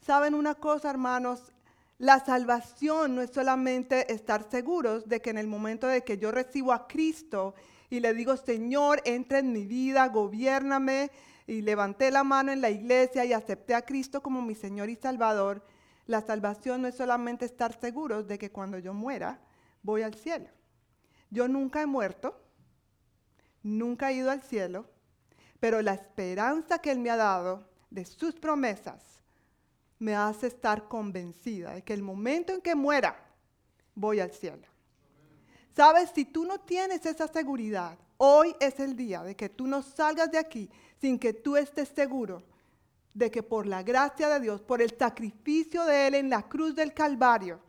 ¿Saben 0.00 0.34
una 0.34 0.54
cosa, 0.54 0.90
hermanos? 0.90 1.52
La 1.98 2.18
salvación 2.24 3.14
no 3.14 3.22
es 3.22 3.30
solamente 3.30 4.12
estar 4.12 4.48
seguros 4.50 5.08
de 5.08 5.20
que 5.20 5.30
en 5.30 5.38
el 5.38 5.46
momento 5.46 5.86
de 5.86 6.02
que 6.02 6.18
yo 6.18 6.32
recibo 6.32 6.72
a 6.72 6.88
Cristo 6.88 7.54
y 7.90 8.00
le 8.00 8.12
digo, 8.14 8.36
Señor, 8.36 9.00
entra 9.04 9.38
en 9.38 9.52
mi 9.52 9.66
vida, 9.66 10.08
gobiername, 10.08 11.10
y 11.46 11.62
levanté 11.62 12.10
la 12.10 12.24
mano 12.24 12.52
en 12.52 12.60
la 12.60 12.70
iglesia 12.70 13.24
y 13.24 13.32
acepté 13.32 13.74
a 13.74 13.82
Cristo 13.82 14.22
como 14.22 14.42
mi 14.42 14.54
Señor 14.54 14.88
y 14.90 14.96
Salvador, 14.96 15.64
la 16.06 16.20
salvación 16.20 16.82
no 16.82 16.88
es 16.88 16.96
solamente 16.96 17.44
estar 17.44 17.78
seguros 17.78 18.26
de 18.26 18.38
que 18.38 18.50
cuando 18.50 18.78
yo 18.78 18.94
muera 18.94 19.40
voy 19.82 20.02
al 20.02 20.14
cielo. 20.14 20.48
Yo 21.30 21.48
nunca 21.48 21.82
he 21.82 21.86
muerto, 21.86 22.40
nunca 23.62 24.10
he 24.10 24.14
ido 24.14 24.30
al 24.30 24.42
cielo, 24.42 24.86
pero 25.60 25.80
la 25.82 25.94
esperanza 25.94 26.78
que 26.78 26.90
Él 26.90 26.98
me 26.98 27.10
ha 27.10 27.16
dado 27.16 27.64
de 27.90 28.04
sus 28.04 28.34
promesas 28.34 29.02
me 29.98 30.16
hace 30.16 30.48
estar 30.48 30.88
convencida 30.88 31.74
de 31.74 31.82
que 31.82 31.94
el 31.94 32.02
momento 32.02 32.52
en 32.52 32.60
que 32.60 32.74
muera, 32.74 33.16
voy 33.94 34.18
al 34.18 34.32
cielo. 34.32 34.66
Sabes, 35.76 36.10
si 36.14 36.24
tú 36.24 36.44
no 36.44 36.58
tienes 36.60 37.06
esa 37.06 37.28
seguridad, 37.28 37.96
hoy 38.16 38.54
es 38.60 38.80
el 38.80 38.96
día 38.96 39.22
de 39.22 39.36
que 39.36 39.48
tú 39.48 39.66
no 39.66 39.82
salgas 39.82 40.30
de 40.30 40.38
aquí 40.38 40.68
sin 41.00 41.18
que 41.18 41.32
tú 41.32 41.56
estés 41.56 41.88
seguro 41.88 42.42
de 43.14 43.30
que 43.30 43.42
por 43.42 43.66
la 43.66 43.82
gracia 43.82 44.28
de 44.28 44.40
Dios, 44.40 44.62
por 44.62 44.80
el 44.82 44.96
sacrificio 44.96 45.84
de 45.84 46.06
Él 46.06 46.14
en 46.14 46.30
la 46.30 46.42
cruz 46.48 46.74
del 46.74 46.94
Calvario, 46.94 47.60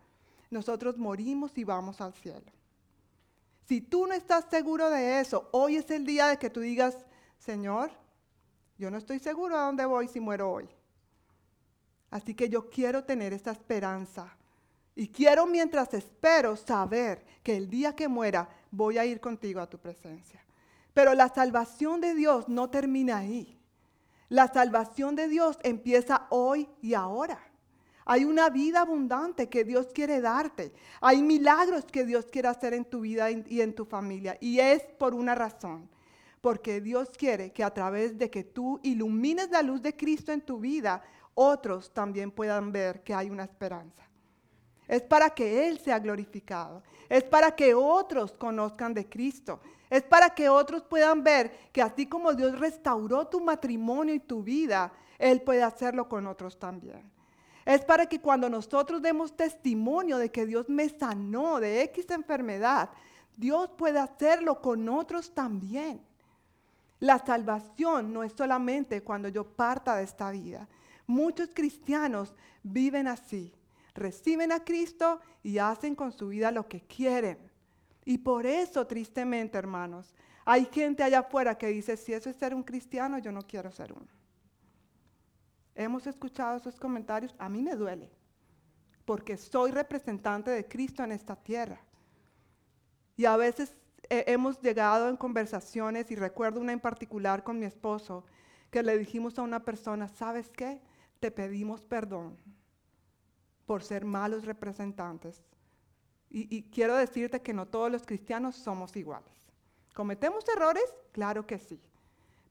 nosotros 0.49 0.97
morimos 0.97 1.57
y 1.57 1.63
vamos 1.63 1.99
al 2.01 2.13
cielo. 2.13 2.51
Si 3.67 3.81
tú 3.81 4.07
no 4.07 4.13
estás 4.13 4.45
seguro 4.49 4.89
de 4.89 5.19
eso, 5.19 5.49
hoy 5.51 5.77
es 5.77 5.89
el 5.91 6.05
día 6.05 6.27
de 6.27 6.37
que 6.37 6.49
tú 6.49 6.59
digas, 6.59 7.05
Señor, 7.39 7.91
yo 8.77 8.91
no 8.91 8.97
estoy 8.97 9.19
seguro 9.19 9.57
a 9.57 9.65
dónde 9.65 9.85
voy 9.85 10.07
si 10.07 10.19
muero 10.19 10.51
hoy. 10.51 10.69
Así 12.09 12.35
que 12.35 12.49
yo 12.49 12.69
quiero 12.69 13.03
tener 13.03 13.33
esta 13.33 13.51
esperanza. 13.51 14.35
Y 14.95 15.07
quiero 15.07 15.45
mientras 15.45 15.93
espero 15.93 16.55
saber 16.55 17.25
que 17.41 17.57
el 17.57 17.69
día 17.69 17.95
que 17.95 18.07
muera 18.07 18.47
voy 18.69 18.97
a 18.97 19.05
ir 19.05 19.19
contigo 19.19 19.59
a 19.59 19.69
tu 19.69 19.79
presencia. 19.79 20.43
Pero 20.93 21.13
la 21.13 21.29
salvación 21.29 22.01
de 22.01 22.13
Dios 22.13 22.47
no 22.47 22.69
termina 22.69 23.17
ahí. 23.17 23.59
La 24.29 24.47
salvación 24.47 25.15
de 25.15 25.27
Dios 25.27 25.57
empieza 25.63 26.27
hoy 26.29 26.69
y 26.81 26.93
ahora. 26.93 27.39
Hay 28.05 28.25
una 28.25 28.49
vida 28.49 28.81
abundante 28.81 29.49
que 29.49 29.63
Dios 29.63 29.87
quiere 29.93 30.21
darte. 30.21 30.73
Hay 31.01 31.21
milagros 31.21 31.85
que 31.85 32.05
Dios 32.05 32.25
quiere 32.25 32.47
hacer 32.47 32.73
en 32.73 32.85
tu 32.85 33.01
vida 33.01 33.31
y 33.31 33.61
en 33.61 33.73
tu 33.73 33.85
familia. 33.85 34.37
Y 34.41 34.59
es 34.59 34.83
por 34.97 35.13
una 35.13 35.35
razón. 35.35 35.89
Porque 36.41 36.81
Dios 36.81 37.09
quiere 37.17 37.51
que 37.51 37.63
a 37.63 37.73
través 37.73 38.17
de 38.17 38.29
que 38.29 38.43
tú 38.43 38.79
ilumines 38.83 39.49
la 39.49 39.61
luz 39.61 39.81
de 39.81 39.95
Cristo 39.95 40.33
en 40.33 40.41
tu 40.41 40.59
vida, 40.59 41.01
otros 41.33 41.93
también 41.93 42.31
puedan 42.31 42.71
ver 42.71 43.01
que 43.03 43.13
hay 43.13 43.29
una 43.29 43.43
esperanza. 43.43 44.03
Es 44.87 45.01
para 45.01 45.29
que 45.29 45.67
Él 45.67 45.79
sea 45.79 45.99
glorificado. 45.99 46.83
Es 47.07 47.23
para 47.23 47.55
que 47.55 47.73
otros 47.73 48.33
conozcan 48.33 48.93
de 48.93 49.07
Cristo. 49.07 49.61
Es 49.89 50.03
para 50.03 50.31
que 50.31 50.49
otros 50.49 50.83
puedan 50.83 51.23
ver 51.23 51.51
que 51.71 51.81
así 51.81 52.07
como 52.07 52.33
Dios 52.33 52.59
restauró 52.59 53.27
tu 53.27 53.39
matrimonio 53.39 54.13
y 54.13 54.19
tu 54.19 54.43
vida, 54.43 54.91
Él 55.17 55.41
puede 55.41 55.63
hacerlo 55.63 56.09
con 56.09 56.27
otros 56.27 56.59
también. 56.59 57.09
Es 57.65 57.83
para 57.85 58.05
que 58.07 58.19
cuando 58.19 58.49
nosotros 58.49 59.01
demos 59.01 59.35
testimonio 59.35 60.17
de 60.17 60.31
que 60.31 60.45
Dios 60.45 60.69
me 60.69 60.89
sanó 60.89 61.59
de 61.59 61.81
X 61.83 62.09
enfermedad, 62.11 62.89
Dios 63.37 63.69
puede 63.77 63.99
hacerlo 63.99 64.61
con 64.61 64.87
otros 64.89 65.33
también. 65.33 66.01
La 66.99 67.19
salvación 67.19 68.13
no 68.13 68.23
es 68.23 68.33
solamente 68.33 69.01
cuando 69.01 69.27
yo 69.27 69.43
parta 69.43 69.95
de 69.95 70.03
esta 70.03 70.31
vida, 70.31 70.67
Muchos 71.07 71.49
cristianos 71.53 72.33
viven 72.63 73.07
así. 73.07 73.53
Reciben 73.93 74.51
a 74.51 74.63
Cristo 74.63 75.19
y 75.43 75.57
hacen 75.57 75.95
con 75.95 76.11
su 76.11 76.29
vida 76.29 76.51
lo 76.51 76.67
que 76.67 76.81
quieren. 76.81 77.37
Y 78.05 78.17
por 78.17 78.45
eso, 78.45 78.87
tristemente, 78.87 79.57
hermanos, 79.57 80.15
hay 80.45 80.65
gente 80.65 81.03
allá 81.03 81.19
afuera 81.19 81.57
que 81.57 81.67
dice, 81.67 81.95
si 81.95 82.13
eso 82.13 82.29
es 82.29 82.35
ser 82.35 82.53
un 82.53 82.63
cristiano, 82.63 83.17
yo 83.19 83.31
no 83.31 83.41
quiero 83.43 83.71
ser 83.71 83.93
uno. 83.93 84.07
Hemos 85.75 86.07
escuchado 86.07 86.57
esos 86.57 86.79
comentarios, 86.79 87.33
a 87.37 87.49
mí 87.49 87.61
me 87.61 87.75
duele, 87.75 88.11
porque 89.05 89.37
soy 89.37 89.71
representante 89.71 90.51
de 90.51 90.67
Cristo 90.67 91.03
en 91.03 91.11
esta 91.11 91.35
tierra. 91.35 91.81
Y 93.15 93.25
a 93.25 93.37
veces 93.37 93.75
eh, 94.09 94.25
hemos 94.27 94.61
llegado 94.61 95.09
en 95.09 95.17
conversaciones, 95.17 96.11
y 96.11 96.15
recuerdo 96.15 96.59
una 96.59 96.73
en 96.73 96.79
particular 96.79 97.43
con 97.43 97.59
mi 97.59 97.65
esposo, 97.65 98.25
que 98.69 98.83
le 98.83 98.97
dijimos 98.97 99.37
a 99.37 99.43
una 99.43 99.63
persona, 99.63 100.07
¿sabes 100.07 100.49
qué? 100.49 100.81
te 101.23 101.31
pedimos 101.31 101.81
perdón 101.81 102.37
por 103.65 103.81
ser 103.81 104.03
malos 104.03 104.43
representantes. 104.43 105.41
Y, 106.29 106.63
quiero 106.63 106.97
decirte 106.97 107.41
que 107.41 107.53
no 107.53 107.65
todos 107.65 107.89
los 107.89 108.05
cristianos 108.05 108.57
somos 108.57 108.93
iguales. 108.97 109.31
¿Cometemos 109.93 110.43
errores? 110.53 110.83
Claro 111.13 111.47
que 111.47 111.59
sí. 111.59 111.79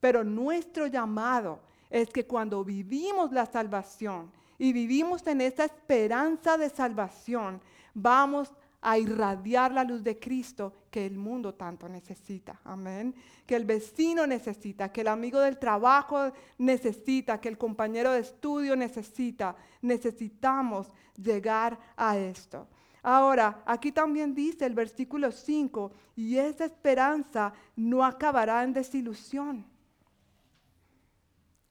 Pero 0.00 0.24
nuestro 0.24 0.86
llamado 0.86 1.60
es 1.92 2.08
que 2.08 2.26
cuando 2.26 2.64
vivimos 2.64 3.30
la 3.32 3.44
salvación 3.44 4.32
y 4.58 4.72
vivimos 4.72 5.26
en 5.26 5.42
esa 5.42 5.66
esperanza 5.66 6.56
de 6.56 6.70
salvación, 6.70 7.60
vamos 7.92 8.50
a 8.80 8.98
irradiar 8.98 9.72
la 9.72 9.84
luz 9.84 10.02
de 10.02 10.18
Cristo 10.18 10.72
que 10.90 11.04
el 11.04 11.16
mundo 11.16 11.54
tanto 11.54 11.88
necesita. 11.88 12.58
Amén. 12.64 13.14
Que 13.46 13.56
el 13.56 13.66
vecino 13.66 14.26
necesita, 14.26 14.90
que 14.90 15.02
el 15.02 15.08
amigo 15.08 15.38
del 15.38 15.58
trabajo 15.58 16.32
necesita, 16.56 17.40
que 17.40 17.50
el 17.50 17.58
compañero 17.58 18.10
de 18.12 18.20
estudio 18.20 18.74
necesita. 18.74 19.54
Necesitamos 19.82 20.88
llegar 21.14 21.78
a 21.94 22.16
esto. 22.16 22.66
Ahora, 23.02 23.62
aquí 23.66 23.92
también 23.92 24.34
dice 24.34 24.64
el 24.64 24.74
versículo 24.74 25.30
5, 25.30 25.92
y 26.16 26.38
esa 26.38 26.64
esperanza 26.64 27.52
no 27.76 28.02
acabará 28.02 28.62
en 28.62 28.72
desilusión. 28.72 29.71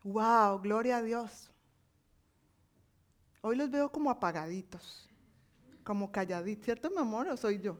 Wow, 0.03 0.59
gloria 0.61 0.97
a 0.97 1.01
Dios. 1.01 1.51
Hoy 3.41 3.55
los 3.55 3.69
veo 3.69 3.91
como 3.91 4.09
apagaditos 4.09 5.11
como 5.83 6.11
calladitos, 6.11 6.65
¿cierto, 6.65 6.89
mi 6.89 6.97
amor? 6.97 7.27
¿O 7.27 7.37
soy 7.37 7.59
yo? 7.59 7.77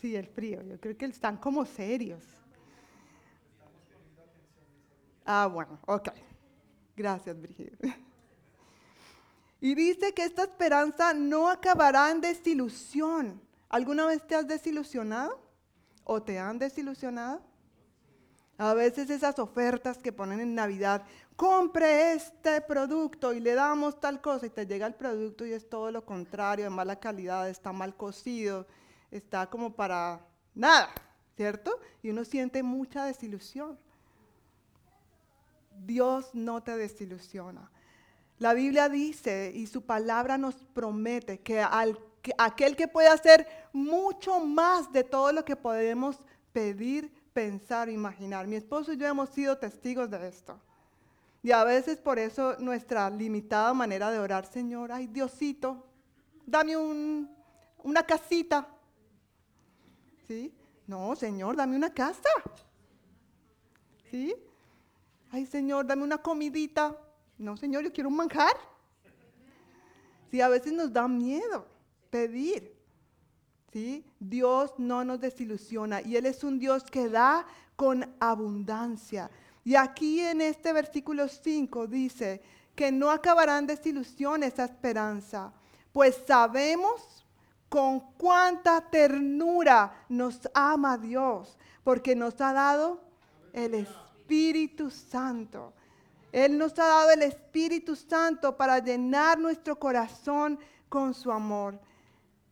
Sí, 0.00 0.16
el 0.16 0.26
frío. 0.26 0.62
Yo 0.62 0.80
creo 0.80 0.96
que 0.96 1.06
están 1.06 1.36
como 1.36 1.64
serios. 1.64 2.22
Ah, 5.24 5.46
bueno, 5.46 5.78
ok. 5.86 6.08
Gracias, 6.96 7.40
Brigida. 7.40 7.76
Y 9.60 9.74
dice 9.74 10.12
que 10.12 10.24
esta 10.24 10.42
esperanza 10.42 11.14
no 11.14 11.48
acabará 11.48 12.10
en 12.10 12.20
desilusión. 12.20 13.40
¿Alguna 13.68 14.06
vez 14.06 14.26
te 14.26 14.34
has 14.34 14.46
desilusionado? 14.46 15.40
¿O 16.04 16.22
te 16.22 16.38
han 16.38 16.58
desilusionado? 16.58 17.40
A 18.56 18.72
veces 18.74 19.10
esas 19.10 19.38
ofertas 19.38 19.98
que 19.98 20.12
ponen 20.12 20.40
en 20.40 20.54
Navidad, 20.54 21.02
compre 21.34 22.12
este 22.12 22.60
producto 22.60 23.32
y 23.32 23.40
le 23.40 23.54
damos 23.54 23.98
tal 23.98 24.20
cosa 24.20 24.46
y 24.46 24.50
te 24.50 24.66
llega 24.66 24.86
el 24.86 24.94
producto 24.94 25.44
y 25.44 25.52
es 25.52 25.68
todo 25.68 25.90
lo 25.90 26.04
contrario, 26.04 26.64
de 26.64 26.70
mala 26.70 27.00
calidad, 27.00 27.48
está 27.48 27.72
mal 27.72 27.96
cocido, 27.96 28.66
está 29.10 29.50
como 29.50 29.74
para 29.74 30.24
nada, 30.54 30.90
¿cierto? 31.36 31.80
Y 32.02 32.10
uno 32.10 32.24
siente 32.24 32.62
mucha 32.62 33.04
desilusión. 33.06 33.78
Dios 35.84 36.30
no 36.32 36.62
te 36.62 36.76
desilusiona. 36.76 37.70
La 38.38 38.54
Biblia 38.54 38.88
dice 38.88 39.52
y 39.54 39.66
su 39.66 39.82
palabra 39.82 40.38
nos 40.38 40.54
promete 40.54 41.40
que, 41.40 41.60
al, 41.60 41.98
que 42.22 42.32
aquel 42.38 42.76
que 42.76 42.88
puede 42.88 43.08
hacer 43.08 43.46
mucho 43.72 44.40
más 44.40 44.92
de 44.92 45.02
todo 45.02 45.32
lo 45.32 45.44
que 45.44 45.56
podemos 45.56 46.18
pedir, 46.52 47.12
pensar, 47.34 47.90
imaginar. 47.90 48.46
Mi 48.46 48.56
esposo 48.56 48.92
y 48.92 48.96
yo 48.96 49.06
hemos 49.06 49.28
sido 49.28 49.58
testigos 49.58 50.08
de 50.08 50.28
esto. 50.28 50.58
Y 51.42 51.52
a 51.52 51.62
veces 51.64 51.98
por 51.98 52.18
eso 52.18 52.56
nuestra 52.58 53.10
limitada 53.10 53.74
manera 53.74 54.10
de 54.10 54.18
orar, 54.18 54.46
Señor, 54.46 54.90
ay 54.90 55.08
Diosito, 55.08 55.84
dame 56.46 56.74
un, 56.76 57.28
una 57.82 58.02
casita. 58.02 58.66
¿Sí? 60.26 60.54
No, 60.86 61.14
Señor, 61.14 61.56
dame 61.56 61.76
una 61.76 61.92
casa. 61.92 62.30
¿Sí? 64.10 64.34
Ay, 65.30 65.44
Señor, 65.44 65.86
dame 65.86 66.04
una 66.04 66.18
comidita. 66.18 66.96
No, 67.36 67.56
Señor, 67.56 67.82
yo 67.84 67.92
quiero 67.92 68.08
un 68.08 68.16
manjar. 68.16 68.56
Sí, 70.30 70.40
a 70.40 70.48
veces 70.48 70.72
nos 70.72 70.92
da 70.92 71.06
miedo 71.08 71.66
pedir. 72.10 72.73
Dios 74.20 74.72
no 74.78 75.04
nos 75.04 75.20
desilusiona 75.20 76.00
y 76.00 76.16
Él 76.16 76.26
es 76.26 76.44
un 76.44 76.58
Dios 76.58 76.84
que 76.84 77.08
da 77.08 77.46
con 77.76 78.14
abundancia. 78.20 79.30
Y 79.64 79.74
aquí 79.74 80.20
en 80.20 80.40
este 80.40 80.72
versículo 80.72 81.26
5 81.26 81.86
dice 81.88 82.42
que 82.76 82.92
no 82.92 83.10
acabarán 83.10 83.66
desilusión 83.66 84.42
esa 84.42 84.64
esperanza, 84.64 85.52
pues 85.92 86.20
sabemos 86.26 87.24
con 87.68 88.00
cuánta 88.16 88.80
ternura 88.90 90.04
nos 90.08 90.48
ama 90.54 90.96
Dios, 90.96 91.56
porque 91.82 92.14
nos 92.14 92.40
ha 92.40 92.52
dado 92.52 93.00
el 93.52 93.74
Espíritu 93.74 94.90
Santo. 94.90 95.72
Él 96.30 96.58
nos 96.58 96.78
ha 96.78 96.86
dado 96.86 97.10
el 97.10 97.22
Espíritu 97.22 97.96
Santo 97.96 98.56
para 98.56 98.78
llenar 98.78 99.38
nuestro 99.38 99.78
corazón 99.78 100.58
con 100.88 101.14
su 101.14 101.32
amor. 101.32 101.80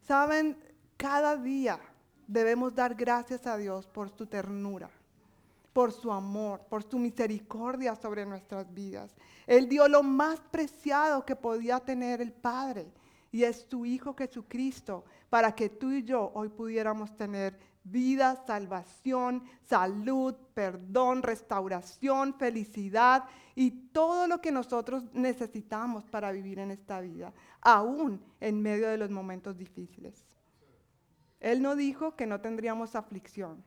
Saben, 0.07 0.57
cada 1.03 1.37
día 1.37 1.81
debemos 2.29 2.77
dar 2.77 2.95
gracias 2.95 3.45
a 3.49 3.57
Dios 3.57 3.89
por 3.89 4.09
su 4.09 4.24
ternura, 4.24 4.89
por 5.73 5.91
su 5.91 6.12
amor, 6.12 6.61
por 6.70 6.85
su 6.85 6.97
misericordia 6.97 7.97
sobre 7.97 8.24
nuestras 8.24 8.73
vidas. 8.73 9.11
Él 9.49 9.69
dio 9.69 9.89
lo 9.89 10.05
más 10.05 10.39
preciado 10.39 11.27
que 11.27 11.35
podía 11.35 11.81
tener 11.81 12.20
el 12.20 12.31
Padre 12.31 12.87
y 13.33 13.43
es 13.43 13.66
su 13.69 13.85
Hijo 13.85 14.15
Jesucristo 14.15 15.05
para 15.29 15.53
que 15.57 15.70
tú 15.70 15.91
y 15.91 16.05
yo 16.05 16.31
hoy 16.35 16.49
pudiéramos 16.51 17.16
tener 17.16 17.59
vida, 17.83 18.41
salvación, 18.47 19.43
salud, 19.69 20.37
perdón, 20.55 21.24
restauración, 21.24 22.33
felicidad 22.35 23.24
y 23.57 23.73
todo 23.89 24.29
lo 24.29 24.41
que 24.41 24.53
nosotros 24.53 25.03
necesitamos 25.12 26.05
para 26.05 26.31
vivir 26.31 26.61
en 26.61 26.70
esta 26.70 27.01
vida, 27.01 27.33
aún 27.61 28.23
en 28.39 28.62
medio 28.62 28.89
de 28.89 28.99
los 28.99 29.11
momentos 29.11 29.59
difíciles. 29.59 30.31
Él 31.43 31.60
no 31.60 31.74
dijo 31.74 32.14
que 32.14 32.24
no 32.24 32.40
tendríamos 32.40 32.94
aflicción. 32.94 33.62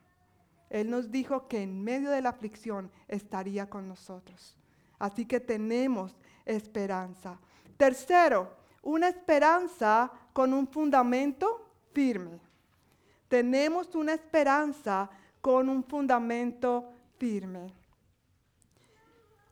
Él 0.70 0.90
nos 0.90 1.12
dijo 1.12 1.48
que 1.48 1.62
en 1.62 1.84
medio 1.84 2.10
de 2.10 2.22
la 2.22 2.30
aflicción 2.30 2.90
estaría 3.10 3.70
con 3.70 3.88
nosotros. 3.88 4.56
Así 4.98 5.26
que 5.26 5.42
tenemos 5.42 6.16
esperanza. 6.46 7.38
Tercero, 7.76 8.56
una 8.82 9.10
esperanza 9.10 10.10
con 10.32 10.54
un 10.54 10.68
fundamento 10.70 11.70
firme. 11.94 12.40
Tenemos 13.28 13.94
una 13.94 14.14
esperanza 14.14 15.10
con 15.42 15.68
un 15.68 15.84
fundamento 15.84 16.94
firme. 17.18 17.74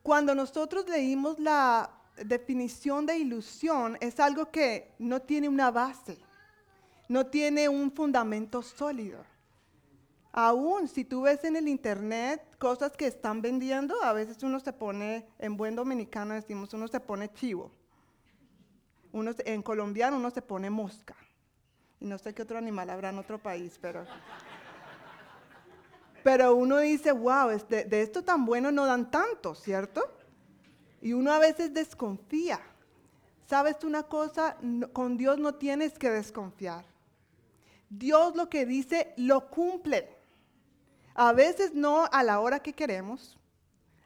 Cuando 0.01 0.33
nosotros 0.33 0.87
leímos 0.87 1.39
la 1.39 1.91
definición 2.23 3.05
de 3.05 3.17
ilusión, 3.17 3.97
es 3.99 4.17
algo 4.21 4.49
que 4.49 4.93
no 4.97 5.21
tiene 5.21 5.49
una 5.49 5.71
base, 5.71 6.17
no 7.13 7.27
tiene 7.27 7.69
un 7.69 7.91
fundamento 7.91 8.63
sólido. 8.63 9.23
Aún 10.31 10.87
si 10.87 11.05
tú 11.05 11.21
ves 11.21 11.43
en 11.43 11.55
el 11.55 11.67
internet 11.67 12.41
cosas 12.57 12.97
que 12.97 13.05
están 13.05 13.39
vendiendo, 13.39 13.93
a 14.03 14.13
veces 14.13 14.41
uno 14.41 14.59
se 14.59 14.73
pone, 14.73 15.27
en 15.37 15.55
buen 15.55 15.75
dominicano 15.75 16.33
decimos, 16.33 16.73
uno 16.73 16.87
se 16.87 16.99
pone 16.99 17.31
chivo. 17.31 17.69
Uno, 19.11 19.29
en 19.45 19.61
colombiano 19.61 20.17
uno 20.17 20.31
se 20.31 20.41
pone 20.41 20.71
mosca. 20.71 21.15
Y 21.99 22.07
no 22.07 22.17
sé 22.17 22.33
qué 22.33 22.41
otro 22.41 22.57
animal 22.57 22.89
habrá 22.89 23.11
en 23.11 23.19
otro 23.19 23.37
país, 23.37 23.77
pero... 23.79 24.07
Pero 26.23 26.55
uno 26.55 26.79
dice, 26.79 27.11
wow, 27.11 27.49
de, 27.69 28.01
esto 28.01 28.23
tan 28.23 28.45
bueno 28.45 28.71
no 28.71 28.85
dan 28.87 29.11
tanto, 29.11 29.53
¿cierto? 29.53 30.01
Y 30.99 31.13
uno 31.13 31.31
a 31.31 31.37
veces 31.37 31.73
desconfía. 31.73 32.59
¿Sabes 33.45 33.83
una 33.83 34.03
cosa? 34.03 34.57
Con 34.93 35.17
Dios 35.17 35.37
no 35.37 35.55
tienes 35.55 35.99
que 35.99 36.09
desconfiar. 36.09 36.92
Dios 37.97 38.35
lo 38.35 38.49
que 38.49 38.65
dice 38.65 39.13
lo 39.17 39.49
cumple. 39.49 40.09
A 41.13 41.31
veces 41.31 41.73
no 41.73 42.05
a 42.11 42.23
la 42.23 42.39
hora 42.39 42.59
que 42.59 42.73
queremos, 42.73 43.37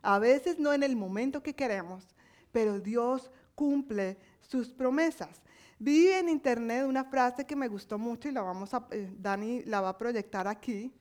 a 0.01 0.19
veces 0.19 0.59
no 0.59 0.73
en 0.73 0.83
el 0.83 0.95
momento 0.95 1.41
que 1.41 1.55
queremos, 1.55 2.03
pero 2.51 2.79
Dios 2.79 3.31
cumple 3.55 4.17
sus 4.41 4.69
promesas. 4.69 5.41
Vi 5.79 6.07
en 6.09 6.27
internet 6.27 6.85
una 6.85 7.05
frase 7.05 7.45
que 7.45 7.55
me 7.55 7.67
gustó 7.67 7.97
mucho 7.97 8.27
y 8.27 8.31
la 8.31 8.41
vamos 8.41 8.73
a, 8.73 8.87
eh, 8.91 9.09
Dani 9.17 9.63
la 9.63 9.81
va 9.81 9.89
a 9.89 9.97
proyectar 9.97 10.47
aquí. 10.47 10.91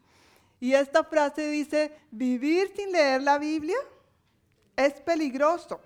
Y 0.61 0.73
esta 0.73 1.03
frase 1.03 1.49
dice, 1.49 1.93
vivir 2.11 2.73
sin 2.77 2.93
leer 2.93 3.23
la 3.23 3.39
Biblia 3.39 3.77
es 4.77 5.01
peligroso 5.01 5.81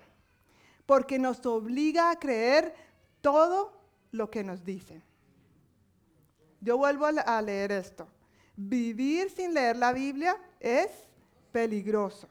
porque 0.85 1.17
nos 1.17 1.45
obliga 1.45 2.11
a 2.11 2.19
creer 2.19 2.73
todo 3.21 3.71
lo 4.11 4.29
que 4.29 4.43
nos 4.43 4.63
dicen. 4.63 5.01
Yo 6.61 6.77
vuelvo 6.77 7.05
a, 7.07 7.11
le- 7.11 7.21
a 7.21 7.41
leer 7.41 7.71
esto. 7.71 8.07
Vivir 8.55 9.29
sin 9.31 9.53
leer 9.53 9.75
la 9.77 9.91
Biblia 9.93 10.37
es 10.59 10.89
peligroso 11.51 12.27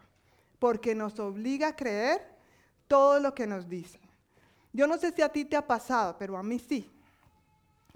porque 0.59 0.95
nos 0.95 1.19
obliga 1.19 1.69
a 1.69 1.77
creer 1.77 2.21
todo 2.87 3.19
lo 3.21 3.35
que 3.35 3.47
nos 3.47 3.69
dicen. 3.69 4.01
Yo 4.73 4.87
no 4.87 4.97
sé 4.99 5.13
si 5.13 5.23
a 5.23 5.29
ti 5.29 5.45
te 5.45 5.57
ha 5.57 5.67
pasado, 5.67 6.17
pero 6.19 6.37
a 6.37 6.43
mí 6.43 6.59
sí. 6.59 6.89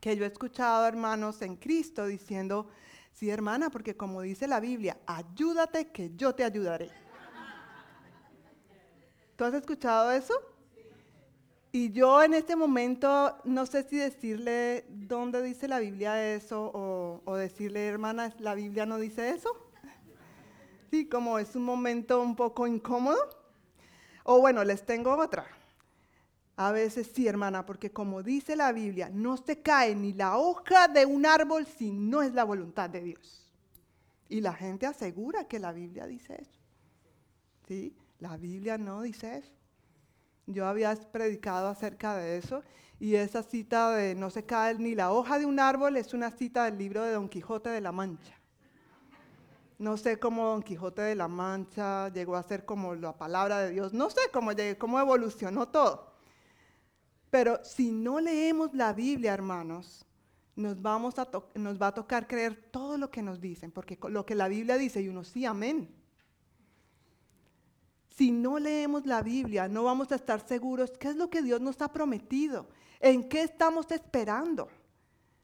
Que 0.01 0.16
yo 0.16 0.24
he 0.24 0.28
escuchado 0.28 0.86
hermanos 0.86 1.40
en 1.43 1.56
Cristo 1.56 2.06
diciendo, 2.06 2.69
sí 3.12 3.31
hermana, 3.31 3.70
porque 3.70 3.97
como 3.97 4.20
dice 4.23 4.48
la 4.48 4.61
Biblia, 4.61 4.98
ayúdate 5.06 5.89
que 5.89 6.11
yo 6.16 6.35
te 6.35 6.43
ayudaré. 6.44 6.90
¿Tú 9.36 9.44
has 9.44 9.55
escuchado 9.55 10.11
eso? 10.12 10.35
Y 11.76 11.90
yo 11.90 12.22
en 12.22 12.34
este 12.34 12.55
momento 12.55 13.36
no 13.42 13.66
sé 13.66 13.82
si 13.82 13.96
decirle 13.96 14.84
dónde 14.88 15.42
dice 15.42 15.66
la 15.66 15.80
Biblia 15.80 16.32
eso 16.32 16.70
o, 16.72 17.34
decirle, 17.34 17.88
hermana, 17.88 18.32
la 18.38 18.55
Biblia 18.55 18.86
no 18.86 18.96
dice 18.96 19.30
eso. 19.30 19.51
Sí, 20.92 21.09
como 21.09 21.40
es 21.40 21.56
un 21.56 21.64
momento 21.64 22.22
un 22.22 22.36
poco 22.36 22.68
incómodo. 22.68 23.18
O 24.22 24.38
bueno, 24.38 24.62
les 24.62 24.86
tengo 24.86 25.16
otra. 25.16 25.48
A 26.55 26.70
veces 26.70 27.10
sí, 27.12 27.26
hermana, 27.26 27.66
porque 27.66 27.90
como 27.90 28.22
dice 28.22 28.55
la 28.55 28.70
Biblia, 28.70 29.10
no 29.12 29.36
se 29.36 29.60
cae 29.60 29.96
ni 29.96 30.12
la 30.12 30.38
hoja 30.38 30.86
de 30.86 31.05
un 31.05 31.26
árbol 31.26 31.66
si 31.66 31.90
no 31.90 32.22
es 32.22 32.34
la 32.34 32.44
voluntad 32.44 32.88
de 32.88 33.01
Dios. 33.01 33.51
Y 34.28 34.42
la 34.42 34.52
gente 34.52 34.86
asegura 34.86 35.48
que 35.48 35.59
la 35.59 35.72
Biblia 35.72 36.06
dice 36.06 36.36
eso. 36.40 36.60
¿Sí? 37.66 37.96
La 38.20 38.36
Biblia 38.36 38.78
no 38.78 39.02
dice 39.02 39.38
eso. 39.38 39.64
Yo 40.46 40.66
había 40.66 40.94
predicado 41.10 41.68
acerca 41.68 42.16
de 42.16 42.36
eso 42.36 42.62
y 43.00 43.14
esa 43.16 43.42
cita 43.42 43.90
de 43.90 44.14
no 44.14 44.30
se 44.30 44.44
cae 44.44 44.74
ni 44.78 44.94
la 44.94 45.12
hoja 45.12 45.38
de 45.38 45.46
un 45.46 45.58
árbol 45.58 45.96
es 45.96 46.14
una 46.14 46.30
cita 46.30 46.64
del 46.64 46.78
libro 46.78 47.02
de 47.02 47.12
Don 47.12 47.28
Quijote 47.28 47.70
de 47.70 47.80
la 47.80 47.92
Mancha. 47.92 48.38
No 49.78 49.96
sé 49.96 50.18
cómo 50.18 50.48
Don 50.48 50.62
Quijote 50.62 51.02
de 51.02 51.14
la 51.14 51.28
Mancha 51.28 52.08
llegó 52.10 52.36
a 52.36 52.42
ser 52.42 52.64
como 52.64 52.94
la 52.94 53.16
palabra 53.16 53.60
de 53.60 53.70
Dios. 53.70 53.92
No 53.92 54.10
sé 54.10 54.20
cómo, 54.32 54.52
cómo 54.78 55.00
evolucionó 55.00 55.68
todo. 55.68 56.14
Pero 57.30 57.58
si 57.64 57.90
no 57.90 58.20
leemos 58.20 58.72
la 58.74 58.92
Biblia, 58.92 59.34
hermanos, 59.34 60.06
nos, 60.54 60.80
vamos 60.80 61.18
a 61.18 61.28
nos 61.54 61.82
va 61.82 61.88
a 61.88 61.94
tocar 61.94 62.28
creer 62.28 62.68
todo 62.70 62.96
lo 62.96 63.10
que 63.10 63.22
nos 63.22 63.40
dicen, 63.40 63.72
porque 63.72 63.98
lo 64.08 64.24
que 64.24 64.36
la 64.36 64.46
Biblia 64.46 64.76
dice, 64.78 65.02
y 65.02 65.08
uno 65.08 65.24
sí, 65.24 65.44
amén. 65.44 65.92
Si 68.16 68.31
no 68.31 68.59
leemos 68.59 69.07
la 69.07 69.23
Biblia, 69.23 69.66
no 69.69 69.85
vamos 69.85 70.12
a 70.12 70.15
estar 70.15 70.47
seguros 70.47 70.93
qué 70.99 71.09
es 71.09 71.16
lo 71.16 71.28
que 71.28 71.43
Dios 71.43 71.61
nos 71.61 71.81
ha 71.82 71.89
prometido, 71.89 72.69
en 73.01 73.28
qué 73.28 73.43
estamos 73.43 73.91
esperando. 73.91 74.69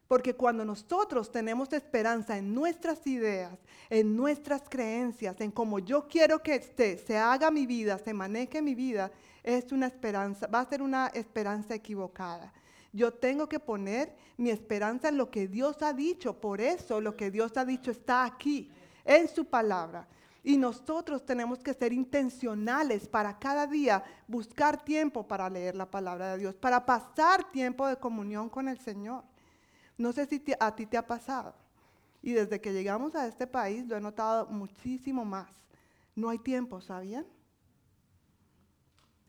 Porque 0.06 0.34
cuando 0.34 0.64
nosotros 0.64 1.30
tenemos 1.30 1.72
esperanza 1.72 2.36
en 2.36 2.52
nuestras 2.52 3.06
ideas, 3.06 3.58
en 3.88 4.16
nuestras 4.16 4.62
creencias, 4.68 5.40
en 5.40 5.50
cómo 5.50 5.78
yo 5.78 6.08
quiero 6.08 6.42
que 6.42 6.60
se, 6.60 6.98
se 6.98 7.16
haga 7.16 7.50
mi 7.50 7.66
vida, 7.66 7.98
se 7.98 8.12
maneje 8.12 8.60
mi 8.60 8.74
vida, 8.74 9.10
es 9.42 9.70
una 9.72 9.86
esperanza, 9.86 10.46
va 10.48 10.60
a 10.60 10.68
ser 10.68 10.82
una 10.82 11.08
esperanza 11.08 11.74
equivocada. 11.74 12.52
Yo 12.92 13.12
tengo 13.12 13.48
que 13.48 13.60
poner 13.60 14.12
mi 14.36 14.50
esperanza 14.50 15.08
en 15.08 15.16
lo 15.16 15.30
que 15.30 15.46
Dios 15.46 15.80
ha 15.82 15.92
dicho. 15.92 16.40
Por 16.40 16.60
eso 16.60 17.00
lo 17.00 17.16
que 17.16 17.30
Dios 17.30 17.56
ha 17.56 17.64
dicho 17.64 17.90
está 17.90 18.24
aquí, 18.24 18.70
en 19.04 19.28
su 19.28 19.44
palabra. 19.44 20.08
Y 20.42 20.56
nosotros 20.56 21.24
tenemos 21.26 21.58
que 21.58 21.74
ser 21.74 21.92
intencionales 21.92 23.06
para 23.06 23.38
cada 23.38 23.66
día 23.66 24.02
buscar 24.26 24.82
tiempo 24.82 25.26
para 25.28 25.50
leer 25.50 25.76
la 25.76 25.90
palabra 25.90 26.32
de 26.32 26.38
Dios, 26.38 26.54
para 26.54 26.86
pasar 26.86 27.50
tiempo 27.50 27.86
de 27.86 27.96
comunión 27.96 28.48
con 28.48 28.68
el 28.68 28.78
Señor. 28.78 29.24
No 29.98 30.12
sé 30.12 30.26
si 30.26 30.42
a 30.58 30.74
ti 30.74 30.86
te 30.86 30.96
ha 30.96 31.06
pasado. 31.06 31.54
Y 32.22 32.32
desde 32.32 32.60
que 32.60 32.72
llegamos 32.72 33.14
a 33.14 33.26
este 33.26 33.46
país 33.46 33.86
lo 33.86 33.96
he 33.96 34.00
notado 34.00 34.46
muchísimo 34.46 35.24
más. 35.24 35.50
No 36.14 36.30
hay 36.30 36.38
tiempo, 36.38 36.80
¿sabían? 36.80 37.26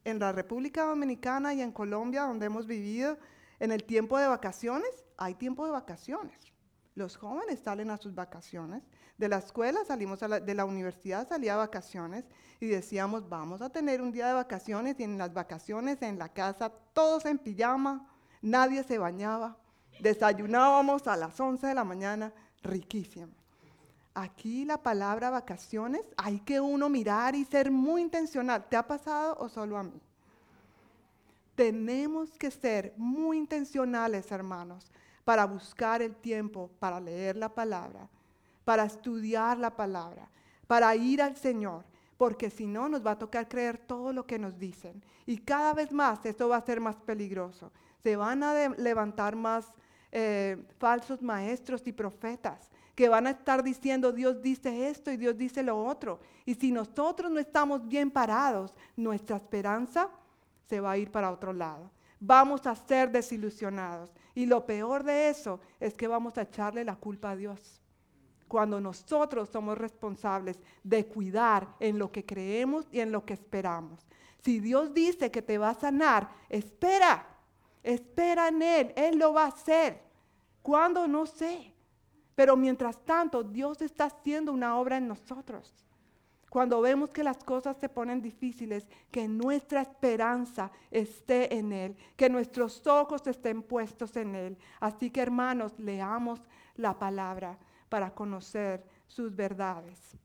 En 0.04 0.18
la 0.18 0.32
República 0.32 0.86
Dominicana 0.86 1.54
y 1.54 1.62
en 1.62 1.72
Colombia, 1.72 2.24
donde 2.24 2.46
hemos 2.46 2.68
vivido, 2.68 3.18
en 3.60 3.72
el 3.72 3.84
tiempo 3.84 4.18
de 4.18 4.28
vacaciones, 4.28 4.90
hay 5.18 5.36
tiempo 5.36 5.66
de 5.66 5.72
vacaciones. 5.72 6.51
Los 6.96 7.16
jóvenes 7.16 7.60
salen 7.60 7.90
a 7.90 7.98
sus 7.98 8.14
vacaciones. 8.14 8.84
De 9.18 9.30
la 9.30 9.38
escuela 9.38 9.86
salimos 9.86 10.20
de 10.20 10.56
la 10.56 10.66
universidad, 10.66 11.28
salía 11.28 11.54
a 11.54 11.58
vacaciones 11.58 12.26
y 12.60 12.68
decíamos, 12.68 13.30
vamos 13.30 13.62
a 13.62 13.70
tener 13.70 14.02
un 14.02 14.12
día 14.12 14.28
de 14.28 14.34
vacaciones 14.34 15.00
y 15.00 15.04
en 15.04 15.18
las 15.18 15.34
vacaciones 15.34 16.02
en 16.02 16.20
la 16.20 16.30
casa 16.30 16.72
todos 16.94 17.26
en 17.26 17.38
pijama, 17.38 18.08
nadie 18.42 18.84
se 18.84 18.98
bañaba, 18.98 19.58
desayunábamos 20.00 21.08
a 21.08 21.16
las 21.16 21.40
11 21.40 21.68
de 21.68 21.76
la 21.76 21.84
mañana, 21.84 22.34
riquísimo. 22.62 23.32
Aquí 24.14 24.66
la 24.66 24.78
palabra 24.78 25.30
vacaciones 25.30 26.02
hay 26.18 26.42
que 26.42 26.60
uno 26.60 26.90
mirar 26.90 27.34
y 27.34 27.46
ser 27.46 27.72
muy 27.72 28.02
intencional. 28.02 28.68
¿Te 28.68 28.76
ha 28.76 28.86
pasado 28.86 29.38
o 29.40 29.48
solo 29.48 29.78
a 29.78 29.84
mí? 29.84 30.02
Tenemos 31.56 32.38
que 32.38 32.52
ser 32.52 32.94
muy 32.98 33.38
intencionales, 33.38 34.30
hermanos, 34.32 34.92
para 35.24 35.46
buscar 35.46 36.02
el 36.02 36.16
tiempo, 36.16 36.70
para 36.80 37.00
leer 37.00 37.38
la 37.38 37.50
palabra, 37.50 38.08
para 38.66 38.86
estudiar 38.86 39.58
la 39.58 39.76
palabra, 39.76 40.30
para 40.68 40.96
ir 40.96 41.22
al 41.22 41.36
Señor, 41.36 41.84
porque 42.18 42.50
si 42.50 42.68
no 42.68 42.88
nos 42.88 43.06
va 43.06 43.12
a 43.12 43.20
tocar 43.20 43.48
creer 43.48 43.78
todo 43.78 44.14
lo 44.14 44.26
que 44.26 44.40
nos 44.40 44.58
dicen. 44.58 45.04
Y 45.26 45.38
cada 45.38 45.74
vez 45.74 45.92
más 45.92 46.26
esto 46.26 46.50
va 46.50 46.58
a 46.58 46.66
ser 46.66 46.80
más 46.80 46.96
peligroso. 46.98 47.72
Se 48.04 48.16
van 48.16 48.44
a 48.44 48.70
levantar 48.70 49.36
más 49.36 49.66
eh, 50.12 50.64
falsos 50.78 51.22
maestros 51.22 51.82
y 51.86 51.92
profetas 51.92 52.70
que 52.96 53.10
van 53.10 53.26
a 53.28 53.32
estar 53.32 53.64
diciendo 53.64 54.12
Dios 54.12 54.42
dice 54.42 54.90
esto 54.90 55.12
y 55.12 55.18
Dios 55.18 55.38
dice 55.38 55.64
lo 55.64 55.84
otro. 55.84 56.20
Y 56.46 56.56
si 56.56 56.72
nosotros 56.72 57.32
no 57.32 57.40
estamos 57.40 57.88
bien 57.88 58.12
parados, 58.12 58.76
nuestra 58.96 59.38
esperanza 59.38 60.10
se 60.68 60.80
va 60.80 60.92
a 60.92 60.98
ir 60.98 61.12
para 61.12 61.32
otro 61.32 61.54
lado. 61.54 61.90
Vamos 62.24 62.68
a 62.68 62.76
ser 62.76 63.12
desilusionados. 63.12 64.12
Y 64.36 64.46
lo 64.46 64.64
peor 64.64 65.04
de 65.04 65.30
eso 65.30 65.60
es 65.80 65.96
que 65.96 66.08
vamos 66.08 66.38
a 66.38 66.44
echarle 66.44 66.86
la 66.86 66.96
culpa 66.96 67.32
a 67.32 67.36
Dios. 67.36 67.82
Cuando 68.48 68.80
nosotros 68.80 69.50
somos 69.50 69.76
responsables 69.76 70.60
de 70.84 71.08
cuidar 71.08 71.68
en 71.80 71.98
lo 71.98 72.12
que 72.12 72.24
creemos 72.24 72.88
y 72.92 73.00
en 73.00 73.12
lo 73.12 73.26
que 73.26 73.34
esperamos. 73.34 74.06
Si 74.44 74.60
Dios 74.60 74.94
dice 74.94 75.32
que 75.32 75.42
te 75.42 75.58
va 75.58 75.72
a 75.72 75.80
sanar, 75.80 76.30
espera, 76.48 77.26
espera 77.82 78.50
en 78.50 78.62
Él, 78.62 78.94
Él 78.96 79.18
lo 79.18 79.34
va 79.34 79.46
a 79.46 79.48
hacer. 79.48 80.00
¿Cuándo? 80.62 81.08
No 81.08 81.26
sé. 81.26 81.74
Pero 82.36 82.56
mientras 82.56 83.04
tanto, 83.04 83.42
Dios 83.42 83.82
está 83.82 84.06
haciendo 84.06 84.54
una 84.54 84.78
obra 84.78 84.98
en 84.98 85.08
nosotros. 85.08 85.74
Cuando 86.52 86.82
vemos 86.82 87.12
que 87.12 87.24
las 87.24 87.46
cosas 87.46 87.78
se 87.78 87.88
ponen 87.88 88.22
difíciles, 88.22 88.86
que 89.10 89.26
nuestra 89.26 89.84
esperanza 89.84 90.70
esté 90.92 91.56
en 91.58 91.72
Él, 91.72 91.96
que 92.18 92.30
nuestros 92.30 92.86
ojos 92.86 93.26
estén 93.26 93.64
puestos 93.64 94.18
en 94.18 94.36
Él. 94.36 94.58
Así 94.82 95.10
que 95.10 95.22
hermanos, 95.22 95.72
leamos 95.80 96.42
la 96.76 97.00
palabra 97.00 97.58
para 97.88 98.14
conocer 98.14 98.84
sus 99.08 99.34
verdades. 99.34 100.18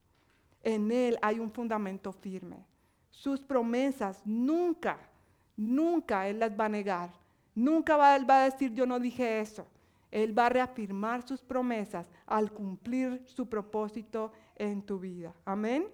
En 0.65 0.90
Él 0.90 1.16
hay 1.23 1.39
un 1.39 1.53
fundamento 1.53 2.11
firme. 2.11 2.66
Sus 3.09 3.40
promesas 3.40 4.20
nunca, 4.24 4.98
nunca 5.57 6.27
Él 6.27 6.40
las 6.40 6.59
va 6.59 6.65
a 6.65 6.70
negar. 6.70 7.12
Nunca 7.55 7.97
va, 7.97 8.16
Él 8.16 8.28
va 8.28 8.43
a 8.43 8.51
decir 8.51 8.74
yo 8.74 8.85
no 8.85 8.98
dije 8.98 9.39
eso. 9.39 9.65
Él 10.11 10.36
va 10.36 10.47
a 10.47 10.48
reafirmar 10.51 11.23
sus 11.23 11.40
promesas 11.44 12.11
al 12.27 12.51
cumplir 12.51 13.23
su 13.27 13.48
propósito 13.48 14.32
en 14.57 14.82
tu 14.82 14.98
vida. 14.98 15.32
Amén. 15.44 15.86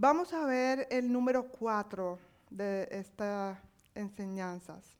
Vamos 0.00 0.32
a 0.32 0.46
ver 0.46 0.86
el 0.92 1.10
número 1.10 1.48
cuatro 1.48 2.20
de 2.50 2.86
estas 2.88 3.58
enseñanzas. 3.96 4.96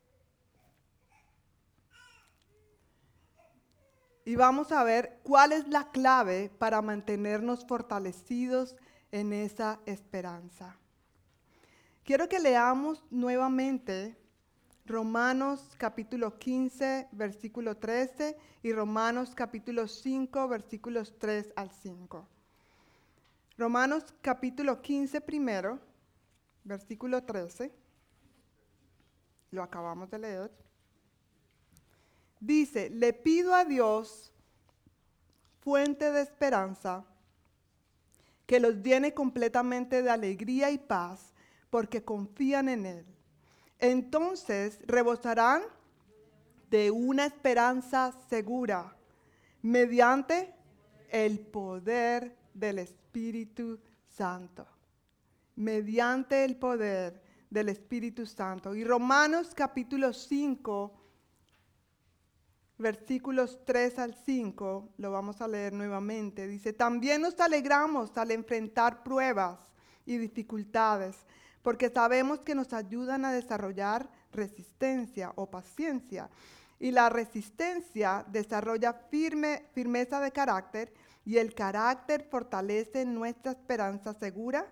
Y 4.24 4.34
vamos 4.34 4.72
a 4.72 4.82
ver 4.82 5.20
cuál 5.22 5.52
es 5.52 5.68
la 5.68 5.92
clave 5.92 6.50
para 6.58 6.82
mantenernos 6.82 7.64
fortalecidos 7.64 8.74
en 9.12 9.32
esa 9.32 9.78
esperanza. 9.86 10.76
Quiero 12.02 12.28
que 12.28 12.40
leamos 12.40 13.04
nuevamente 13.08 14.16
Romanos 14.84 15.76
capítulo 15.78 16.36
15, 16.40 17.06
versículo 17.12 17.76
13 17.76 18.36
y 18.64 18.72
Romanos 18.72 19.32
capítulo 19.36 19.86
5, 19.86 20.48
versículos 20.48 21.14
3 21.20 21.52
al 21.54 21.70
5. 21.70 22.26
Romanos 23.58 24.04
capítulo 24.22 24.80
15 24.80 25.20
primero, 25.20 25.80
versículo 26.62 27.24
13. 27.24 27.72
Lo 29.50 29.64
acabamos 29.64 30.08
de 30.10 30.18
leer. 30.20 30.52
Dice, 32.38 32.88
le 32.88 33.12
pido 33.12 33.56
a 33.56 33.64
Dios, 33.64 34.32
fuente 35.58 36.12
de 36.12 36.20
esperanza, 36.20 37.04
que 38.46 38.60
los 38.60 38.80
llene 38.80 39.12
completamente 39.12 40.04
de 40.04 40.10
alegría 40.10 40.70
y 40.70 40.78
paz, 40.78 41.34
porque 41.68 42.04
confían 42.04 42.68
en 42.68 42.86
Él. 42.86 43.06
Entonces 43.80 44.78
rebosarán 44.86 45.62
de 46.70 46.92
una 46.92 47.26
esperanza 47.26 48.12
segura, 48.30 48.96
mediante 49.62 50.54
el 51.10 51.40
poder 51.40 52.36
del 52.54 52.78
Espíritu 52.78 52.97
Santo. 54.06 54.66
Mediante 55.56 56.44
el 56.44 56.56
poder 56.56 57.22
del 57.50 57.68
Espíritu 57.68 58.26
Santo. 58.26 58.74
Y 58.74 58.84
Romanos 58.84 59.52
capítulo 59.54 60.12
5, 60.12 60.92
versículos 62.78 63.58
3 63.64 63.98
al 63.98 64.14
5, 64.14 64.94
lo 64.98 65.10
vamos 65.10 65.40
a 65.40 65.48
leer 65.48 65.72
nuevamente. 65.72 66.46
Dice, 66.46 66.72
también 66.72 67.22
nos 67.22 67.38
alegramos 67.40 68.16
al 68.16 68.30
enfrentar 68.30 69.02
pruebas 69.02 69.58
y 70.06 70.18
dificultades, 70.18 71.16
porque 71.62 71.90
sabemos 71.90 72.40
que 72.40 72.54
nos 72.54 72.72
ayudan 72.72 73.24
a 73.24 73.32
desarrollar 73.32 74.08
resistencia 74.32 75.32
o 75.34 75.50
paciencia. 75.50 76.30
Y 76.78 76.92
la 76.92 77.08
resistencia 77.08 78.24
desarrolla 78.28 78.92
firme, 78.92 79.64
firmeza 79.72 80.20
de 80.20 80.30
carácter 80.30 80.92
y 81.28 81.36
el 81.36 81.54
carácter 81.54 82.22
fortalece 82.22 83.04
nuestra 83.04 83.52
esperanza 83.52 84.14
segura 84.14 84.66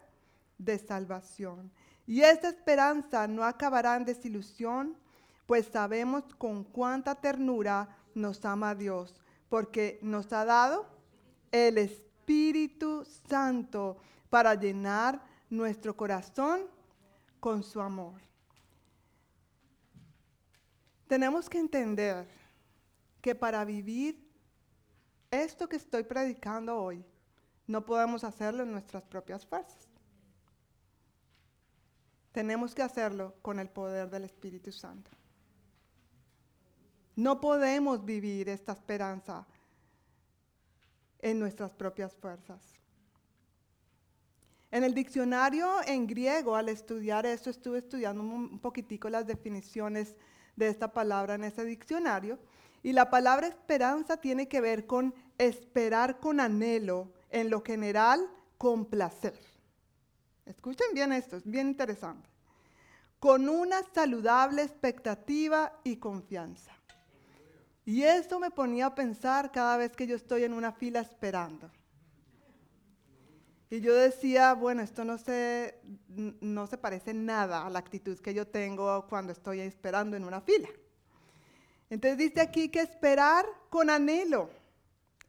de 0.57 0.79
salvación. 0.79 1.71
Y 2.07 2.23
esta 2.23 2.49
esperanza 2.49 3.29
no 3.29 3.45
acabará 3.45 3.95
en 3.95 4.07
desilusión, 4.07 4.97
pues 5.45 5.67
sabemos 5.67 6.25
con 6.39 6.65
cuánta 6.65 7.15
ternura 7.15 7.95
nos 8.15 8.43
ama 8.47 8.75
Dios, 8.75 9.21
porque 9.51 9.99
nos 10.01 10.33
ha 10.33 10.47
dado 10.47 10.87
el 11.53 11.77
Espíritu 11.77 13.05
Santo 13.29 13.99
para 14.31 14.55
llenar 14.55 15.21
nuestro 15.51 15.95
corazón 15.95 16.63
con 17.39 17.63
su 17.63 17.83
amor. 17.83 18.23
Tenemos 21.07 21.51
que 21.51 21.59
entender 21.59 22.27
que 23.21 23.35
para 23.35 23.63
vivir 23.67 24.26
esto 25.31 25.69
que 25.69 25.77
estoy 25.77 26.05
predicando 26.05 26.77
hoy, 26.77 27.05
no 27.67 27.85
podemos 27.85 28.25
hacerlo 28.25 28.63
en 28.63 28.73
nuestras 28.73 29.03
propias 29.05 29.45
fuerzas. 29.45 29.89
Tenemos 32.33 32.75
que 32.75 32.83
hacerlo 32.83 33.35
con 33.43 33.59
el 33.59 33.69
poder 33.69 34.11
del 34.11 34.25
Espíritu 34.25 34.71
Santo. 34.71 35.11
No 37.17 37.41
podemos 37.41 38.05
vivir 38.05 38.49
esta 38.51 38.73
esperanza 38.73 39.47
en 41.21 41.39
nuestras 41.39 41.73
propias 41.73 42.15
fuerzas. 42.15 42.61
En 44.71 44.85
el 44.85 44.93
diccionario 44.93 45.67
en 45.87 46.07
griego, 46.07 46.55
al 46.55 46.69
estudiar 46.69 47.25
esto, 47.25 47.49
estuve 47.49 47.79
estudiando 47.79 48.23
un 48.23 48.59
poquitico 48.59 49.09
las 49.09 49.27
definiciones 49.27 50.15
de 50.57 50.69
esta 50.69 50.93
palabra 50.93 51.37
en 51.37 51.45
ese 51.45 51.65
diccionario. 51.65 52.39
Y 52.87 52.93
la 52.93 53.11
palabra 53.11 53.49
esperanza 53.49 54.17
tiene 54.17 54.47
que 54.47 54.61
ver 54.61 54.87
con 54.87 55.13
esperar 55.39 56.21
con 56.21 56.39
anhelo, 56.39 57.11
en 57.31 57.51
lo 57.51 57.61
general 57.61 58.31
con 58.59 58.85
placer. 58.85 59.37
Escuchen 60.45 60.95
bien 60.95 61.11
esto, 61.13 61.37
es 61.37 61.45
bien 61.51 61.67
interesante. 61.67 62.31
Con 63.19 63.49
una 63.49 63.83
saludable 63.93 64.63
expectativa 64.63 65.81
y 65.83 65.97
confianza. 65.97 66.71
Y 67.85 68.05
esto 68.05 68.39
me 68.39 68.53
ponía 68.53 68.87
a 68.87 68.95
pensar 68.95 69.51
cada 69.51 69.77
vez 69.79 69.97
que 69.97 70.07
yo 70.07 70.15
estoy 70.15 70.45
en 70.45 70.53
una 70.53 70.71
fila 70.71 71.01
esperando. 71.01 71.69
Y 73.69 73.81
yo 73.81 73.97
decía, 73.97 74.55
bueno, 74.55 74.83
esto 74.83 75.05
no 75.05 75.19
se, 75.19 75.81
no 76.41 76.69
se 76.69 76.79
parece 76.79 77.15
nada 77.15 77.67
a 77.67 77.71
la 77.71 77.81
actitud 77.81 78.17
que 78.21 78.33
yo 78.33 78.47
tengo 78.47 79.09
cuando 79.09 79.33
estoy 79.33 79.59
esperando 79.59 80.17
en 80.17 80.23
una 80.23 80.41
fila. 80.41 80.69
Entonces 81.91 82.19
dice 82.19 82.41
aquí 82.41 82.69
que 82.69 82.81
esperar 82.81 83.47
con 83.71 83.91
anhelo, 83.91 84.51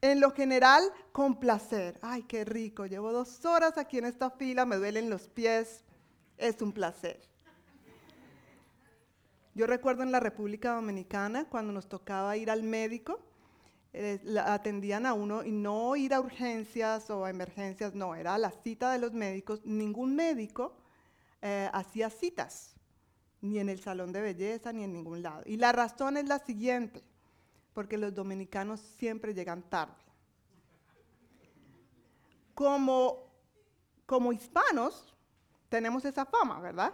en 0.01 0.19
lo 0.19 0.31
general 0.31 0.83
con 1.11 1.39
placer. 1.39 1.99
Ay, 2.01 2.23
qué 2.23 2.45
rico, 2.45 2.85
llevo 2.85 3.11
dos 3.11 3.43
horas 3.45 3.77
aquí 3.77 3.97
en 3.97 4.05
esta 4.05 4.29
fila, 4.29 4.65
me 4.65 4.77
duelen 4.77 5.09
los 5.09 5.27
pies, 5.27 5.83
es 6.37 6.61
un 6.61 6.71
placer. 6.71 7.19
Yo 9.53 9.65
recuerdo 9.65 10.03
en 10.03 10.11
la 10.11 10.19
República 10.19 10.75
Dominicana 10.75 11.45
cuando 11.49 11.73
nos 11.73 11.89
tocaba 11.89 12.37
ir 12.37 12.51
al 12.51 12.61
médico, 12.61 13.19
eh, 13.93 14.19
atendían 14.45 15.07
a 15.07 15.13
uno 15.13 15.43
y 15.43 15.51
no 15.51 15.95
ir 15.95 16.13
a 16.13 16.19
urgencias 16.19 17.09
o 17.09 17.25
a 17.25 17.31
emergencias, 17.31 17.95
no, 17.95 18.13
era 18.13 18.37
la 18.37 18.51
cita 18.51 18.91
de 18.91 18.99
los 18.99 19.13
médicos. 19.13 19.65
Ningún 19.65 20.15
médico 20.15 20.77
eh, 21.41 21.69
hacía 21.73 22.11
citas, 22.11 22.75
ni 23.41 23.59
en 23.59 23.69
el 23.69 23.79
salón 23.79 24.11
de 24.11 24.21
belleza, 24.21 24.73
ni 24.73 24.83
en 24.83 24.93
ningún 24.93 25.21
lado. 25.21 25.43
Y 25.45 25.57
la 25.57 25.71
razón 25.71 26.17
es 26.17 26.27
la 26.27 26.39
siguiente, 26.39 27.03
porque 27.73 27.97
los 27.97 28.13
dominicanos 28.13 28.79
siempre 28.79 29.33
llegan 29.33 29.63
tarde. 29.63 29.93
Como, 32.53 33.31
como 34.05 34.33
hispanos, 34.33 35.13
tenemos 35.69 36.05
esa 36.05 36.25
fama, 36.25 36.59
¿verdad? 36.59 36.93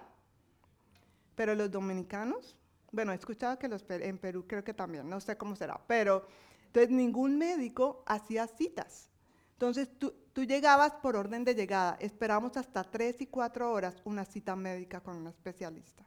Pero 1.35 1.55
los 1.55 1.71
dominicanos, 1.71 2.57
bueno, 2.91 3.11
he 3.11 3.15
escuchado 3.15 3.57
que 3.57 3.67
los 3.67 3.83
en 3.89 4.17
Perú 4.17 4.45
creo 4.47 4.63
que 4.63 4.73
también, 4.73 5.09
no 5.09 5.19
sé 5.21 5.37
cómo 5.37 5.55
será, 5.55 5.79
pero 5.87 6.27
entonces 6.65 6.91
ningún 6.91 7.37
médico 7.37 8.03
hacía 8.05 8.47
citas. 8.47 9.09
Entonces 9.53 9.89
tú, 9.97 10.13
tú 10.33 10.43
llegabas 10.43 10.93
por 10.95 11.15
orden 11.15 11.45
de 11.45 11.55
llegada, 11.55 11.95
esperamos 12.01 12.57
hasta 12.57 12.83
tres 12.83 13.21
y 13.21 13.27
cuatro 13.27 13.71
horas 13.71 14.01
una 14.03 14.25
cita 14.25 14.55
médica 14.55 14.99
con 14.99 15.15
un 15.15 15.27
especialista. 15.27 16.03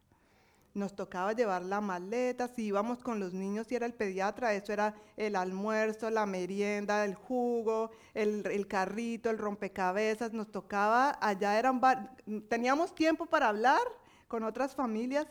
Nos 0.76 0.94
tocaba 0.94 1.32
llevar 1.32 1.62
la 1.62 1.80
maleta, 1.80 2.48
si 2.48 2.66
íbamos 2.66 2.98
con 2.98 3.18
los 3.18 3.32
niños 3.32 3.72
y 3.72 3.76
era 3.76 3.86
el 3.86 3.94
pediatra, 3.94 4.52
eso 4.52 4.74
era 4.74 4.94
el 5.16 5.34
almuerzo, 5.34 6.10
la 6.10 6.26
merienda, 6.26 7.02
el 7.06 7.14
jugo, 7.14 7.92
el, 8.12 8.44
el 8.44 8.68
carrito, 8.68 9.30
el 9.30 9.38
rompecabezas, 9.38 10.34
nos 10.34 10.52
tocaba, 10.52 11.16
allá 11.22 11.58
eran, 11.58 11.80
teníamos 12.50 12.94
tiempo 12.94 13.24
para 13.24 13.48
hablar 13.48 13.80
con 14.28 14.42
otras 14.44 14.74
familias 14.74 15.26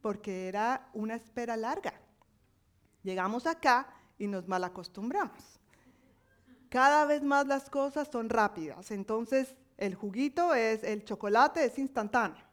porque 0.00 0.48
era 0.48 0.88
una 0.94 1.14
espera 1.14 1.58
larga. 1.58 1.92
Llegamos 3.02 3.46
acá 3.46 3.86
y 4.18 4.28
nos 4.28 4.48
malacostumbramos. 4.48 5.60
Cada 6.70 7.04
vez 7.04 7.22
más 7.22 7.46
las 7.46 7.68
cosas 7.68 8.08
son 8.10 8.30
rápidas, 8.30 8.90
entonces 8.92 9.54
el 9.76 9.94
juguito 9.94 10.54
es, 10.54 10.82
el 10.84 11.04
chocolate 11.04 11.66
es 11.66 11.78
instantáneo. 11.78 12.49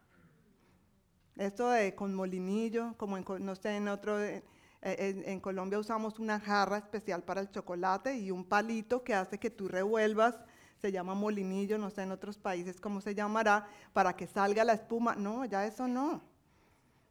Esto 1.38 1.70
de 1.70 1.94
con 1.94 2.14
molinillo, 2.14 2.94
como 2.96 3.16
en, 3.16 3.24
no 3.38 3.54
sé, 3.54 3.76
en 3.76 3.86
otro, 3.86 4.20
eh, 4.20 4.42
en, 4.82 5.38
Colombia 5.38 5.78
usamos 5.78 6.18
una 6.18 6.40
jarra 6.40 6.78
especial 6.78 7.22
para 7.22 7.40
el 7.40 7.50
chocolate 7.50 8.16
y 8.16 8.32
un 8.32 8.44
palito 8.44 9.04
que 9.04 9.14
hace 9.14 9.38
que 9.38 9.48
tú 9.48 9.68
revuelvas, 9.68 10.34
se 10.80 10.90
llama 10.90 11.14
molinillo, 11.14 11.78
no 11.78 11.90
sé 11.90 12.02
en 12.02 12.10
otros 12.10 12.38
países 12.38 12.80
cómo 12.80 13.00
se 13.00 13.14
llamará, 13.14 13.68
para 13.92 14.16
que 14.16 14.26
salga 14.26 14.64
la 14.64 14.72
espuma. 14.72 15.14
No, 15.14 15.44
ya 15.44 15.64
eso 15.64 15.86
no. 15.86 16.22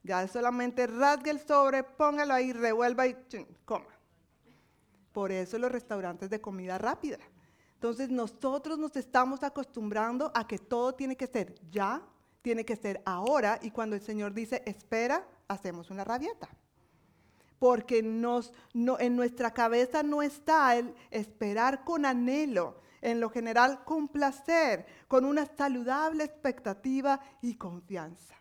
Ya 0.03 0.27
solamente 0.27 0.87
rasgue 0.87 1.31
el 1.31 1.39
sobre, 1.39 1.83
póngalo 1.83 2.33
ahí, 2.33 2.51
revuelva 2.51 3.07
y 3.07 3.17
chin, 3.29 3.47
coma. 3.63 3.97
Por 5.13 5.31
eso 5.31 5.57
los 5.57 5.71
restaurantes 5.71 6.29
de 6.29 6.41
comida 6.41 6.77
rápida. 6.77 7.17
Entonces 7.75 8.09
nosotros 8.09 8.77
nos 8.77 8.95
estamos 8.97 9.41
acostumbrando 9.43 10.31
a 10.35 10.45
que 10.45 10.57
todo 10.57 10.95
tiene 10.95 11.15
que 11.15 11.27
ser 11.27 11.55
ya, 11.69 12.01
tiene 12.47 12.63
que 12.63 12.77
ser 12.77 13.01
ahora 13.03 13.59
y 13.61 13.71
cuando 13.71 13.97
el 13.97 14.01
Señor 14.01 14.33
dice 14.33 14.63
espera, 14.65 15.27
hacemos 15.49 15.89
una 15.89 16.05
rabieta. 16.05 16.47
Porque 17.59 18.01
nos, 18.01 18.53
no, 18.73 18.97
en 19.01 19.17
nuestra 19.17 19.53
cabeza 19.53 20.01
no 20.01 20.21
está 20.21 20.77
el 20.77 20.95
esperar 21.11 21.83
con 21.83 22.05
anhelo, 22.05 22.79
en 23.01 23.19
lo 23.19 23.29
general 23.29 23.83
con 23.83 24.07
placer, 24.07 24.85
con 25.09 25.25
una 25.25 25.45
saludable 25.45 26.23
expectativa 26.23 27.19
y 27.41 27.55
confianza. 27.55 28.35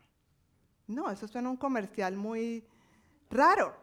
No, 0.87 1.11
eso 1.11 1.27
suena 1.27 1.51
un 1.51 1.57
comercial 1.57 2.15
muy 2.15 2.65
raro. 3.29 3.75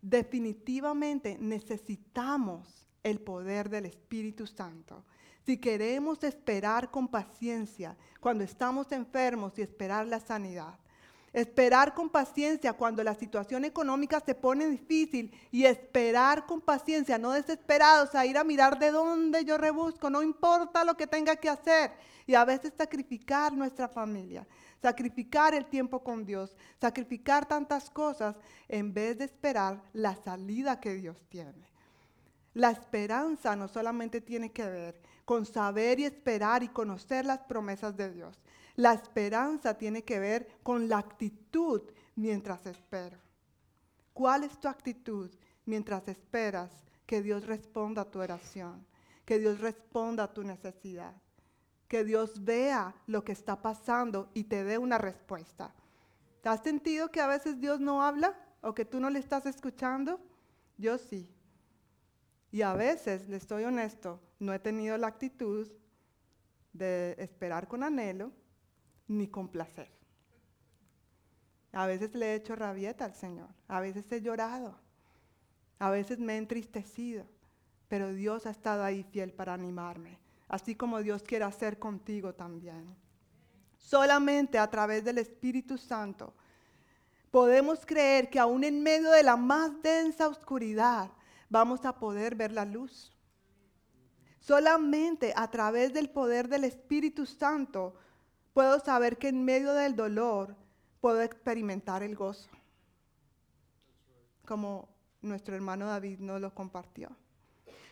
Definitivamente 0.00 1.38
necesitamos 1.40 2.86
el 3.02 3.18
poder 3.20 3.68
del 3.68 3.86
Espíritu 3.86 4.46
Santo. 4.46 5.04
Si 5.48 5.56
queremos 5.56 6.22
esperar 6.24 6.90
con 6.90 7.08
paciencia 7.08 7.96
cuando 8.20 8.44
estamos 8.44 8.92
enfermos 8.92 9.58
y 9.58 9.62
esperar 9.62 10.06
la 10.06 10.20
sanidad. 10.20 10.74
Esperar 11.32 11.94
con 11.94 12.10
paciencia 12.10 12.74
cuando 12.74 13.02
la 13.02 13.14
situación 13.14 13.64
económica 13.64 14.20
se 14.20 14.34
pone 14.34 14.68
difícil 14.68 15.32
y 15.50 15.64
esperar 15.64 16.44
con 16.44 16.60
paciencia, 16.60 17.16
no 17.16 17.32
desesperados 17.32 18.14
a 18.14 18.26
ir 18.26 18.36
a 18.36 18.44
mirar 18.44 18.78
de 18.78 18.90
dónde 18.90 19.42
yo 19.42 19.56
rebusco, 19.56 20.10
no 20.10 20.22
importa 20.22 20.84
lo 20.84 20.98
que 20.98 21.06
tenga 21.06 21.34
que 21.34 21.48
hacer. 21.48 21.92
Y 22.26 22.34
a 22.34 22.44
veces 22.44 22.74
sacrificar 22.76 23.54
nuestra 23.54 23.88
familia, 23.88 24.46
sacrificar 24.82 25.54
el 25.54 25.64
tiempo 25.64 26.04
con 26.04 26.26
Dios, 26.26 26.54
sacrificar 26.78 27.48
tantas 27.48 27.88
cosas 27.88 28.36
en 28.68 28.92
vez 28.92 29.16
de 29.16 29.24
esperar 29.24 29.80
la 29.94 30.14
salida 30.14 30.78
que 30.78 30.92
Dios 30.92 31.16
tiene. 31.30 31.72
La 32.52 32.70
esperanza 32.70 33.56
no 33.56 33.66
solamente 33.66 34.20
tiene 34.20 34.52
que 34.52 34.66
ver 34.66 35.00
con 35.28 35.44
saber 35.44 36.00
y 36.00 36.06
esperar 36.06 36.62
y 36.62 36.68
conocer 36.68 37.26
las 37.26 37.40
promesas 37.40 37.94
de 37.98 38.10
Dios. 38.10 38.40
La 38.76 38.94
esperanza 38.94 39.76
tiene 39.76 40.02
que 40.02 40.18
ver 40.18 40.48
con 40.62 40.88
la 40.88 40.96
actitud 40.96 41.82
mientras 42.16 42.64
espero. 42.64 43.18
¿Cuál 44.14 44.44
es 44.44 44.58
tu 44.58 44.68
actitud 44.68 45.30
mientras 45.66 46.08
esperas 46.08 46.70
que 47.04 47.20
Dios 47.20 47.44
responda 47.44 48.00
a 48.00 48.10
tu 48.10 48.20
oración? 48.20 48.86
Que 49.26 49.38
Dios 49.38 49.60
responda 49.60 50.24
a 50.24 50.32
tu 50.32 50.42
necesidad. 50.44 51.14
Que 51.88 52.04
Dios 52.04 52.42
vea 52.42 52.94
lo 53.06 53.22
que 53.22 53.32
está 53.32 53.60
pasando 53.60 54.30
y 54.32 54.44
te 54.44 54.64
dé 54.64 54.78
una 54.78 54.96
respuesta. 54.96 55.74
¿Te 56.40 56.48
has 56.48 56.62
sentido 56.62 57.10
que 57.10 57.20
a 57.20 57.26
veces 57.26 57.60
Dios 57.60 57.80
no 57.80 58.02
habla 58.02 58.34
o 58.62 58.74
que 58.74 58.86
tú 58.86 58.98
no 58.98 59.10
le 59.10 59.18
estás 59.18 59.44
escuchando? 59.44 60.20
Yo 60.78 60.96
sí. 60.96 61.28
Y 62.50 62.62
a 62.62 62.72
veces, 62.74 63.28
le 63.28 63.36
estoy 63.36 63.64
honesto, 63.64 64.20
no 64.38 64.54
he 64.54 64.58
tenido 64.58 64.96
la 64.96 65.08
actitud 65.08 65.68
de 66.72 67.14
esperar 67.18 67.68
con 67.68 67.82
anhelo 67.82 68.32
ni 69.06 69.28
con 69.28 69.48
placer. 69.48 69.90
A 71.72 71.86
veces 71.86 72.14
le 72.14 72.32
he 72.32 72.34
hecho 72.34 72.56
rabieta 72.56 73.04
al 73.04 73.14
Señor, 73.14 73.48
a 73.68 73.80
veces 73.80 74.10
he 74.10 74.22
llorado, 74.22 74.78
a 75.78 75.90
veces 75.90 76.18
me 76.18 76.34
he 76.34 76.38
entristecido, 76.38 77.26
pero 77.88 78.12
Dios 78.12 78.46
ha 78.46 78.50
estado 78.50 78.82
ahí 78.82 79.02
fiel 79.02 79.32
para 79.32 79.54
animarme, 79.54 80.18
así 80.48 80.74
como 80.74 81.02
Dios 81.02 81.22
quiere 81.22 81.44
hacer 81.44 81.78
contigo 81.78 82.34
también. 82.34 82.96
Solamente 83.76 84.58
a 84.58 84.70
través 84.70 85.04
del 85.04 85.18
Espíritu 85.18 85.76
Santo 85.76 86.34
podemos 87.30 87.84
creer 87.84 88.30
que 88.30 88.38
aún 88.38 88.64
en 88.64 88.82
medio 88.82 89.10
de 89.10 89.22
la 89.22 89.36
más 89.36 89.82
densa 89.82 90.28
oscuridad 90.28 91.10
vamos 91.48 91.84
a 91.84 91.98
poder 91.98 92.34
ver 92.34 92.52
la 92.52 92.64
luz. 92.64 93.12
Solamente 94.40 95.32
a 95.36 95.50
través 95.50 95.92
del 95.92 96.10
poder 96.10 96.48
del 96.48 96.64
Espíritu 96.64 97.26
Santo 97.26 97.94
puedo 98.54 98.80
saber 98.80 99.18
que 99.18 99.28
en 99.28 99.44
medio 99.44 99.72
del 99.74 99.94
dolor 99.94 100.56
puedo 101.00 101.20
experimentar 101.22 102.02
el 102.02 102.16
gozo, 102.16 102.48
como 104.44 104.88
nuestro 105.22 105.54
hermano 105.54 105.86
David 105.86 106.20
nos 106.20 106.40
lo 106.40 106.54
compartió. 106.54 107.10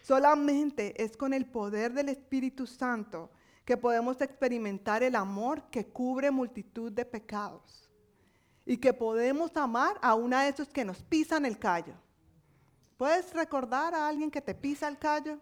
Solamente 0.03 1.03
es 1.03 1.17
con 1.17 1.35
el 1.35 1.47
poder 1.47 1.93
del 1.93 2.09
Espíritu 2.09 2.67
Santo 2.67 3.31
que 3.65 3.77
podemos 3.77 4.21
experimentar 4.21 5.03
el 5.03 5.17
amor 5.17 5.65
que 5.71 5.87
cubre 5.87 6.31
multitud 6.31 6.93
de 6.93 7.05
pecados 7.05 7.91
y 8.65 8.77
que 8.77 8.93
podemos 8.93 9.57
amar 9.57 9.99
a 10.01 10.15
una 10.15 10.45
de 10.45 10.51
esos 10.51 10.69
que 10.69 10.85
nos 10.85 11.03
pisan 11.03 11.45
el 11.45 11.59
callo. 11.59 11.95
¿Puedes 12.97 13.33
recordar 13.35 13.95
a 13.95 14.09
alguien 14.09 14.31
que 14.31 14.41
te 14.41 14.55
pisa 14.55 14.89
el 14.89 14.99
callo? 14.99 15.39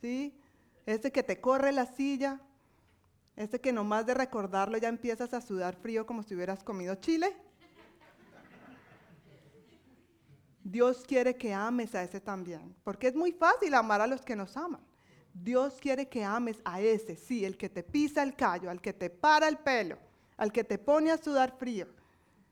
¿Sí? 0.00 0.38
Ese 0.86 1.12
que 1.12 1.22
te 1.22 1.40
corre 1.40 1.72
la 1.72 1.86
silla, 1.86 2.40
ese 3.36 3.60
que 3.60 3.72
nomás 3.72 4.06
de 4.06 4.14
recordarlo 4.14 4.78
ya 4.78 4.88
empiezas 4.88 5.34
a 5.34 5.40
sudar 5.40 5.74
frío 5.76 6.06
como 6.06 6.22
si 6.22 6.34
hubieras 6.34 6.62
comido 6.62 6.94
chile. 6.96 7.36
Dios 10.62 11.04
quiere 11.06 11.36
que 11.36 11.52
ames 11.52 11.94
a 11.94 12.02
ese 12.02 12.20
también, 12.20 12.74
porque 12.84 13.08
es 13.08 13.14
muy 13.14 13.32
fácil 13.32 13.74
amar 13.74 14.00
a 14.00 14.06
los 14.06 14.22
que 14.22 14.34
nos 14.34 14.56
aman. 14.56 14.80
Dios 15.34 15.74
quiere 15.80 16.08
que 16.08 16.24
ames 16.24 16.58
a 16.64 16.80
ese, 16.80 17.16
sí, 17.16 17.44
el 17.44 17.58
que 17.58 17.68
te 17.68 17.82
pisa 17.82 18.22
el 18.22 18.34
callo, 18.34 18.70
al 18.70 18.80
que 18.80 18.94
te 18.94 19.10
para 19.10 19.48
el 19.48 19.58
pelo, 19.58 19.98
al 20.38 20.52
que 20.52 20.64
te 20.64 20.78
pone 20.78 21.10
a 21.10 21.18
sudar 21.18 21.58
frío, 21.58 21.86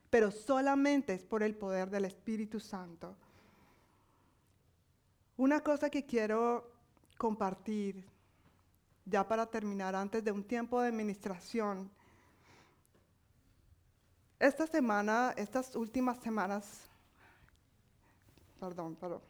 pero 0.09 0.29
solamente 0.29 1.13
es 1.13 1.23
por 1.23 1.41
el 1.41 1.55
poder 1.55 1.89
del 1.89 2.05
Espíritu 2.05 2.59
Santo. 2.59 3.15
Una 5.37 5.61
cosa 5.61 5.89
que 5.89 6.05
quiero 6.05 6.71
compartir, 7.17 8.05
ya 9.05 9.27
para 9.27 9.45
terminar, 9.47 9.95
antes 9.95 10.23
de 10.23 10.31
un 10.31 10.43
tiempo 10.43 10.79
de 10.79 10.89
administración. 10.89 11.89
Esta 14.39 14.67
semana, 14.67 15.33
estas 15.35 15.75
últimas 15.75 16.19
semanas, 16.19 16.81
perdón, 18.59 18.95
perdón. 18.95 19.21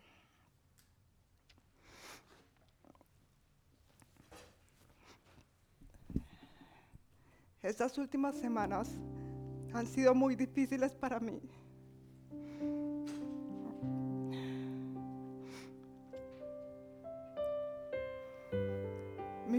Estas 7.61 7.97
últimas 7.97 8.35
semanas 8.35 8.89
han 9.73 9.87
sido 9.87 10.13
muy 10.13 10.35
difíciles 10.35 10.91
para 10.93 11.21
mí. 11.21 11.39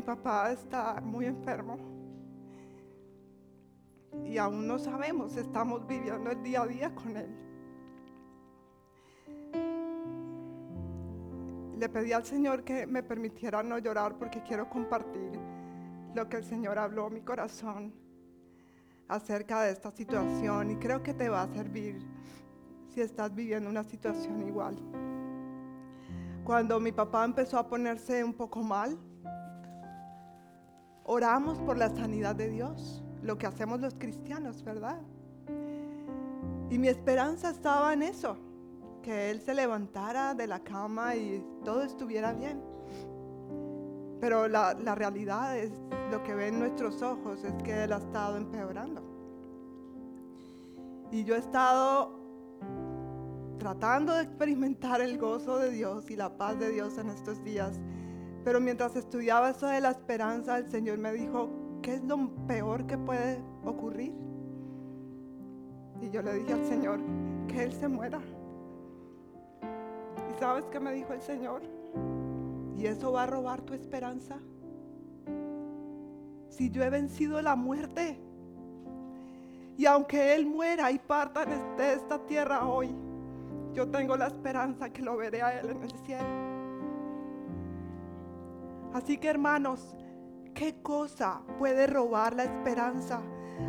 Papá 0.04 0.52
está 0.52 1.00
muy 1.00 1.26
enfermo 1.26 1.78
y 4.24 4.38
aún 4.38 4.66
no 4.66 4.78
sabemos, 4.78 5.36
estamos 5.36 5.86
viviendo 5.86 6.30
el 6.30 6.42
día 6.42 6.62
a 6.62 6.66
día 6.66 6.94
con 6.94 7.16
él. 7.16 7.34
Le 11.78 11.88
pedí 11.88 12.12
al 12.12 12.24
Señor 12.24 12.62
que 12.62 12.86
me 12.86 13.02
permitiera 13.02 13.62
no 13.62 13.78
llorar 13.78 14.16
porque 14.16 14.42
quiero 14.42 14.68
compartir 14.70 15.32
lo 16.14 16.28
que 16.28 16.36
el 16.36 16.44
Señor 16.44 16.78
habló 16.78 17.06
a 17.06 17.10
mi 17.10 17.20
corazón 17.20 17.92
acerca 19.08 19.62
de 19.62 19.72
esta 19.72 19.90
situación 19.90 20.70
y 20.70 20.76
creo 20.76 21.02
que 21.02 21.12
te 21.12 21.28
va 21.28 21.42
a 21.42 21.48
servir 21.48 21.98
si 22.88 23.00
estás 23.00 23.34
viviendo 23.34 23.68
una 23.68 23.82
situación 23.82 24.46
igual. 24.46 24.76
Cuando 26.44 26.78
mi 26.78 26.92
papá 26.92 27.24
empezó 27.24 27.58
a 27.58 27.66
ponerse 27.66 28.22
un 28.22 28.34
poco 28.34 28.62
mal, 28.62 28.96
oramos 31.04 31.58
por 31.60 31.76
la 31.76 31.88
sanidad 31.90 32.34
de 32.34 32.48
Dios, 32.48 33.02
lo 33.22 33.38
que 33.38 33.46
hacemos 33.46 33.80
los 33.80 33.94
cristianos, 33.94 34.62
¿verdad? 34.64 35.00
Y 36.70 36.78
mi 36.78 36.88
esperanza 36.88 37.50
estaba 37.50 37.92
en 37.92 38.02
eso, 38.02 38.36
que 39.02 39.30
Él 39.30 39.40
se 39.40 39.54
levantara 39.54 40.34
de 40.34 40.46
la 40.46 40.60
cama 40.60 41.14
y 41.14 41.44
todo 41.64 41.82
estuviera 41.82 42.32
bien. 42.32 42.60
Pero 44.20 44.48
la, 44.48 44.74
la 44.74 44.94
realidad 44.94 45.58
es, 45.58 45.70
lo 46.10 46.22
que 46.22 46.34
ven 46.34 46.58
nuestros 46.58 47.02
ojos 47.02 47.44
es 47.44 47.52
que 47.62 47.84
Él 47.84 47.92
ha 47.92 47.98
estado 47.98 48.36
empeorando. 48.36 49.02
Y 51.10 51.24
yo 51.24 51.36
he 51.36 51.38
estado 51.38 52.18
tratando 53.58 54.14
de 54.14 54.22
experimentar 54.22 55.00
el 55.00 55.18
gozo 55.18 55.58
de 55.58 55.70
Dios 55.70 56.10
y 56.10 56.16
la 56.16 56.36
paz 56.36 56.58
de 56.58 56.70
Dios 56.70 56.98
en 56.98 57.08
estos 57.08 57.42
días. 57.44 57.78
Pero 58.44 58.60
mientras 58.60 58.94
estudiaba 58.94 59.50
eso 59.50 59.66
de 59.66 59.80
la 59.80 59.90
esperanza, 59.90 60.58
el 60.58 60.70
Señor 60.70 60.98
me 60.98 61.12
dijo, 61.12 61.48
¿qué 61.80 61.94
es 61.94 62.04
lo 62.04 62.28
peor 62.46 62.86
que 62.86 62.98
puede 62.98 63.40
ocurrir? 63.64 64.12
Y 66.02 66.10
yo 66.10 66.20
le 66.20 66.34
dije 66.34 66.52
al 66.52 66.64
Señor, 66.66 67.00
que 67.48 67.64
Él 67.64 67.72
se 67.72 67.88
muera. 67.88 68.20
¿Y 70.30 70.38
sabes 70.38 70.66
qué 70.66 70.78
me 70.78 70.92
dijo 70.92 71.14
el 71.14 71.22
Señor? 71.22 71.62
¿Y 72.76 72.86
eso 72.86 73.12
va 73.12 73.22
a 73.22 73.26
robar 73.26 73.62
tu 73.62 73.72
esperanza? 73.72 74.36
Si 76.50 76.70
yo 76.70 76.84
he 76.84 76.90
vencido 76.90 77.40
la 77.40 77.56
muerte, 77.56 78.18
y 79.78 79.86
aunque 79.86 80.34
Él 80.34 80.44
muera 80.44 80.92
y 80.92 80.98
parta 80.98 81.46
de 81.46 81.94
esta 81.94 82.18
tierra 82.26 82.66
hoy, 82.66 82.94
yo 83.72 83.88
tengo 83.88 84.16
la 84.16 84.26
esperanza 84.26 84.90
que 84.90 85.00
lo 85.02 85.16
veré 85.16 85.42
a 85.42 85.58
Él 85.58 85.70
en 85.70 85.82
el 85.82 85.90
cielo. 86.04 86.53
Así 88.94 89.18
que 89.18 89.28
hermanos, 89.28 89.96
¿qué 90.54 90.76
cosa 90.80 91.40
puede 91.58 91.88
robar 91.88 92.36
la 92.36 92.44
esperanza? 92.44 93.20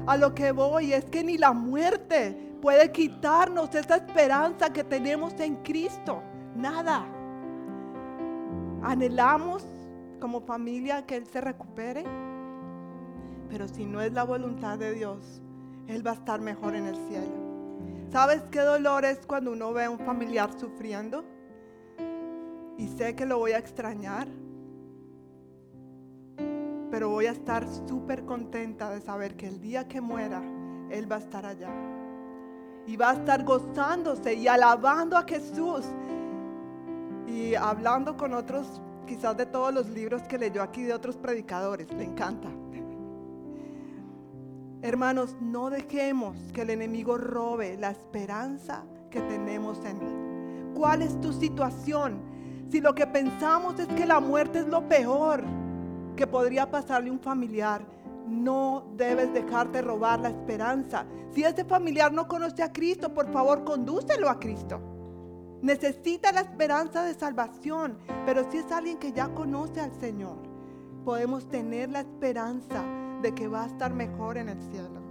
A 0.05 0.17
lo 0.17 0.35
que 0.35 0.51
voy 0.51 0.93
es 0.93 1.05
que 1.05 1.23
ni 1.23 1.39
la 1.39 1.51
muerte 1.51 2.55
puede 2.61 2.91
quitarnos 2.91 3.73
esa 3.73 3.95
esperanza 3.95 4.71
que 4.71 4.83
tenemos 4.83 5.33
en 5.39 5.55
Cristo. 5.63 6.21
Nada. 6.55 7.07
Anhelamos 8.83 9.65
como 10.19 10.41
familia 10.41 11.05
que 11.07 11.15
Él 11.15 11.25
se 11.25 11.41
recupere. 11.41 12.03
Pero 13.49 13.67
si 13.67 13.83
no 13.83 14.01
es 14.01 14.13
la 14.13 14.25
voluntad 14.25 14.77
de 14.77 14.93
Dios, 14.93 15.41
Él 15.87 16.05
va 16.05 16.11
a 16.11 16.15
estar 16.15 16.39
mejor 16.39 16.75
en 16.75 16.85
el 16.85 16.95
cielo. 17.07 17.45
¿Sabes 18.11 18.43
qué 18.51 18.59
dolor 18.59 19.05
es 19.05 19.25
cuando 19.25 19.51
uno 19.53 19.73
ve 19.73 19.85
a 19.85 19.89
un 19.89 19.99
familiar 19.99 20.51
sufriendo? 20.59 21.25
Y 22.77 22.87
sé 22.89 23.15
que 23.15 23.25
lo 23.25 23.39
voy 23.39 23.53
a 23.53 23.57
extrañar. 23.57 24.27
Pero 26.95 27.09
voy 27.09 27.25
a 27.25 27.31
estar 27.31 27.67
súper 27.89 28.23
contenta 28.23 28.89
de 28.89 29.01
saber 29.01 29.35
que 29.35 29.47
el 29.47 29.59
día 29.59 29.85
que 29.85 29.99
muera, 29.99 30.41
Él 30.89 31.11
va 31.11 31.17
a 31.17 31.19
estar 31.19 31.45
allá. 31.45 31.67
Y 32.87 32.95
va 32.95 33.09
a 33.09 33.13
estar 33.15 33.43
gozándose 33.43 34.35
y 34.35 34.47
alabando 34.47 35.17
a 35.17 35.23
Jesús. 35.23 35.83
Y 37.27 37.53
hablando 37.53 38.15
con 38.15 38.33
otros, 38.33 38.81
quizás 39.05 39.35
de 39.35 39.45
todos 39.45 39.73
los 39.73 39.89
libros 39.89 40.21
que 40.21 40.37
leyó 40.37 40.63
aquí 40.63 40.83
de 40.83 40.93
otros 40.93 41.17
predicadores. 41.17 41.91
Le 41.91 42.05
encanta. 42.05 42.47
Hermanos, 44.81 45.35
no 45.41 45.69
dejemos 45.69 46.37
que 46.53 46.61
el 46.61 46.69
enemigo 46.69 47.17
robe 47.17 47.75
la 47.77 47.91
esperanza 47.91 48.85
que 49.09 49.19
tenemos 49.19 49.83
en 49.83 50.01
Él. 50.01 50.71
¿Cuál 50.73 51.01
es 51.01 51.19
tu 51.19 51.33
situación? 51.33 52.21
Si 52.69 52.79
lo 52.79 52.95
que 52.95 53.05
pensamos 53.05 53.81
es 53.81 53.87
que 53.89 54.05
la 54.05 54.21
muerte 54.21 54.59
es 54.59 54.67
lo 54.69 54.87
peor 54.87 55.43
que 56.15 56.27
podría 56.27 56.69
pasarle 56.69 57.11
un 57.11 57.19
familiar, 57.19 57.85
no 58.27 58.85
debes 58.95 59.33
dejarte 59.33 59.81
robar 59.81 60.19
la 60.19 60.29
esperanza. 60.29 61.05
Si 61.31 61.43
ese 61.43 61.65
familiar 61.65 62.11
no 62.11 62.27
conoce 62.27 62.63
a 62.63 62.71
Cristo, 62.71 63.13
por 63.13 63.31
favor, 63.31 63.63
condúcelo 63.63 64.29
a 64.29 64.39
Cristo. 64.39 64.79
Necesita 65.61 66.31
la 66.31 66.41
esperanza 66.41 67.03
de 67.03 67.13
salvación, 67.13 67.97
pero 68.25 68.49
si 68.51 68.57
es 68.57 68.71
alguien 68.71 68.97
que 68.97 69.11
ya 69.11 69.29
conoce 69.29 69.81
al 69.81 69.91
Señor, 69.99 70.37
podemos 71.03 71.47
tener 71.49 71.89
la 71.89 72.01
esperanza 72.01 72.83
de 73.21 73.33
que 73.33 73.47
va 73.47 73.63
a 73.63 73.67
estar 73.67 73.93
mejor 73.93 74.37
en 74.37 74.49
el 74.49 74.61
cielo. 74.71 75.01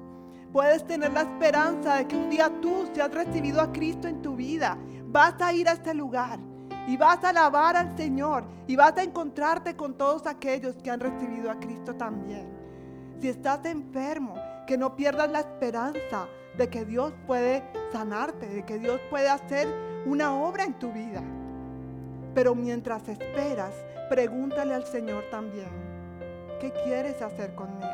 Puedes 0.53 0.87
tener 0.87 1.13
la 1.13 1.23
esperanza 1.23 1.97
de 1.97 2.07
que 2.07 2.17
un 2.17 2.31
día 2.31 2.51
tú, 2.61 2.89
si 2.93 3.01
has 3.01 3.13
recibido 3.13 3.61
a 3.61 3.73
Cristo 3.73 4.07
en 4.07 4.23
tu 4.23 4.37
vida, 4.37 4.79
vas 5.07 5.41
a 5.41 5.53
ir 5.53 5.69
a 5.69 5.73
este 5.73 5.95
lugar 5.95 6.39
y 6.87 6.97
vas 6.97 7.23
a 7.25 7.31
alabar 7.31 7.77
al 7.77 7.97
Señor 7.97 8.45
y 8.67 8.77
vas 8.77 8.97
a 8.97 9.03
encontrarte 9.03 9.77
con 9.77 9.95
todos 9.95 10.27
aquellos 10.27 10.77
que 10.77 10.91
han 10.91 11.01
recibido 11.01 11.51
a 11.51 11.59
Cristo 11.59 11.95
también. 11.95 12.49
Si 13.21 13.29
estás 13.29 13.65
enfermo, 13.65 14.35
que 14.67 14.77
no 14.77 14.97
pierdas 14.97 15.31
la 15.31 15.41
esperanza 15.41 16.27
de 16.57 16.69
que 16.69 16.85
Dios 16.85 17.13
puede 17.27 17.63
sanarte, 17.93 18.49
de 18.49 18.65
que 18.65 18.79
Dios 18.79 19.01
puede 19.11 19.29
hacer 19.29 19.69
una 20.07 20.35
obra 20.35 20.65
en 20.65 20.75
tu 20.75 20.93
vida. 20.93 21.23
Pero 22.35 22.55
mientras 22.55 23.09
esperas, 23.09 23.75
pregúntale 24.09 24.75
al 24.75 24.85
Señor 24.85 25.25
también, 25.31 25.69
¿qué 26.61 26.73
quieres 26.85 27.21
hacer 27.23 27.55
conmigo? 27.55 27.89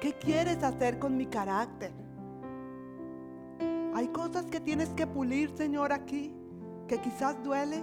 ¿Qué 0.00 0.12
quieres 0.14 0.62
hacer 0.62 0.98
con 0.98 1.16
mi 1.16 1.26
carácter? 1.26 1.90
Hay 3.94 4.08
cosas 4.08 4.46
que 4.46 4.60
tienes 4.60 4.90
que 4.90 5.06
pulir, 5.06 5.50
Señor, 5.56 5.92
aquí, 5.92 6.32
que 6.88 6.98
quizás 6.98 7.40
duele, 7.44 7.82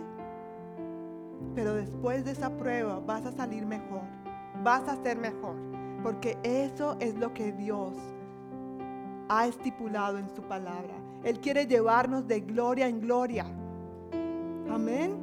pero 1.54 1.74
después 1.76 2.26
de 2.26 2.32
esa 2.32 2.50
prueba 2.58 3.00
vas 3.00 3.26
a 3.26 3.32
salir 3.32 3.66
mejor, 3.66 4.02
vas 4.64 4.88
a 4.90 5.02
ser 5.04 5.18
mejor, 5.18 5.56
porque 6.04 6.38
eso 6.44 6.98
es 7.00 7.16
lo 7.16 7.34
que 7.34 7.52
Dios 7.54 7.94
ha 9.30 9.48
estipulado 9.48 10.18
en 10.18 10.30
su 10.36 10.42
palabra. 10.42 10.96
Él 11.24 11.40
quiere 11.40 11.66
llevarnos 11.66 12.28
de 12.28 12.42
gloria 12.42 12.88
en 12.88 13.00
gloria. 13.00 13.46
Amén. 14.70 15.16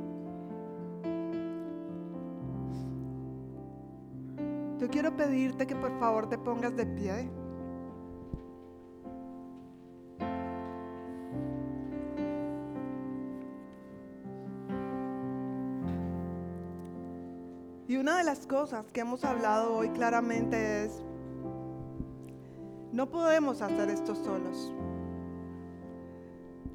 Yo 4.79 4.89
quiero 4.89 5.17
pedirte 5.17 5.67
que 5.67 5.77
por 5.77 5.97
favor 6.01 6.29
te 6.29 6.39
pongas 6.39 6.75
de 6.77 6.87
pie. 6.87 7.42
Una 18.03 18.19
de 18.19 18.25
las 18.25 18.49
cosas 18.49 18.91
que 18.91 18.99
hemos 18.99 19.23
hablado 19.23 19.77
hoy 19.77 19.89
claramente 19.91 20.87
es, 20.87 21.05
no 22.91 23.09
podemos 23.09 23.63
hacer 23.63 23.91
esto 23.91 24.17
solos. 24.17 24.73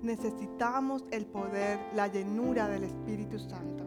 Necesitamos 0.01 1.03
el 1.11 1.25
poder, 1.25 1.79
la 1.93 2.07
llenura 2.07 2.69
del 2.69 2.85
Espíritu 2.85 3.39
Santo. 3.39 3.83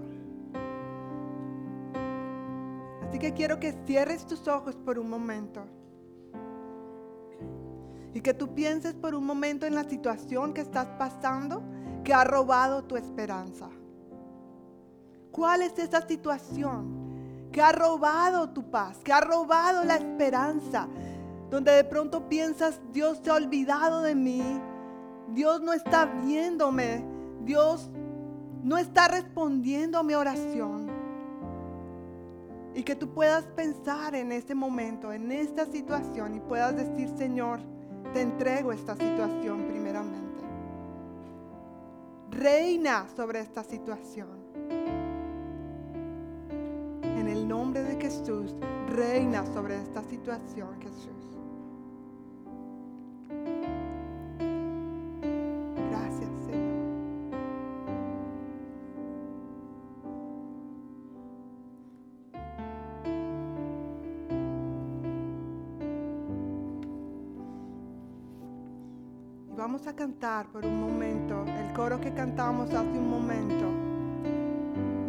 Así 3.09 3.19
que 3.19 3.33
quiero 3.33 3.59
que 3.59 3.73
cierres 3.87 4.27
tus 4.27 4.47
ojos 4.47 4.77
por 4.77 4.99
un 4.99 5.09
momento. 5.09 5.63
Y 8.13 8.21
que 8.21 8.35
tú 8.35 8.55
pienses 8.55 8.93
por 8.93 9.15
un 9.15 9.25
momento 9.25 9.65
en 9.65 9.75
la 9.75 9.85
situación 9.85 10.53
que 10.53 10.61
estás 10.61 10.89
pasando 10.99 11.63
que 12.05 12.13
ha 12.13 12.23
robado 12.23 12.85
tu 12.85 12.99
esperanza. 12.99 13.71
¿Cuál 15.33 15.63
es 15.63 15.79
esa 15.79 16.07
situación 16.07 17.00
que 17.53 17.61
ha 17.61 17.73
robado 17.73 18.51
tu 18.51 18.71
paz, 18.71 18.99
que 19.05 19.13
ha 19.13 19.21
robado 19.21 19.85
la 19.85 19.97
esperanza? 19.97 20.89
Donde 21.51 21.73
de 21.73 21.85
pronto 21.85 22.29
piensas, 22.29 22.81
Dios 22.93 23.21
se 23.23 23.31
ha 23.31 23.35
olvidado 23.35 24.03
de 24.03 24.15
mí, 24.15 24.43
Dios 25.35 25.61
no 25.61 25.73
está 25.73 26.07
viéndome, 26.07 27.05
Dios 27.45 27.91
no 28.63 28.79
está 28.79 29.09
respondiendo 29.09 29.99
a 29.99 30.03
mi 30.03 30.15
oración. 30.15 30.89
Y 32.75 32.85
que 32.85 32.95
tú 32.95 33.13
puedas 33.13 33.45
pensar 33.47 34.15
en 34.15 34.31
este 34.31 34.55
momento, 34.55 35.13
en 35.13 35.33
esta 35.33 35.67
situación 35.67 36.37
y 36.37 36.41
puedas 36.41 36.77
decir, 36.77 37.09
Señor, 37.17 37.61
te 38.13 38.21
entrego 38.21 38.73
esta 38.73 38.95
situación 38.95 39.67
primeramente. 39.67 40.45
Reina 42.31 43.07
sobre 43.17 43.41
esta 43.41 43.65
situación. 43.65 44.40
Nombre 47.51 47.83
de 47.83 48.01
Jesús, 48.01 48.55
reina 48.87 49.45
sobre 49.45 49.75
esta 49.83 50.05
situación, 50.05 50.69
Jesús. 50.81 51.11
Gracias, 55.91 56.31
Señor. 56.47 56.71
Y 69.49 69.57
vamos 69.57 69.89
a 69.89 69.97
cantar 69.97 70.47
por 70.53 70.65
un 70.65 70.81
momento 70.81 71.45
el 71.47 71.73
coro 71.73 72.01
que 72.01 72.15
cantamos 72.15 72.71
hace 72.71 72.97
un 72.97 73.11
momento. 73.11 73.67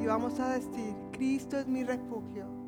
Y 0.02 0.08
vamos 0.08 0.40
a 0.40 0.54
decir, 0.54 0.91
Cristo 1.22 1.60
es 1.60 1.68
mi 1.68 1.84
refugio. 1.84 2.61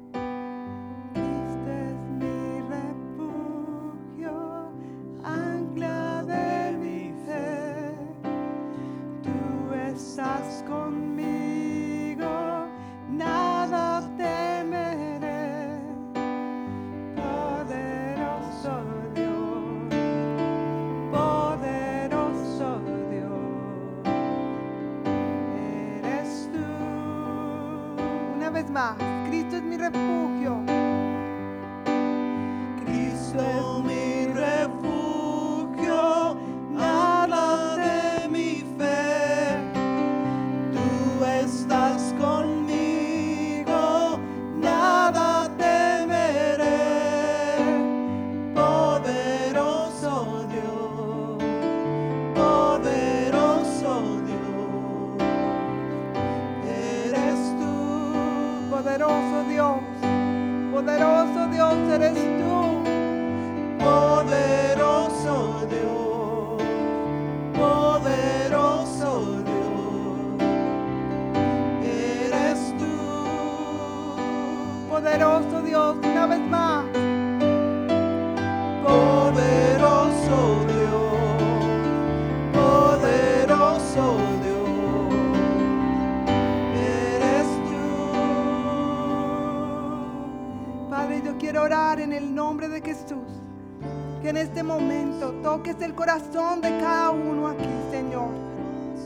Momento 95.63 95.71
toques 95.71 95.81
el 95.81 95.95
corazón 95.95 96.61
de 96.61 96.69
cada 96.79 97.11
uno 97.11 97.47
aquí, 97.47 97.69
Señor. 97.91 98.29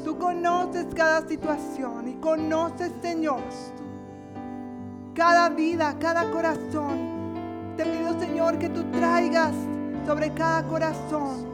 Tú 0.04 0.18
conoces 0.18 0.86
cada 0.96 1.28
situación 1.28 2.08
y 2.08 2.14
conoces, 2.16 2.92
Señor, 3.02 3.42
cada 5.14 5.50
vida, 5.50 5.96
cada 6.00 6.30
corazón. 6.32 7.76
Te 7.76 7.86
pido, 7.86 8.20
Señor, 8.20 8.58
que 8.58 8.70
tú 8.70 8.84
traigas 8.92 9.54
sobre 10.06 10.32
cada 10.34 10.64
corazón 10.64 11.46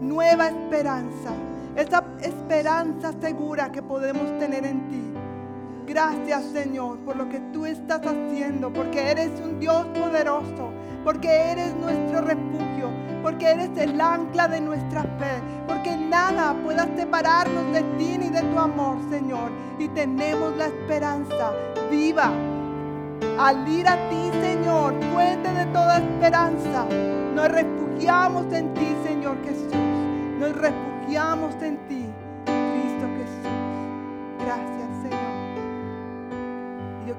nueva 0.00 0.48
esperanza. 0.48 1.30
Esa 1.76 2.04
esperanza 2.22 3.12
segura 3.20 3.70
que 3.70 3.82
podemos 3.82 4.38
tener 4.38 4.64
en 4.64 4.88
ti. 4.88 5.02
Gracias, 5.86 6.44
Señor, 6.52 6.98
por 6.98 7.16
lo 7.16 7.28
que 7.28 7.40
tú 7.52 7.66
estás 7.66 8.02
haciendo, 8.06 8.72
porque 8.72 9.10
eres 9.10 9.30
un 9.42 9.58
Dios 9.58 9.86
poderoso, 9.86 10.70
porque 11.02 11.28
eres 11.28 11.74
nuestro 11.76 12.20
refugio, 12.20 12.67
porque 13.28 13.50
eres 13.50 13.76
el 13.76 14.00
ancla 14.00 14.48
de 14.48 14.58
nuestra 14.58 15.02
fe, 15.02 15.42
porque 15.66 15.94
nada 15.94 16.54
pueda 16.64 16.88
separarnos 16.96 17.70
de 17.74 17.82
ti 17.98 18.16
ni 18.16 18.30
de 18.30 18.40
tu 18.40 18.58
amor, 18.58 18.96
Señor. 19.10 19.50
Y 19.78 19.86
tenemos 19.88 20.56
la 20.56 20.68
esperanza 20.68 21.52
viva 21.90 22.32
al 23.38 23.68
ir 23.68 23.86
a 23.86 23.96
ti, 24.08 24.30
Señor, 24.40 24.94
fuente 25.12 25.52
de 25.52 25.66
toda 25.66 25.98
esperanza, 25.98 26.86
nos 27.34 27.48
refugiamos 27.48 28.50
en 28.50 28.72
ti, 28.72 28.96
Señor 29.04 29.36
Jesús. 29.44 29.74
Nos 30.38 30.56
refugiamos 30.56 31.54
en 31.60 31.76
ti, 31.86 31.97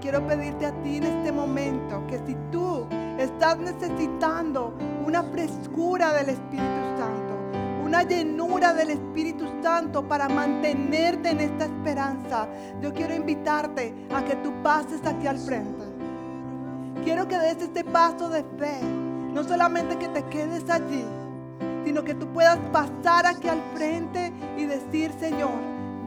Quiero 0.01 0.25
pedirte 0.25 0.65
a 0.65 0.71
ti 0.81 0.97
en 0.97 1.03
este 1.03 1.31
momento 1.31 2.07
que 2.07 2.19
si 2.25 2.35
tú 2.51 2.87
estás 3.17 3.57
necesitando 3.57 4.73
una 5.05 5.23
frescura 5.23 6.13
del 6.13 6.29
Espíritu 6.29 6.97
Santo, 6.97 7.83
una 7.83 8.03
llenura 8.03 8.73
del 8.73 8.91
Espíritu 8.91 9.45
Santo 9.61 10.07
para 10.07 10.29
mantenerte 10.29 11.31
en 11.31 11.41
esta 11.41 11.65
esperanza, 11.65 12.47
yo 12.81 12.93
quiero 12.93 13.13
invitarte 13.13 13.93
a 14.15 14.23
que 14.23 14.37
tú 14.37 14.53
pases 14.63 15.05
aquí 15.05 15.27
al 15.27 15.37
frente. 15.37 15.83
Quiero 17.03 17.27
que 17.27 17.37
des 17.37 17.61
este 17.61 17.83
paso 17.83 18.29
de 18.29 18.43
fe. 18.57 18.81
No 19.33 19.43
solamente 19.43 19.97
que 19.97 20.07
te 20.07 20.23
quedes 20.23 20.69
allí, 20.69 21.03
sino 21.83 22.03
que 22.03 22.15
tú 22.15 22.27
puedas 22.27 22.57
pasar 22.71 23.25
aquí 23.25 23.47
al 23.49 23.61
frente 23.75 24.31
y 24.57 24.65
decir, 24.65 25.11
Señor, 25.19 25.51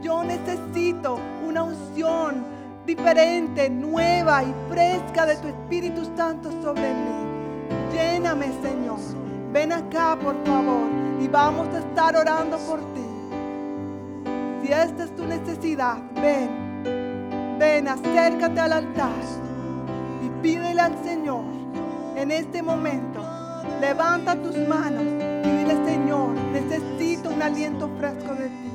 yo 0.01 0.23
necesito 0.23 1.19
una 1.47 1.63
unción 1.63 2.52
diferente, 2.85 3.69
nueva 3.69 4.43
y 4.43 4.53
fresca 4.69 5.25
de 5.25 5.37
tu 5.37 5.47
Espíritu 5.47 6.03
Santo 6.15 6.49
sobre 6.61 6.93
mí. 6.93 7.93
Lléname, 7.93 8.47
Señor. 8.61 8.99
Ven 9.51 9.71
acá, 9.71 10.17
por 10.19 10.35
favor, 10.45 10.87
y 11.21 11.27
vamos 11.27 11.67
a 11.75 11.79
estar 11.79 12.15
orando 12.15 12.57
por 12.59 12.79
ti. 12.93 13.03
Si 14.61 14.71
esta 14.71 15.03
es 15.03 15.15
tu 15.15 15.25
necesidad, 15.25 15.97
ven, 16.15 17.57
ven, 17.59 17.87
acércate 17.87 18.59
al 18.59 18.73
altar 18.73 19.11
y 20.23 20.29
pídele 20.41 20.81
al 20.81 21.03
Señor 21.03 21.43
en 22.15 22.31
este 22.31 22.63
momento. 22.63 23.23
Levanta 23.79 24.35
tus 24.35 24.57
manos 24.67 25.03
y 25.03 25.49
dile, 25.49 25.85
Señor, 25.85 26.29
necesito 26.51 27.29
un 27.29 27.41
aliento 27.41 27.89
fresco 27.99 28.33
de 28.33 28.47
ti. 28.47 28.71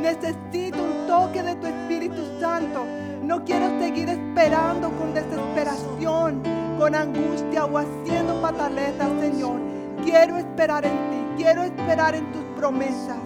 Necesito 0.00 0.82
un 0.82 1.06
toque 1.06 1.42
de 1.42 1.54
tu 1.56 1.66
Espíritu 1.66 2.22
Santo. 2.38 2.84
No 3.32 3.42
quiero 3.46 3.66
seguir 3.80 4.10
esperando 4.10 4.90
con 4.90 5.14
desesperación, 5.14 6.42
con 6.78 6.94
angustia 6.94 7.64
o 7.64 7.78
haciendo 7.78 8.42
pataletas, 8.42 9.08
Señor. 9.22 9.58
Quiero 10.04 10.36
esperar 10.36 10.84
en 10.84 10.92
ti, 10.92 11.42
quiero 11.42 11.62
esperar 11.62 12.14
en 12.14 12.30
tus 12.30 12.42
promesas. 12.58 13.16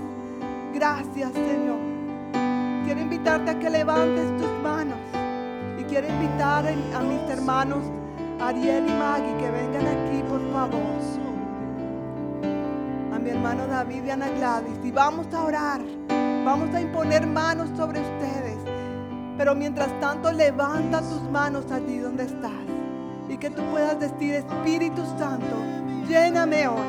Gracias, 0.72 1.32
Señor. 1.32 1.80
Quiero 2.84 3.00
invitarte 3.00 3.50
a 3.50 3.58
que 3.58 3.68
levantes 3.68 4.36
tus 4.36 4.62
manos 4.62 4.96
y 5.76 5.82
quiero 5.82 6.06
invitar 6.06 6.64
a 6.68 7.00
mis 7.00 7.28
hermanos 7.28 7.82
Ariel 8.40 8.88
y 8.88 8.92
Maggie 8.92 9.36
que 9.38 9.50
vengan 9.50 9.86
aquí, 9.88 10.22
por 10.28 10.52
favor. 10.52 10.82
A 13.12 13.18
mi 13.18 13.30
hermano 13.30 13.66
David 13.66 14.04
y 14.04 14.10
Ana 14.10 14.28
Gladys. 14.28 14.78
Y 14.84 14.92
vamos 14.92 15.26
a 15.34 15.42
orar. 15.42 15.80
Vamos 16.44 16.72
a 16.76 16.80
imponer 16.80 17.26
manos 17.26 17.68
sobre 17.76 17.98
ustedes. 17.98 18.65
Pero 19.36 19.54
mientras 19.54 19.88
tanto, 20.00 20.32
levanta 20.32 21.00
tus 21.00 21.22
manos 21.30 21.70
allí 21.70 21.98
donde 21.98 22.24
estás 22.24 22.52
y 23.28 23.36
que 23.36 23.50
tú 23.50 23.62
puedas 23.70 23.98
decir, 24.00 24.34
Espíritu 24.34 25.02
Santo, 25.18 25.56
lléname 26.08 26.68
hoy, 26.68 26.86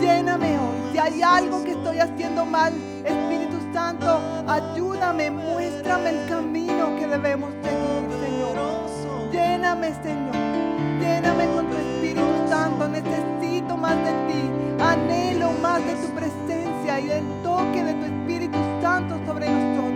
lléname 0.00 0.58
hoy. 0.58 0.76
Si 0.92 0.98
hay 0.98 1.22
algo 1.22 1.62
que 1.62 1.72
estoy 1.72 1.98
haciendo 1.98 2.44
mal, 2.44 2.72
Espíritu 3.04 3.58
Santo, 3.72 4.20
ayúdame, 4.48 5.30
muéstrame 5.30 6.10
el 6.10 6.28
camino 6.28 6.96
que 6.98 7.06
debemos 7.06 7.50
seguir, 7.62 8.08
Señor. 8.24 9.30
Lléname, 9.30 9.94
Señor, 10.02 10.34
lléname 11.00 11.46
con 11.54 11.66
tu 11.70 11.76
Espíritu 11.76 12.48
Santo. 12.48 12.88
Necesito 12.88 13.76
más 13.76 13.96
de 13.96 14.12
ti, 14.28 14.82
anhelo 14.82 15.52
más 15.62 15.84
de 15.84 15.94
tu 15.94 16.08
presencia 16.14 17.00
y 17.00 17.06
del 17.06 17.24
toque 17.42 17.84
de 17.84 17.94
tu 17.94 18.04
Espíritu 18.04 18.58
Santo 18.80 19.18
sobre 19.26 19.48
nosotros. 19.48 19.91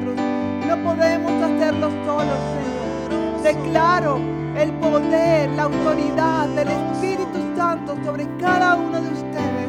Podemos 0.84 1.32
hacerlo 1.42 1.90
solos, 2.04 2.38
Señor. 2.54 3.42
Declaro 3.42 4.18
el 4.56 4.72
poder, 4.72 5.50
la 5.50 5.64
autoridad 5.64 6.48
del 6.48 6.68
Espíritu 6.68 7.38
Santo 7.56 7.96
sobre 8.04 8.26
cada 8.38 8.76
uno 8.76 9.00
de 9.00 9.08
ustedes. 9.08 9.68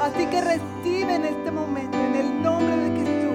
Así 0.00 0.26
que 0.26 0.40
recibe 0.40 1.14
en 1.14 1.24
este 1.24 1.50
momento, 1.50 1.96
en 1.98 2.14
el 2.14 2.42
nombre 2.42 2.76
de 2.76 2.90
Jesús, 3.00 3.28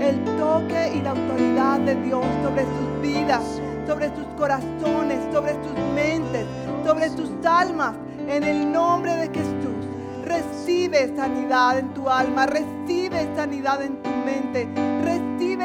el 0.00 0.24
toque 0.38 0.92
y 0.96 1.02
la 1.02 1.10
autoridad 1.10 1.80
de 1.80 1.94
Dios 1.96 2.24
sobre 2.42 2.62
sus 2.62 3.02
vidas, 3.02 3.60
sobre 3.86 4.14
sus 4.14 4.26
corazones, 4.36 5.18
sobre 5.32 5.52
sus 5.54 5.78
mentes, 5.94 6.46
sobre 6.84 7.08
sus 7.10 7.30
almas, 7.44 7.94
en 8.28 8.44
el 8.44 8.70
nombre 8.70 9.16
de 9.16 9.26
Jesús. 9.26 9.74
Recibe 10.24 11.12
sanidad 11.16 11.78
en 11.78 11.92
tu 11.92 12.08
alma, 12.08 12.46
recibe 12.46 13.28
sanidad 13.34 13.82
en 13.82 14.00
tu 14.02 14.10
mente, 14.10 14.68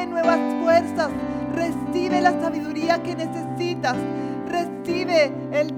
nuevas 0.03 0.39
fuerzas, 0.61 1.09
recibe 1.53 2.19
la 2.21 2.31
sabiduría 2.41 3.01
que 3.01 3.15
necesitas, 3.15 3.95
recibe 4.49 5.31
el 5.51 5.73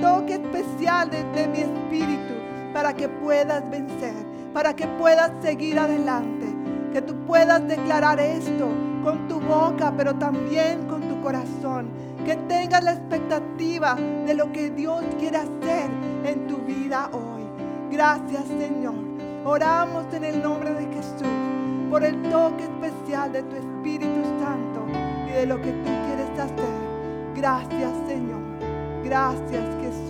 toque 0.00 0.34
especial 0.34 1.10
de, 1.10 1.22
de 1.32 1.46
mi 1.48 1.58
espíritu 1.60 2.34
para 2.72 2.92
que 2.92 3.08
puedas 3.08 3.68
vencer, 3.70 4.14
para 4.52 4.74
que 4.74 4.86
puedas 4.86 5.30
seguir 5.42 5.78
adelante, 5.78 6.46
que 6.92 7.00
tú 7.02 7.14
puedas 7.26 7.66
declarar 7.68 8.18
esto 8.18 8.68
con 9.04 9.28
tu 9.28 9.40
boca, 9.40 9.92
pero 9.96 10.14
también 10.16 10.86
con 10.88 11.02
tu 11.02 11.20
corazón, 11.22 11.88
que 12.24 12.34
tengas 12.48 12.82
la 12.82 12.94
expectativa 12.94 13.96
de 14.26 14.34
lo 14.34 14.50
que 14.50 14.70
Dios 14.70 15.04
quiere 15.18 15.36
hacer 15.36 15.88
en 16.24 16.46
tu 16.48 16.56
vida 16.58 17.08
hoy. 17.12 17.44
Gracias 17.90 18.44
Señor. 18.58 18.94
Oramos 19.44 20.12
en 20.12 20.24
el 20.24 20.42
nombre 20.42 20.74
de 20.74 20.86
Jesús 20.92 21.28
por 21.88 22.02
el 22.02 22.20
toque 22.24 22.64
especial 22.64 22.95
de 23.06 23.40
tu 23.44 23.54
Espíritu 23.54 24.24
Santo 24.40 24.84
y 25.28 25.30
de 25.30 25.46
lo 25.46 25.62
que 25.62 25.70
tú 25.70 25.90
quieres 26.06 26.28
hacer. 26.40 27.36
Gracias 27.36 27.92
Señor. 28.08 28.40
Gracias 29.04 29.64
Jesús. 29.80 30.05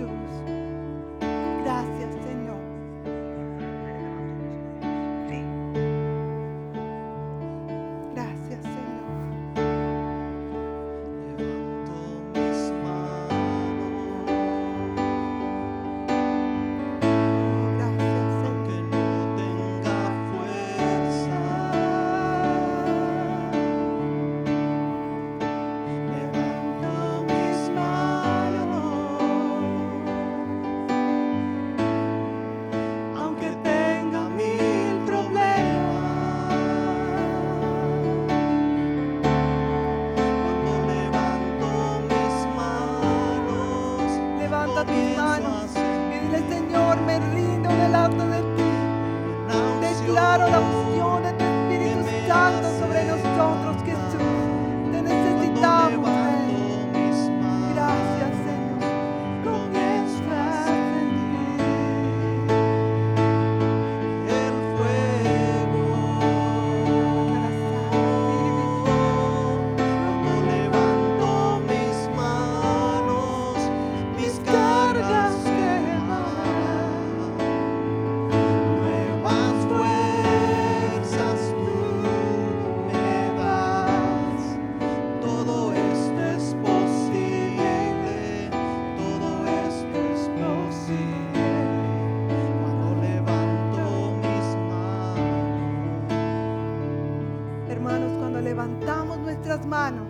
Manos 99.64 100.08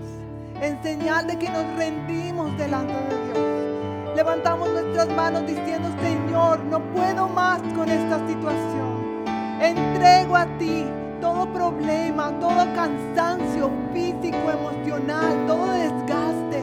en 0.60 0.82
señal 0.82 1.26
de 1.26 1.38
que 1.38 1.50
nos 1.50 1.64
rendimos 1.76 2.56
delante 2.56 2.94
de 2.94 3.32
Dios, 3.32 4.16
levantamos 4.16 4.70
nuestras 4.70 5.08
manos 5.10 5.46
diciendo, 5.46 5.90
Señor, 6.00 6.60
no 6.64 6.80
puedo 6.92 7.28
más 7.28 7.60
con 7.74 7.88
esta 7.88 8.26
situación. 8.26 9.24
Entrego 9.60 10.36
a 10.36 10.46
ti 10.58 10.86
todo 11.20 11.46
problema, 11.52 12.32
todo 12.40 12.66
cansancio 12.74 13.70
físico, 13.92 14.50
emocional, 14.50 15.46
todo 15.46 15.70
desgaste 15.72 16.62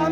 a 0.00 0.08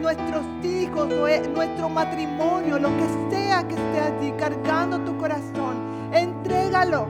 nuestros 0.00 0.44
hijos, 0.64 1.08
eh, 1.28 1.42
nuestro 1.54 1.88
matrimonio, 1.88 2.78
lo 2.78 2.88
que 2.88 3.06
sea 3.30 3.66
que 3.66 3.74
esté 3.74 4.00
allí 4.00 4.32
cargando 4.32 4.98
tu 5.00 5.16
corazón. 5.18 6.10
Entrégalo. 6.12 7.06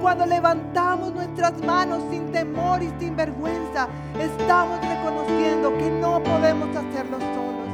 Cuando 0.00 0.24
levantamos 0.24 1.12
nuestras 1.12 1.52
manos 1.62 2.02
sin 2.10 2.32
temor 2.32 2.82
y 2.82 2.90
sin 2.98 3.16
vergüenza, 3.16 3.86
estamos 4.18 4.80
reconociendo 4.80 5.76
que 5.76 5.90
no 5.90 6.22
podemos 6.22 6.68
hacerlo 6.70 7.18
solos. 7.18 7.68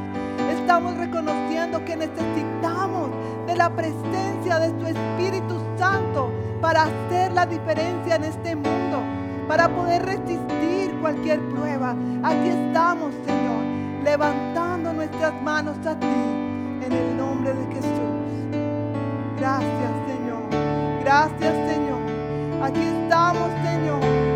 Estamos 0.59 0.97
reconociendo 0.97 1.83
que 1.85 1.95
necesitamos 1.95 3.09
de 3.47 3.55
la 3.55 3.69
presencia 3.69 4.59
de 4.59 4.71
tu 4.71 4.87
Espíritu 4.87 5.55
Santo 5.77 6.29
para 6.61 6.83
hacer 6.83 7.31
la 7.31 7.45
diferencia 7.45 8.15
en 8.15 8.25
este 8.25 8.55
mundo, 8.55 9.01
para 9.47 9.69
poder 9.69 10.05
resistir 10.05 10.93
cualquier 10.99 11.39
prueba. 11.49 11.95
Aquí 12.23 12.49
estamos, 12.49 13.13
Señor, 13.25 14.03
levantando 14.03 14.91
nuestras 14.91 15.33
manos 15.41 15.77
a 15.85 15.97
ti 15.97 16.07
en 16.85 16.91
el 16.91 17.17
nombre 17.17 17.53
de 17.53 17.65
Jesús. 17.67 17.87
Gracias, 19.39 19.91
Señor. 20.07 20.43
Gracias, 21.03 21.53
Señor. 21.53 21.76
Aquí 22.67 22.81
estamos, 22.81 23.49
Señor. 23.63 24.26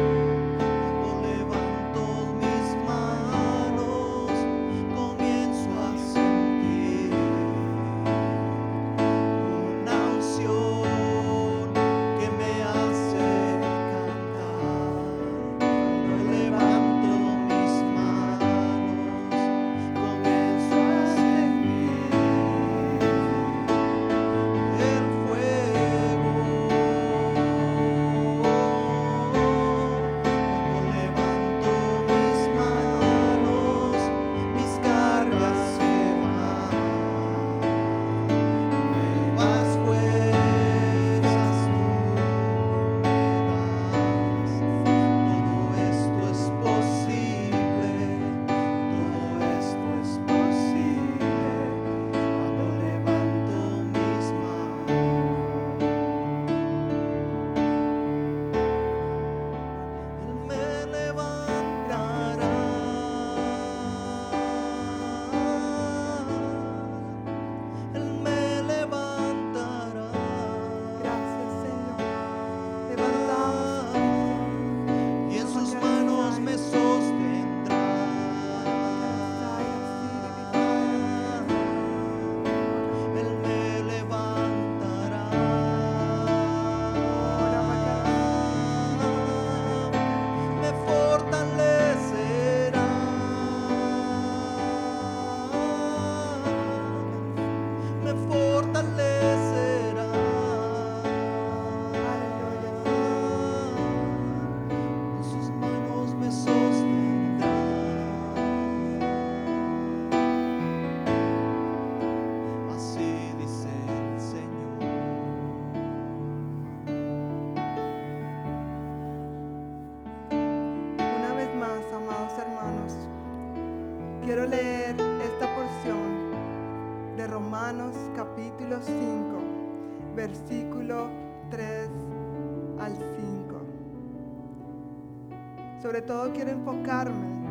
Sobre 135.81 136.01
todo 136.03 136.31
quiero 136.31 136.51
enfocarme 136.51 137.41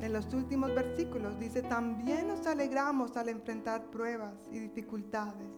en 0.00 0.12
los 0.12 0.32
últimos 0.32 0.74
versículos. 0.74 1.38
Dice, 1.38 1.62
también 1.62 2.28
nos 2.28 2.46
alegramos 2.46 3.16
al 3.16 3.28
enfrentar 3.28 3.90
pruebas 3.90 4.34
y 4.52 4.58
dificultades, 4.58 5.48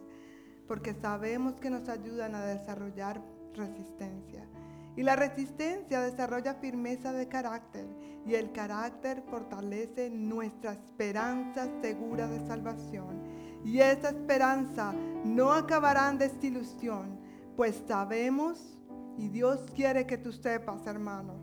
porque 0.67 0.93
sabemos 0.93 1.59
que 1.59 1.69
nos 1.69 1.87
ayudan 1.89 2.35
a 2.35 2.45
desarrollar 2.45 3.21
resistencia. 3.53 4.47
Y 4.95 5.03
la 5.03 5.15
resistencia 5.15 6.01
desarrolla 6.01 6.55
firmeza 6.55 7.13
de 7.13 7.27
carácter 7.27 7.87
y 8.25 8.35
el 8.35 8.51
carácter 8.51 9.23
fortalece 9.29 10.09
nuestra 10.09 10.73
esperanza 10.73 11.67
segura 11.81 12.27
de 12.27 12.45
salvación. 12.47 13.21
Y 13.65 13.79
esa 13.79 14.09
esperanza 14.09 14.93
no 15.23 15.51
acabará 15.51 16.09
en 16.09 16.17
desilusión, 16.17 17.19
pues 17.55 17.81
sabemos, 17.87 18.79
y 19.17 19.29
Dios 19.29 19.65
quiere 19.75 20.05
que 20.05 20.17
tú 20.17 20.31
sepas, 20.31 20.85
hermano, 20.85 21.42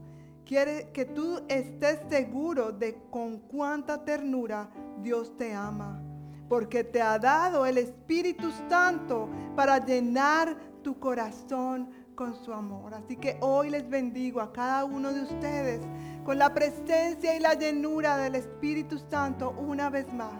quiere 0.50 0.90
que 0.92 1.04
tú 1.04 1.40
estés 1.46 2.00
seguro 2.08 2.72
de 2.72 2.96
con 3.08 3.38
cuánta 3.38 4.04
ternura 4.04 4.68
Dios 5.00 5.36
te 5.38 5.54
ama, 5.54 6.02
porque 6.48 6.82
te 6.82 7.00
ha 7.00 7.20
dado 7.20 7.66
el 7.66 7.78
Espíritu 7.78 8.50
Santo 8.68 9.28
para 9.54 9.78
llenar 9.78 10.56
tu 10.82 10.98
corazón 10.98 11.88
con 12.16 12.34
su 12.34 12.52
amor. 12.52 12.94
Así 12.94 13.14
que 13.16 13.38
hoy 13.42 13.70
les 13.70 13.88
bendigo 13.88 14.40
a 14.40 14.52
cada 14.52 14.84
uno 14.84 15.12
de 15.12 15.22
ustedes 15.22 15.82
con 16.24 16.36
la 16.36 16.52
presencia 16.52 17.36
y 17.36 17.38
la 17.38 17.54
llenura 17.54 18.16
del 18.16 18.34
Espíritu 18.34 18.98
Santo 19.08 19.50
una 19.50 19.88
vez 19.88 20.12
más. 20.12 20.34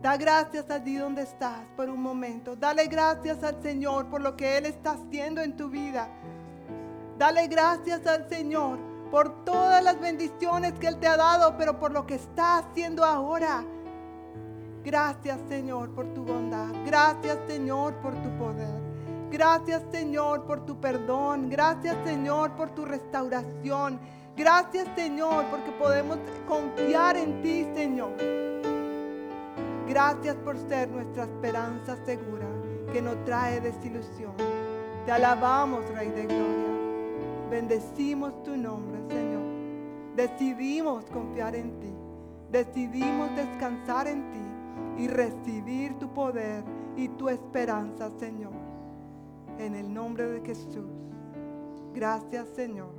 Da 0.00 0.16
gracias 0.16 0.70
allí 0.70 0.96
donde 0.96 1.24
estás 1.24 1.60
por 1.76 1.90
un 1.90 2.00
momento. 2.00 2.56
Dale 2.56 2.86
gracias 2.86 3.42
al 3.42 3.60
Señor 3.60 4.06
por 4.08 4.22
lo 4.22 4.34
que 4.34 4.56
Él 4.56 4.64
está 4.64 4.92
haciendo 4.92 5.42
en 5.42 5.58
tu 5.58 5.68
vida. 5.68 6.08
Dale 7.18 7.46
gracias 7.46 8.06
al 8.06 8.28
Señor 8.28 8.78
por 9.10 9.44
todas 9.44 9.82
las 9.82 9.98
bendiciones 9.98 10.74
que 10.74 10.88
Él 10.88 10.98
te 10.98 11.06
ha 11.06 11.16
dado, 11.16 11.56
pero 11.56 11.78
por 11.78 11.92
lo 11.92 12.06
que 12.06 12.16
está 12.16 12.58
haciendo 12.58 13.04
ahora. 13.04 13.64
Gracias 14.84 15.38
Señor 15.48 15.90
por 15.90 16.06
tu 16.14 16.24
bondad. 16.24 16.68
Gracias 16.84 17.38
Señor 17.48 17.94
por 17.96 18.14
tu 18.22 18.30
poder. 18.38 18.86
Gracias 19.30 19.82
Señor 19.90 20.44
por 20.44 20.64
tu 20.66 20.78
perdón. 20.78 21.48
Gracias 21.48 21.96
Señor 22.04 22.52
por 22.52 22.70
tu 22.70 22.84
restauración. 22.84 23.98
Gracias 24.36 24.86
Señor 24.94 25.46
porque 25.50 25.72
podemos 25.72 26.18
confiar 26.46 27.16
en 27.16 27.42
ti 27.42 27.66
Señor. 27.74 28.12
Gracias 29.88 30.36
por 30.36 30.58
ser 30.68 30.88
nuestra 30.88 31.24
esperanza 31.24 31.96
segura 32.04 32.46
que 32.92 33.00
no 33.00 33.12
trae 33.24 33.60
desilusión. 33.60 34.34
Te 35.06 35.12
alabamos 35.12 35.88
Rey 35.94 36.10
de 36.10 36.26
Gloria. 36.26 36.75
Bendecimos 37.50 38.42
tu 38.42 38.56
nombre 38.56 38.98
Señor. 39.08 39.42
Decidimos 40.16 41.04
confiar 41.10 41.54
en 41.54 41.78
ti. 41.80 41.92
Decidimos 42.50 43.34
descansar 43.36 44.08
en 44.08 44.30
ti 44.30 45.02
y 45.02 45.08
recibir 45.08 45.98
tu 45.98 46.12
poder 46.12 46.64
y 46.96 47.08
tu 47.08 47.28
esperanza 47.28 48.10
Señor 48.18 48.52
en 49.58 49.74
el 49.74 49.92
nombre 49.92 50.26
de 50.26 50.40
Jesús. 50.40 50.90
Gracias 51.94 52.48
Señor. 52.48 52.94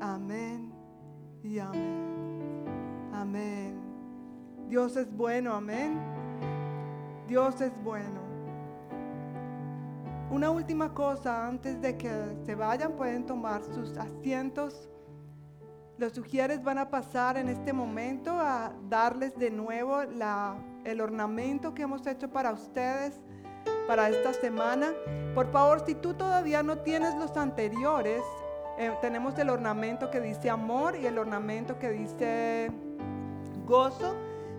Amén 0.00 0.72
y 1.42 1.58
amén. 1.58 2.06
Amén. 3.12 3.74
Dios 4.68 4.96
es 4.96 5.10
bueno, 5.16 5.54
amén. 5.54 5.98
Dios 7.28 7.60
es 7.60 7.72
bueno. 7.82 8.25
Una 10.30 10.50
última 10.50 10.92
cosa 10.92 11.46
antes 11.46 11.80
de 11.80 11.96
que 11.96 12.10
se 12.44 12.54
vayan, 12.54 12.92
pueden 12.92 13.24
tomar 13.26 13.62
sus 13.62 13.96
asientos. 13.96 14.88
Los 15.98 16.12
sugieres 16.12 16.62
van 16.62 16.78
a 16.78 16.90
pasar 16.90 17.36
en 17.36 17.48
este 17.48 17.72
momento 17.72 18.32
a 18.32 18.72
darles 18.88 19.36
de 19.38 19.50
nuevo 19.50 20.00
el 20.02 21.00
ornamento 21.00 21.72
que 21.74 21.82
hemos 21.82 22.06
hecho 22.06 22.28
para 22.28 22.52
ustedes 22.52 23.20
para 23.86 24.08
esta 24.08 24.32
semana. 24.32 24.92
Por 25.34 25.50
favor, 25.52 25.84
si 25.86 25.94
tú 25.94 26.14
todavía 26.14 26.62
no 26.62 26.78
tienes 26.78 27.14
los 27.14 27.36
anteriores, 27.36 28.22
eh, 28.78 28.92
tenemos 29.00 29.38
el 29.38 29.48
ornamento 29.48 30.10
que 30.10 30.20
dice 30.20 30.50
amor 30.50 30.96
y 30.96 31.06
el 31.06 31.18
ornamento 31.18 31.78
que 31.78 31.90
dice 31.90 32.70
gozo. 33.64 34.14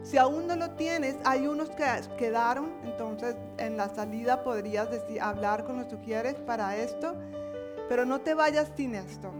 Si 0.08 0.18
aún 0.18 0.48
no 0.48 0.56
lo 0.56 0.70
tienes, 0.70 1.18
hay 1.26 1.48
unos 1.48 1.70
que 1.72 1.86
quedaron, 2.18 2.72
entonces 2.86 3.36
en 3.58 3.76
la 3.76 3.90
salida 3.90 4.42
podrías 4.42 4.90
decir, 4.90 5.20
hablar 5.20 5.66
con 5.66 5.80
los 5.80 5.90
sugieres 5.90 6.36
para 6.36 6.78
esto, 6.78 7.14
pero 7.90 8.06
no 8.06 8.22
te 8.22 8.34
vayas 8.34 8.72
sin 8.78 8.96
esto. 8.96 9.34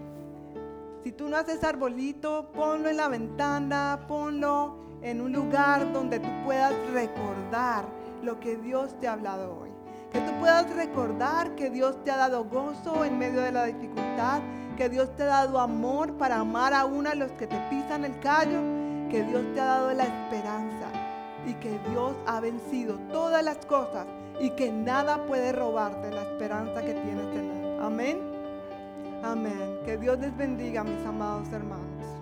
Si 1.06 1.14
tú 1.14 1.30
no 1.30 1.38
haces 1.38 1.64
arbolito, 1.64 2.52
ponlo 2.52 2.89
en 2.89 2.98
la 2.98 3.07
ventana, 3.07 4.07
ponlo 4.10 4.76
en 5.02 5.22
un 5.22 5.31
lugar 5.31 5.94
donde 5.94 6.19
tú 6.19 6.27
puedas 6.44 6.73
recordar 6.91 7.85
lo 8.22 8.38
que 8.41 8.57
Dios 8.57 8.94
te 8.99 9.07
ha 9.07 9.14
hablado 9.14 9.61
hoy. 9.61 9.69
Que 10.11 10.19
tú 10.19 10.34
puedas 10.38 10.69
recordar 10.76 11.56
que 11.56 11.69
Dios 11.69 12.03
te 12.03 12.11
ha 12.11 12.18
dado 12.18 12.44
gozo 12.44 13.06
en 13.06 13.18
medio 13.18 13.39
de 13.39 13.53
la 13.53 13.64
dificultad, 13.68 14.41
que 14.76 14.89
Dios 14.89 15.15
te 15.15 15.23
ha 15.23 15.27
dado 15.27 15.61
amor 15.61 16.18
para 16.18 16.39
amar 16.39 16.73
aún 16.73 17.07
a 17.07 17.15
los 17.15 17.31
que 17.31 17.48
te 17.48 17.57
pisan 17.69 18.03
el 18.03 18.19
callo, 18.19 18.86
que 19.09 19.23
Dios 19.23 19.43
te 19.53 19.61
ha 19.61 19.65
dado 19.65 19.93
la 19.93 20.03
esperanza 20.03 20.88
y 21.45 21.53
que 21.55 21.79
Dios 21.89 22.13
ha 22.25 22.39
vencido 22.39 22.95
todas 23.11 23.43
las 23.43 23.65
cosas 23.65 24.05
y 24.39 24.49
que 24.51 24.71
nada 24.71 25.25
puede 25.25 25.51
robarte 25.51 26.11
la 26.11 26.23
esperanza 26.23 26.81
que 26.81 26.93
tienes 26.93 27.25
en 27.35 27.51
Él. 27.51 27.79
Amén. 27.81 28.19
Amén. 29.23 29.79
Que 29.85 29.97
Dios 29.97 30.19
les 30.19 30.35
bendiga, 30.35 30.84
mis 30.84 31.05
amados 31.05 31.47
hermanos. 31.51 32.16